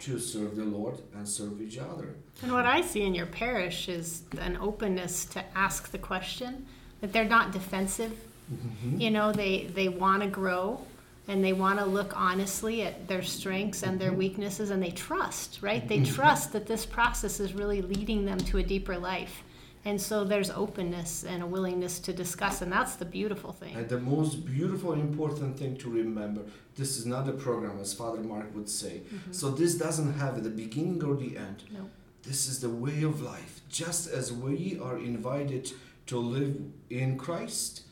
to 0.00 0.18
serve 0.18 0.56
the 0.56 0.64
lord 0.64 1.00
and 1.14 1.28
serve 1.28 1.60
each 1.60 1.78
other. 1.78 2.14
And 2.42 2.52
what 2.52 2.66
I 2.66 2.80
see 2.80 3.02
in 3.02 3.14
your 3.14 3.26
parish 3.26 3.88
is 3.88 4.22
an 4.38 4.56
openness 4.56 5.24
to 5.26 5.44
ask 5.56 5.90
the 5.90 5.98
question, 5.98 6.66
that 7.00 7.12
they're 7.12 7.24
not 7.24 7.52
defensive. 7.52 8.12
Mm-hmm. 8.52 9.00
You 9.00 9.10
know, 9.10 9.32
they, 9.32 9.64
they 9.74 9.88
want 9.88 10.22
to 10.22 10.28
grow 10.28 10.80
and 11.28 11.44
they 11.44 11.52
want 11.52 11.78
to 11.78 11.84
look 11.84 12.16
honestly 12.16 12.82
at 12.82 13.08
their 13.08 13.22
strengths 13.22 13.82
and 13.82 13.98
their 13.98 14.10
mm-hmm. 14.10 14.18
weaknesses 14.18 14.70
and 14.70 14.82
they 14.82 14.90
trust, 14.90 15.58
right? 15.60 15.86
They 15.86 15.98
mm-hmm. 15.98 16.14
trust 16.14 16.52
that 16.52 16.66
this 16.66 16.86
process 16.86 17.40
is 17.40 17.52
really 17.52 17.82
leading 17.82 18.24
them 18.24 18.38
to 18.38 18.58
a 18.58 18.62
deeper 18.62 18.96
life. 18.96 19.42
And 19.84 20.00
so 20.00 20.24
there's 20.24 20.50
openness 20.50 21.24
and 21.24 21.44
a 21.44 21.46
willingness 21.46 22.00
to 22.00 22.12
discuss, 22.12 22.60
and 22.60 22.72
that's 22.72 22.96
the 22.96 23.04
beautiful 23.04 23.52
thing. 23.52 23.76
And 23.76 23.88
the 23.88 24.00
most 24.00 24.44
beautiful, 24.44 24.94
important 24.94 25.56
thing 25.56 25.76
to 25.76 25.88
remember 25.88 26.42
this 26.74 26.96
is 26.96 27.06
not 27.06 27.28
a 27.28 27.32
program, 27.32 27.78
as 27.78 27.94
Father 27.94 28.20
Mark 28.20 28.52
would 28.56 28.68
say. 28.68 29.02
Mm-hmm. 29.06 29.30
So, 29.30 29.50
this 29.50 29.76
doesn't 29.76 30.14
have 30.14 30.42
the 30.42 30.50
beginning 30.50 31.04
or 31.04 31.14
the 31.14 31.36
end. 31.36 31.62
No. 31.72 31.88
This 32.24 32.48
is 32.48 32.58
the 32.58 32.68
way 32.68 33.04
of 33.04 33.22
life. 33.22 33.60
Just 33.68 34.10
as 34.10 34.32
we 34.32 34.76
are 34.82 34.98
invited 34.98 35.70
to 36.06 36.18
live 36.18 36.60
in 36.90 37.16
Christ, 37.16 37.82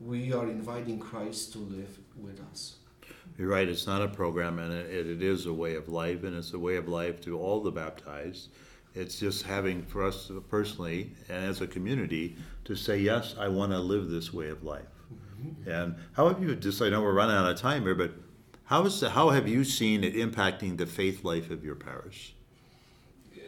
we 0.00 0.32
are 0.32 0.48
inviting 0.48 0.98
Christ 0.98 1.52
to 1.52 1.58
live 1.58 2.00
with 2.18 2.40
us. 2.52 2.76
You're 3.38 3.48
right, 3.48 3.68
it's 3.68 3.86
not 3.86 4.02
a 4.02 4.08
program, 4.08 4.58
and 4.58 4.72
it, 4.72 5.06
it 5.06 5.22
is 5.22 5.46
a 5.46 5.52
way 5.52 5.74
of 5.74 5.88
life, 5.88 6.24
and 6.24 6.36
it's 6.36 6.52
a 6.54 6.58
way 6.58 6.76
of 6.76 6.88
life 6.88 7.20
to 7.22 7.38
all 7.38 7.60
the 7.60 7.70
baptized. 7.70 8.48
It's 8.94 9.20
just 9.20 9.42
having 9.42 9.82
for 9.82 10.04
us 10.04 10.30
personally 10.48 11.10
and 11.28 11.44
as 11.44 11.60
a 11.60 11.66
community 11.66 12.36
to 12.64 12.74
say, 12.74 12.98
yes, 12.98 13.34
I 13.38 13.48
want 13.48 13.72
to 13.72 13.78
live 13.78 14.08
this 14.08 14.32
way 14.32 14.48
of 14.48 14.62
life. 14.62 14.86
Mm-hmm. 15.12 15.70
And 15.70 15.96
how 16.14 16.28
have 16.28 16.42
you, 16.42 16.54
just 16.56 16.80
I 16.80 16.88
know 16.88 17.02
we're 17.02 17.12
running 17.12 17.36
out 17.36 17.50
of 17.50 17.60
time 17.60 17.82
here, 17.82 17.94
but 17.94 18.12
how, 18.64 18.86
is 18.86 19.00
the, 19.00 19.10
how 19.10 19.28
have 19.30 19.46
you 19.46 19.64
seen 19.64 20.02
it 20.02 20.14
impacting 20.14 20.78
the 20.78 20.86
faith 20.86 21.24
life 21.24 21.50
of 21.50 21.62
your 21.62 21.74
parish? 21.74 22.34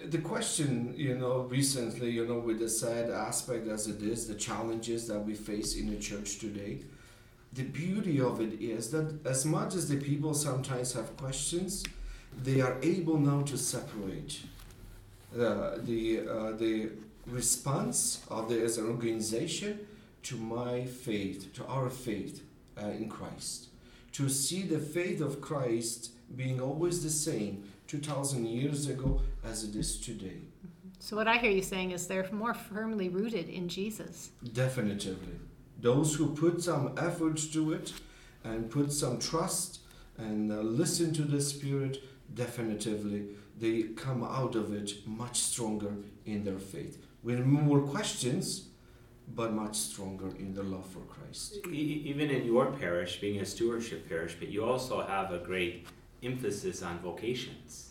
The 0.05 0.19
question, 0.19 0.93
you 0.97 1.17
know, 1.17 1.41
recently, 1.51 2.11
you 2.11 2.27
know, 2.27 2.39
with 2.39 2.61
the 2.61 2.69
sad 2.69 3.11
aspect 3.11 3.67
as 3.69 3.89
it 3.89 4.03
is, 4.03 4.29
the 4.29 4.35
challenges 4.35 5.09
that 5.09 5.19
we 5.19 5.35
face 5.35 5.77
in 5.77 5.91
the 5.91 5.97
church 5.97 6.39
today, 6.39 6.81
the 7.53 7.63
beauty 7.63 8.21
of 8.21 8.41
it 8.41 8.61
is 8.61 8.91
that 8.91 9.27
as 9.27 9.45
much 9.45 9.75
as 9.75 9.89
the 9.89 9.97
people 9.97 10.35
sometimes 10.35 10.93
have 10.93 11.17
questions, 11.17 11.85
they 12.43 12.61
are 12.61 12.77
able 12.83 13.19
now 13.19 13.43
to 13.43 13.57
separate 13.57 14.41
uh, 15.35 15.79
the 15.79 16.21
uh, 16.21 16.53
the 16.53 16.91
response 17.27 18.25
of 18.31 18.49
the 18.49 18.63
as 18.63 18.79
an 18.79 18.87
organization 18.87 19.79
to 20.23 20.37
my 20.37 20.85
faith, 20.85 21.53
to 21.55 21.65
our 21.67 21.89
faith 21.89 22.43
uh, 22.81 22.87
in 22.87 23.09
Christ, 23.09 23.69
to 24.13 24.29
see 24.29 24.63
the 24.63 24.79
faith 24.79 25.21
of 25.21 25.41
Christ 25.41 26.11
being 26.37 26.61
always 26.61 27.03
the 27.03 27.11
same 27.11 27.65
2,000 27.87 28.47
years 28.47 28.89
ago 28.89 29.23
as 29.45 29.65
it 29.65 29.75
is 29.75 29.99
today. 29.99 30.43
So, 30.99 31.17
what 31.17 31.29
I 31.29 31.39
hear 31.39 31.51
you 31.51 31.63
saying 31.63 31.93
is 31.93 32.07
they're 32.07 32.29
more 32.33 32.55
firmly 32.55 33.09
rooted 33.09 33.49
in 33.49 33.69
Jesus. 33.69 34.31
Definitively. 34.53 35.37
Those 35.79 36.15
who 36.15 36.35
put 36.35 36.63
some 36.63 36.95
effort 36.99 37.37
to 37.53 37.73
it 37.73 37.93
and 38.45 38.71
put 38.71 38.93
some 38.93 39.19
trust 39.19 39.81
and 40.17 40.51
uh, 40.51 40.57
listen 40.57 41.13
to 41.15 41.23
the 41.23 41.41
Spirit, 41.41 42.03
definitively, 42.35 43.27
they 43.59 43.83
come 43.83 44.25
out 44.25 44.55
of 44.55 44.73
it 44.73 45.07
much 45.07 45.39
stronger 45.41 45.93
in 46.27 46.45
their 46.45 46.59
faith. 46.59 47.05
With 47.23 47.45
more 47.45 47.81
questions, 47.81 48.69
but 49.35 49.53
much 49.53 49.77
stronger 49.77 50.29
in 50.39 50.55
their 50.55 50.65
love 50.65 50.87
for 50.87 51.01
Christ. 51.01 51.59
Even 51.71 52.31
in 52.31 52.45
your 52.45 52.67
parish, 52.67 53.21
being 53.21 53.41
a 53.41 53.45
stewardship 53.45 54.09
parish, 54.09 54.37
but 54.39 54.49
you 54.49 54.65
also 54.65 55.03
have 55.03 55.33
a 55.33 55.39
great 55.39 55.87
emphasis 56.23 56.83
on 56.83 56.99
vocations. 57.01 57.88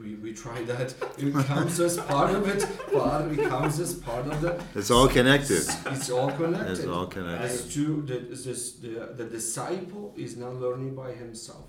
We, 0.00 0.14
we 0.16 0.32
try 0.32 0.62
that. 0.64 0.94
It 1.18 1.32
comes 1.46 1.80
as 1.80 1.98
part 1.98 2.34
of 2.34 2.48
it, 2.48 2.66
but 2.92 3.28
it 3.32 3.48
comes 3.48 3.78
as 3.80 3.94
part 3.94 4.26
of 4.26 4.40
the. 4.40 4.62
It's 4.74 4.90
all 4.90 5.08
connected. 5.08 5.64
It's 5.86 6.10
all 6.10 6.30
connected. 6.32 6.72
It's 6.72 6.86
all 6.86 7.06
connected. 7.06 7.44
As 7.44 7.72
to 7.74 8.02
the, 8.02 8.18
this, 8.18 8.72
the, 8.72 9.14
the 9.16 9.24
disciple 9.24 10.14
is 10.16 10.36
not 10.36 10.56
learning 10.56 10.94
by 10.94 11.12
himself. 11.12 11.66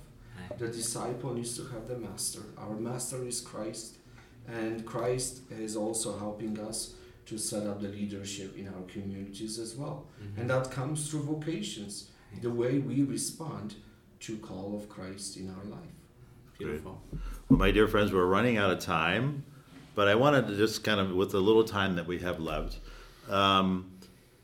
The 0.57 0.67
disciple 0.67 1.33
needs 1.33 1.55
to 1.57 1.63
have 1.73 1.87
the 1.87 1.97
master. 1.97 2.41
Our 2.57 2.75
master 2.75 3.25
is 3.25 3.41
Christ, 3.41 3.97
and 4.47 4.85
Christ 4.85 5.41
is 5.51 5.75
also 5.75 6.17
helping 6.17 6.59
us 6.59 6.95
to 7.27 7.37
set 7.37 7.67
up 7.67 7.81
the 7.81 7.89
leadership 7.89 8.57
in 8.57 8.67
our 8.69 8.83
communities 8.87 9.59
as 9.59 9.75
well. 9.75 10.07
Mm-hmm. 10.21 10.41
And 10.41 10.49
that 10.49 10.71
comes 10.71 11.09
through 11.09 11.23
vocations, 11.23 12.09
the 12.41 12.49
way 12.49 12.79
we 12.79 13.03
respond 13.03 13.75
to 14.21 14.37
call 14.37 14.75
of 14.75 14.87
Christ 14.89 15.37
in 15.37 15.49
our 15.49 15.65
life. 15.65 15.97
Beautiful. 16.57 17.01
Well, 17.49 17.59
my 17.59 17.71
dear 17.71 17.87
friends, 17.87 18.11
we're 18.11 18.25
running 18.25 18.57
out 18.57 18.71
of 18.71 18.79
time, 18.79 19.43
but 19.93 20.07
I 20.07 20.15
wanted 20.15 20.47
to 20.47 20.55
just 20.55 20.83
kind 20.83 20.99
of, 20.99 21.11
with 21.11 21.31
the 21.31 21.39
little 21.39 21.63
time 21.63 21.95
that 21.95 22.07
we 22.07 22.19
have 22.19 22.39
left, 22.39 22.79
um, 23.29 23.91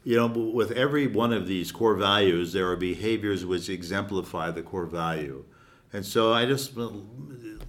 you 0.04 0.18
know, 0.18 0.28
with 0.28 0.72
every 0.72 1.08
one 1.08 1.34
of 1.34 1.48
these 1.48 1.72
core 1.72 1.96
values, 1.96 2.54
there 2.54 2.70
are 2.70 2.76
behaviors 2.76 3.46
which 3.46 3.70
exemplify 3.70 4.52
the 4.52 4.62
core 4.62 4.86
value. 4.86 5.46
And 5.92 6.06
so 6.06 6.34
I 6.34 6.46
just, 6.46 6.74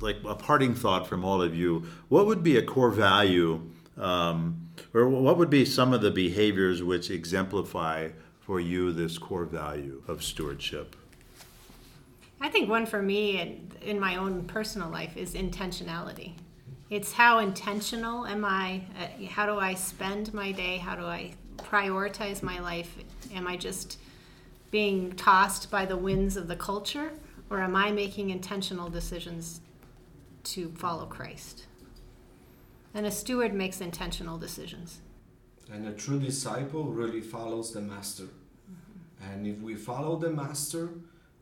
like 0.01 0.17
a 0.27 0.35
parting 0.35 0.75
thought 0.75 1.07
from 1.07 1.25
all 1.25 1.41
of 1.41 1.55
you, 1.55 1.85
what 2.09 2.27
would 2.27 2.43
be 2.43 2.57
a 2.57 2.63
core 2.63 2.91
value, 2.91 3.71
um, 3.97 4.69
or 4.93 5.09
what 5.09 5.39
would 5.39 5.51
be 5.51 5.65
some 5.65 5.93
of 5.93 6.01
the 6.01 6.11
behaviors 6.11 6.83
which 6.83 7.11
exemplify 7.11 8.11
for 8.41 8.61
you 8.61 8.93
this 8.93 9.17
core 9.17 9.45
value 9.45 10.03
of 10.09 10.23
stewardship? 10.23 10.97
I 12.45 12.51
think 12.51 12.69
one 12.69 12.85
for 12.85 13.01
me 13.01 13.41
in, 13.41 13.73
in 13.81 13.99
my 13.99 14.17
own 14.17 14.45
personal 14.45 14.91
life 14.91 15.17
is 15.17 15.33
intentionality. 15.33 16.35
It's 16.91 17.11
how 17.11 17.39
intentional 17.39 18.27
am 18.27 18.45
I? 18.45 18.83
Uh, 19.01 19.27
how 19.31 19.47
do 19.47 19.59
I 19.59 19.73
spend 19.73 20.35
my 20.35 20.53
day? 20.53 20.77
How 20.77 20.95
do 20.95 21.07
I 21.07 21.33
prioritize 21.57 22.43
my 22.43 22.61
life? 22.61 22.99
Am 23.35 23.47
I 23.47 23.57
just 23.57 23.99
being 24.71 25.13
tossed 25.13 25.71
by 25.71 25.87
the 25.87 25.97
winds 25.97 26.37
of 26.37 26.47
the 26.47 26.55
culture? 26.55 27.13
Or 27.49 27.61
am 27.61 27.75
I 27.75 27.93
making 27.93 28.29
intentional 28.29 28.91
decisions 28.91 29.63
to 30.43 30.69
follow 30.73 31.07
Christ? 31.07 31.65
And 32.93 33.07
a 33.07 33.11
steward 33.11 33.55
makes 33.55 33.81
intentional 33.81 34.37
decisions. 34.37 35.01
And 35.73 35.89
a 35.89 35.93
true 35.93 36.21
disciple 36.21 36.85
really 36.93 37.23
follows 37.23 37.73
the 37.73 37.81
master. 37.81 38.29
And 39.23 39.47
if 39.47 39.63
we 39.63 39.77
follow 39.77 40.19
the 40.19 40.29
master, 40.29 40.91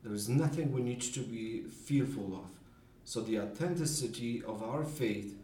there 0.03 0.13
is 0.13 0.27
nothing 0.27 0.71
we 0.71 0.81
need 0.81 1.01
to 1.01 1.21
be 1.21 1.61
fearful 1.61 2.35
of. 2.35 2.49
So 3.05 3.21
the 3.21 3.39
authenticity 3.39 4.43
of 4.45 4.61
our 4.61 4.83
faith 4.83 5.35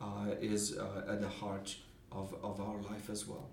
uh, 0.00 0.34
is 0.40 0.76
uh, 0.76 1.04
at 1.08 1.20
the 1.20 1.28
heart 1.28 1.76
of, 2.12 2.34
of 2.42 2.60
our 2.60 2.80
life 2.82 3.10
as 3.10 3.26
well. 3.26 3.48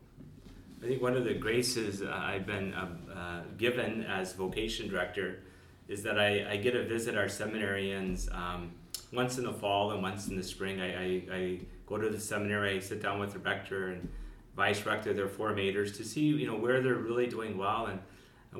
I 0.84 0.88
think 0.88 1.02
one 1.02 1.16
of 1.16 1.24
the 1.24 1.34
graces 1.34 2.02
uh, 2.02 2.12
I've 2.14 2.46
been 2.46 2.74
uh, 2.74 2.88
uh, 3.16 3.42
given 3.58 4.04
as 4.04 4.34
vocation 4.34 4.90
director 4.90 5.40
is 5.88 6.04
that 6.04 6.20
I, 6.20 6.52
I 6.52 6.58
get 6.58 6.72
to 6.72 6.86
visit 6.86 7.16
our 7.16 7.26
seminarians 7.26 8.34
um, 8.36 8.72
once 9.14 9.38
in 9.38 9.46
the 9.46 9.54
fall 9.54 9.92
and 9.92 10.02
once 10.02 10.28
in 10.28 10.36
the 10.36 10.44
spring. 10.44 10.82
I, 10.82 10.88
I, 10.96 11.24
I 11.32 11.60
go 11.86 11.98
to 11.98 12.10
the 12.10 12.20
seminary, 12.20 12.76
I 12.76 12.80
sit 12.80 13.02
down 13.02 13.20
with 13.20 13.34
the 13.34 13.40
rector 13.40 13.90
and 13.90 14.10
vice 14.56 14.86
rector, 14.86 15.14
their 15.14 15.28
formators, 15.28 15.96
to 15.98 16.04
see 16.04 16.22
you 16.22 16.48
know 16.48 16.56
where 16.56 16.82
they're 16.82 16.96
really 16.96 17.28
doing 17.28 17.58
well 17.58 17.88
and 17.88 18.00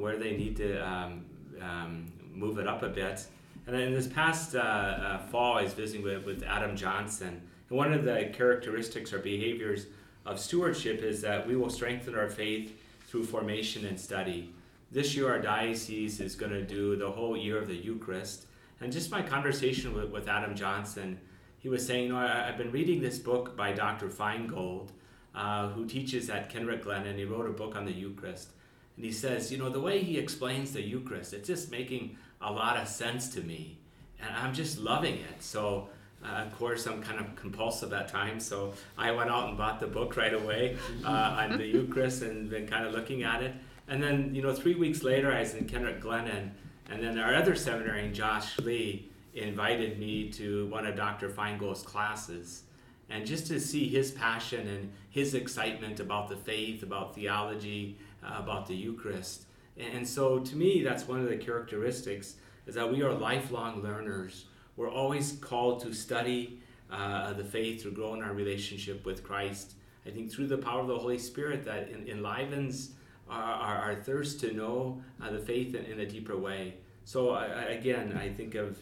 where 0.02 0.18
they 0.18 0.36
need 0.36 0.58
to 0.58 0.88
um, 0.88 1.26
um, 1.62 2.12
move 2.34 2.60
it 2.60 2.68
up 2.68 2.84
a 2.84 2.90
bit. 2.90 3.26
And 3.68 3.76
then 3.76 3.94
this 3.94 4.08
past 4.08 4.56
uh, 4.56 4.60
uh, 4.60 5.18
fall, 5.28 5.58
I 5.58 5.64
was 5.64 5.74
visiting 5.74 6.04
with, 6.04 6.26
with 6.26 6.44
Adam 6.44 6.76
Johnson. 6.76 7.42
And 7.70 7.78
one 7.78 7.94
of 7.94 8.04
the 8.04 8.30
characteristics 8.34 9.12
or 9.12 9.20
behaviors 9.20 9.88
of 10.26 10.40
stewardship 10.40 11.02
is 11.02 11.22
that 11.22 11.48
we 11.48 11.56
will 11.56 11.70
strengthen 11.70 12.16
our 12.16 12.30
faith 12.30 12.78
through 13.08 13.26
formation 13.26 13.86
and 13.86 14.00
study. 14.00 14.54
This 14.92 15.16
year, 15.16 15.30
our 15.30 15.40
diocese 15.40 16.20
is 16.20 16.36
going 16.36 16.52
to 16.52 16.64
do 16.64 16.96
the 16.96 17.10
whole 17.10 17.36
year 17.36 17.58
of 17.58 17.68
the 17.68 17.76
Eucharist. 17.76 18.46
And 18.82 18.92
just 18.92 19.10
my 19.10 19.22
conversation 19.22 19.94
with, 19.94 20.12
with 20.12 20.28
Adam 20.28 20.56
Johnson, 20.56 21.20
he 21.58 21.70
was 21.70 21.86
saying, 21.86 22.08
you 22.08 22.14
know, 22.14 22.20
I, 22.20 22.48
I've 22.48 22.58
been 22.58 22.72
reading 22.72 23.02
this 23.02 23.18
book 23.18 23.58
by 23.58 23.72
Dr. 23.72 24.10
Feingold, 24.10 24.90
uh, 25.34 25.70
who 25.70 25.88
teaches 25.88 26.30
at 26.30 26.50
Kenrick 26.50 26.84
Glennon, 26.84 27.10
and 27.10 27.20
he 27.20 27.26
wrote 27.26 27.48
a 27.48 27.54
book 27.54 27.76
on 27.76 27.86
the 27.86 27.92
Eucharist. 27.92 28.50
And 28.96 29.06
he 29.06 29.12
says, 29.12 29.52
you 29.52 29.58
know, 29.58 29.70
the 29.70 29.80
way 29.80 30.02
he 30.02 30.18
explains 30.18 30.72
the 30.72 30.82
Eucharist, 30.82 31.34
it's 31.34 31.48
just 31.48 31.72
making 31.72 32.18
a 32.42 32.52
lot 32.52 32.78
of 32.78 32.88
sense 32.88 33.30
to 33.36 33.42
me. 33.42 33.78
And 34.22 34.34
I'm 34.36 34.54
just 34.54 34.80
loving 34.80 35.16
it. 35.16 35.44
So, 35.44 35.90
uh, 36.24 36.44
of 36.44 36.58
course, 36.58 36.86
I'm 36.86 37.02
kind 37.02 37.20
of 37.20 37.36
compulsive 37.36 37.92
at 37.94 38.08
times. 38.08 38.46
So 38.46 38.74
I 38.98 39.12
went 39.12 39.30
out 39.30 39.50
and 39.50 39.58
bought 39.58 39.80
the 39.80 39.88
book 39.88 40.16
right 40.16 40.34
away 40.34 40.78
uh, 41.04 41.10
on 41.50 41.58
the 41.58 41.66
Eucharist 41.66 42.22
and 42.22 42.50
been 42.50 42.68
kind 42.68 42.86
of 42.86 42.94
looking 42.94 43.24
at 43.24 43.44
it. 43.44 43.54
And 43.88 44.02
then, 44.02 44.34
you 44.34 44.42
know, 44.42 44.54
three 44.54 44.76
weeks 44.76 45.04
later, 45.04 45.32
I 45.32 45.42
was 45.42 45.54
in 45.54 45.68
Kenrick 45.68 46.02
Glennon, 46.02 46.52
and, 46.90 47.04
then 47.04 47.20
our 47.20 47.36
other 47.36 47.56
seminarian, 47.56 48.14
Josh 48.14 48.58
Lee, 48.60 49.10
invited 49.34 50.00
me 50.00 50.30
to 50.32 50.68
one 50.68 50.86
of 50.86 50.96
Dr. 50.96 51.30
Feingold's 51.30 51.84
classes. 51.84 52.64
And 53.10 53.26
just 53.26 53.48
to 53.48 53.60
see 53.60 53.88
his 53.88 54.12
passion 54.12 54.68
and 54.68 54.92
his 55.10 55.36
excitement 55.36 56.00
about 56.00 56.30
the 56.30 56.36
faith, 56.36 56.82
about 56.82 57.14
theology, 57.14 57.98
about 58.28 58.68
the 58.68 58.76
Eucharist. 58.76 59.46
And 59.78 60.08
so 60.08 60.40
to 60.40 60.56
me, 60.56 60.82
that's 60.84 61.08
one 61.08 61.20
of 61.20 61.30
the 61.30 61.38
characteristics 61.38 62.36
is 62.66 62.76
that 62.76 62.92
we 62.92 63.02
are 63.02 63.14
lifelong 63.14 63.84
learners. 63.84 64.46
We're 64.76 64.92
always 64.92 65.34
called 65.34 65.82
to 65.82 65.94
study 65.94 66.62
uh, 66.92 67.34
the 67.34 67.44
faith 67.44 67.84
to 67.84 67.92
grow 67.92 68.14
in 68.14 68.22
our 68.22 68.34
relationship 68.34 69.06
with 69.06 69.24
Christ. 69.24 69.74
I 70.06 70.12
think 70.12 70.32
through 70.32 70.48
the 70.48 70.58
power 70.58 70.82
of 70.82 70.88
the 70.88 70.98
Holy 70.98 71.18
Spirit 71.18 71.66
that 71.66 71.90
enlivens 71.90 72.92
our, 73.30 73.42
our, 73.42 73.76
our 73.78 73.96
thirst 73.96 74.40
to 74.42 74.54
know 74.54 75.02
uh, 75.22 75.32
the 75.32 75.40
faith 75.40 75.74
in, 75.76 75.86
in, 75.86 76.00
a 76.00 76.06
deeper 76.06 76.38
way. 76.38 76.76
So 77.06 77.32
I, 77.32 77.46
again, 77.46 78.18
I 78.20 78.30
think 78.30 78.56
of, 78.56 78.78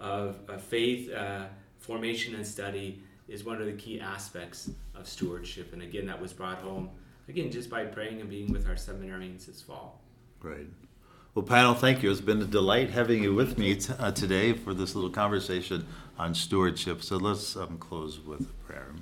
of, 0.00 0.38
of 0.48 0.62
faith, 0.62 1.12
uh, 1.12 1.46
formation 1.78 2.34
and 2.34 2.46
study 2.46 3.02
is 3.28 3.44
one 3.44 3.60
of 3.60 3.66
the 3.66 3.72
key 3.72 4.00
aspects 4.00 4.70
of 4.94 5.08
stewardship. 5.08 5.72
And 5.72 5.82
again, 5.82 6.06
that 6.06 6.20
was 6.20 6.32
brought 6.32 6.58
home, 6.58 6.90
again, 7.28 7.50
just 7.50 7.70
by 7.70 7.84
praying 7.84 8.20
and 8.20 8.30
being 8.30 8.52
with 8.52 8.66
our 8.68 8.74
seminarians 8.74 9.46
this 9.46 9.62
fall. 9.62 10.00
Great. 10.40 10.68
Well, 11.34 11.44
panel, 11.44 11.74
thank 11.74 12.02
you. 12.02 12.10
It's 12.10 12.20
been 12.20 12.42
a 12.42 12.46
delight 12.46 12.90
having 12.90 13.22
you 13.22 13.34
with 13.34 13.58
me 13.58 13.76
t- 13.76 13.92
uh, 13.98 14.10
today 14.12 14.54
for 14.54 14.74
this 14.74 14.94
little 14.94 15.10
conversation 15.10 15.86
on 16.18 16.34
stewardship. 16.34 17.02
So 17.02 17.16
let's 17.16 17.54
um, 17.56 17.78
close 17.78 18.18
with 18.18 18.40
a 18.40 18.66
prayer. 18.66 18.92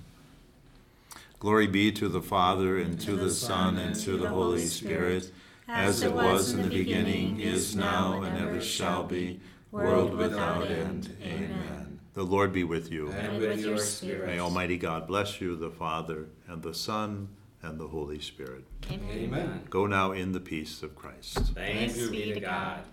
Glory 1.39 1.67
be 1.67 1.93
to 1.93 2.09
the 2.09 2.23
Father, 2.23 2.79
and 2.79 3.01
to 3.01 3.15
the 3.15 3.31
Son, 3.31 3.77
and 3.79 3.95
to 3.97 4.17
the 4.17 4.29
Holy 4.29 4.67
Spirit, 4.67 5.31
as 5.69 6.03
it 6.03 6.13
was 6.13 6.53
in 6.53 6.63
the 6.63 6.69
beginning, 6.69 7.41
is 7.41 7.77
now, 7.77 8.23
and 8.23 8.39
ever 8.39 8.61
shall 8.61 9.05
be, 9.05 9.41
world 9.71 10.15
without 10.15 10.67
end. 10.71 11.15
Amen. 11.23 12.01
The 12.15 12.23
Lord 12.23 12.53
be 12.53 12.65
with 12.65 12.91
you. 12.91 13.11
And 13.13 13.39
with 13.39 13.61
your 13.61 13.79
spirit. 13.79 14.27
May 14.27 14.39
Almighty 14.39 14.79
God 14.79 15.07
bless 15.07 15.41
you, 15.41 15.57
the 15.57 15.71
Father, 15.71 16.27
and 16.49 16.63
the 16.63 16.73
Son, 16.73 17.29
and 17.67 17.81
the 17.81 17.89
Holy 17.89 18.21
Spirit. 18.21 18.65
Amen. 18.91 19.11
Amen. 19.11 19.63
Go 19.69 19.87
now 19.87 20.13
in 20.13 20.33
the 20.33 20.41
peace 20.41 20.83
of 20.83 20.95
Christ. 20.95 21.35
Thanks 21.35 21.55
Thanks 21.55 21.95
be 22.09 22.11
be 22.11 22.25
to 22.29 22.35
to 22.35 22.41
God. 22.41 22.77
God. 22.77 22.85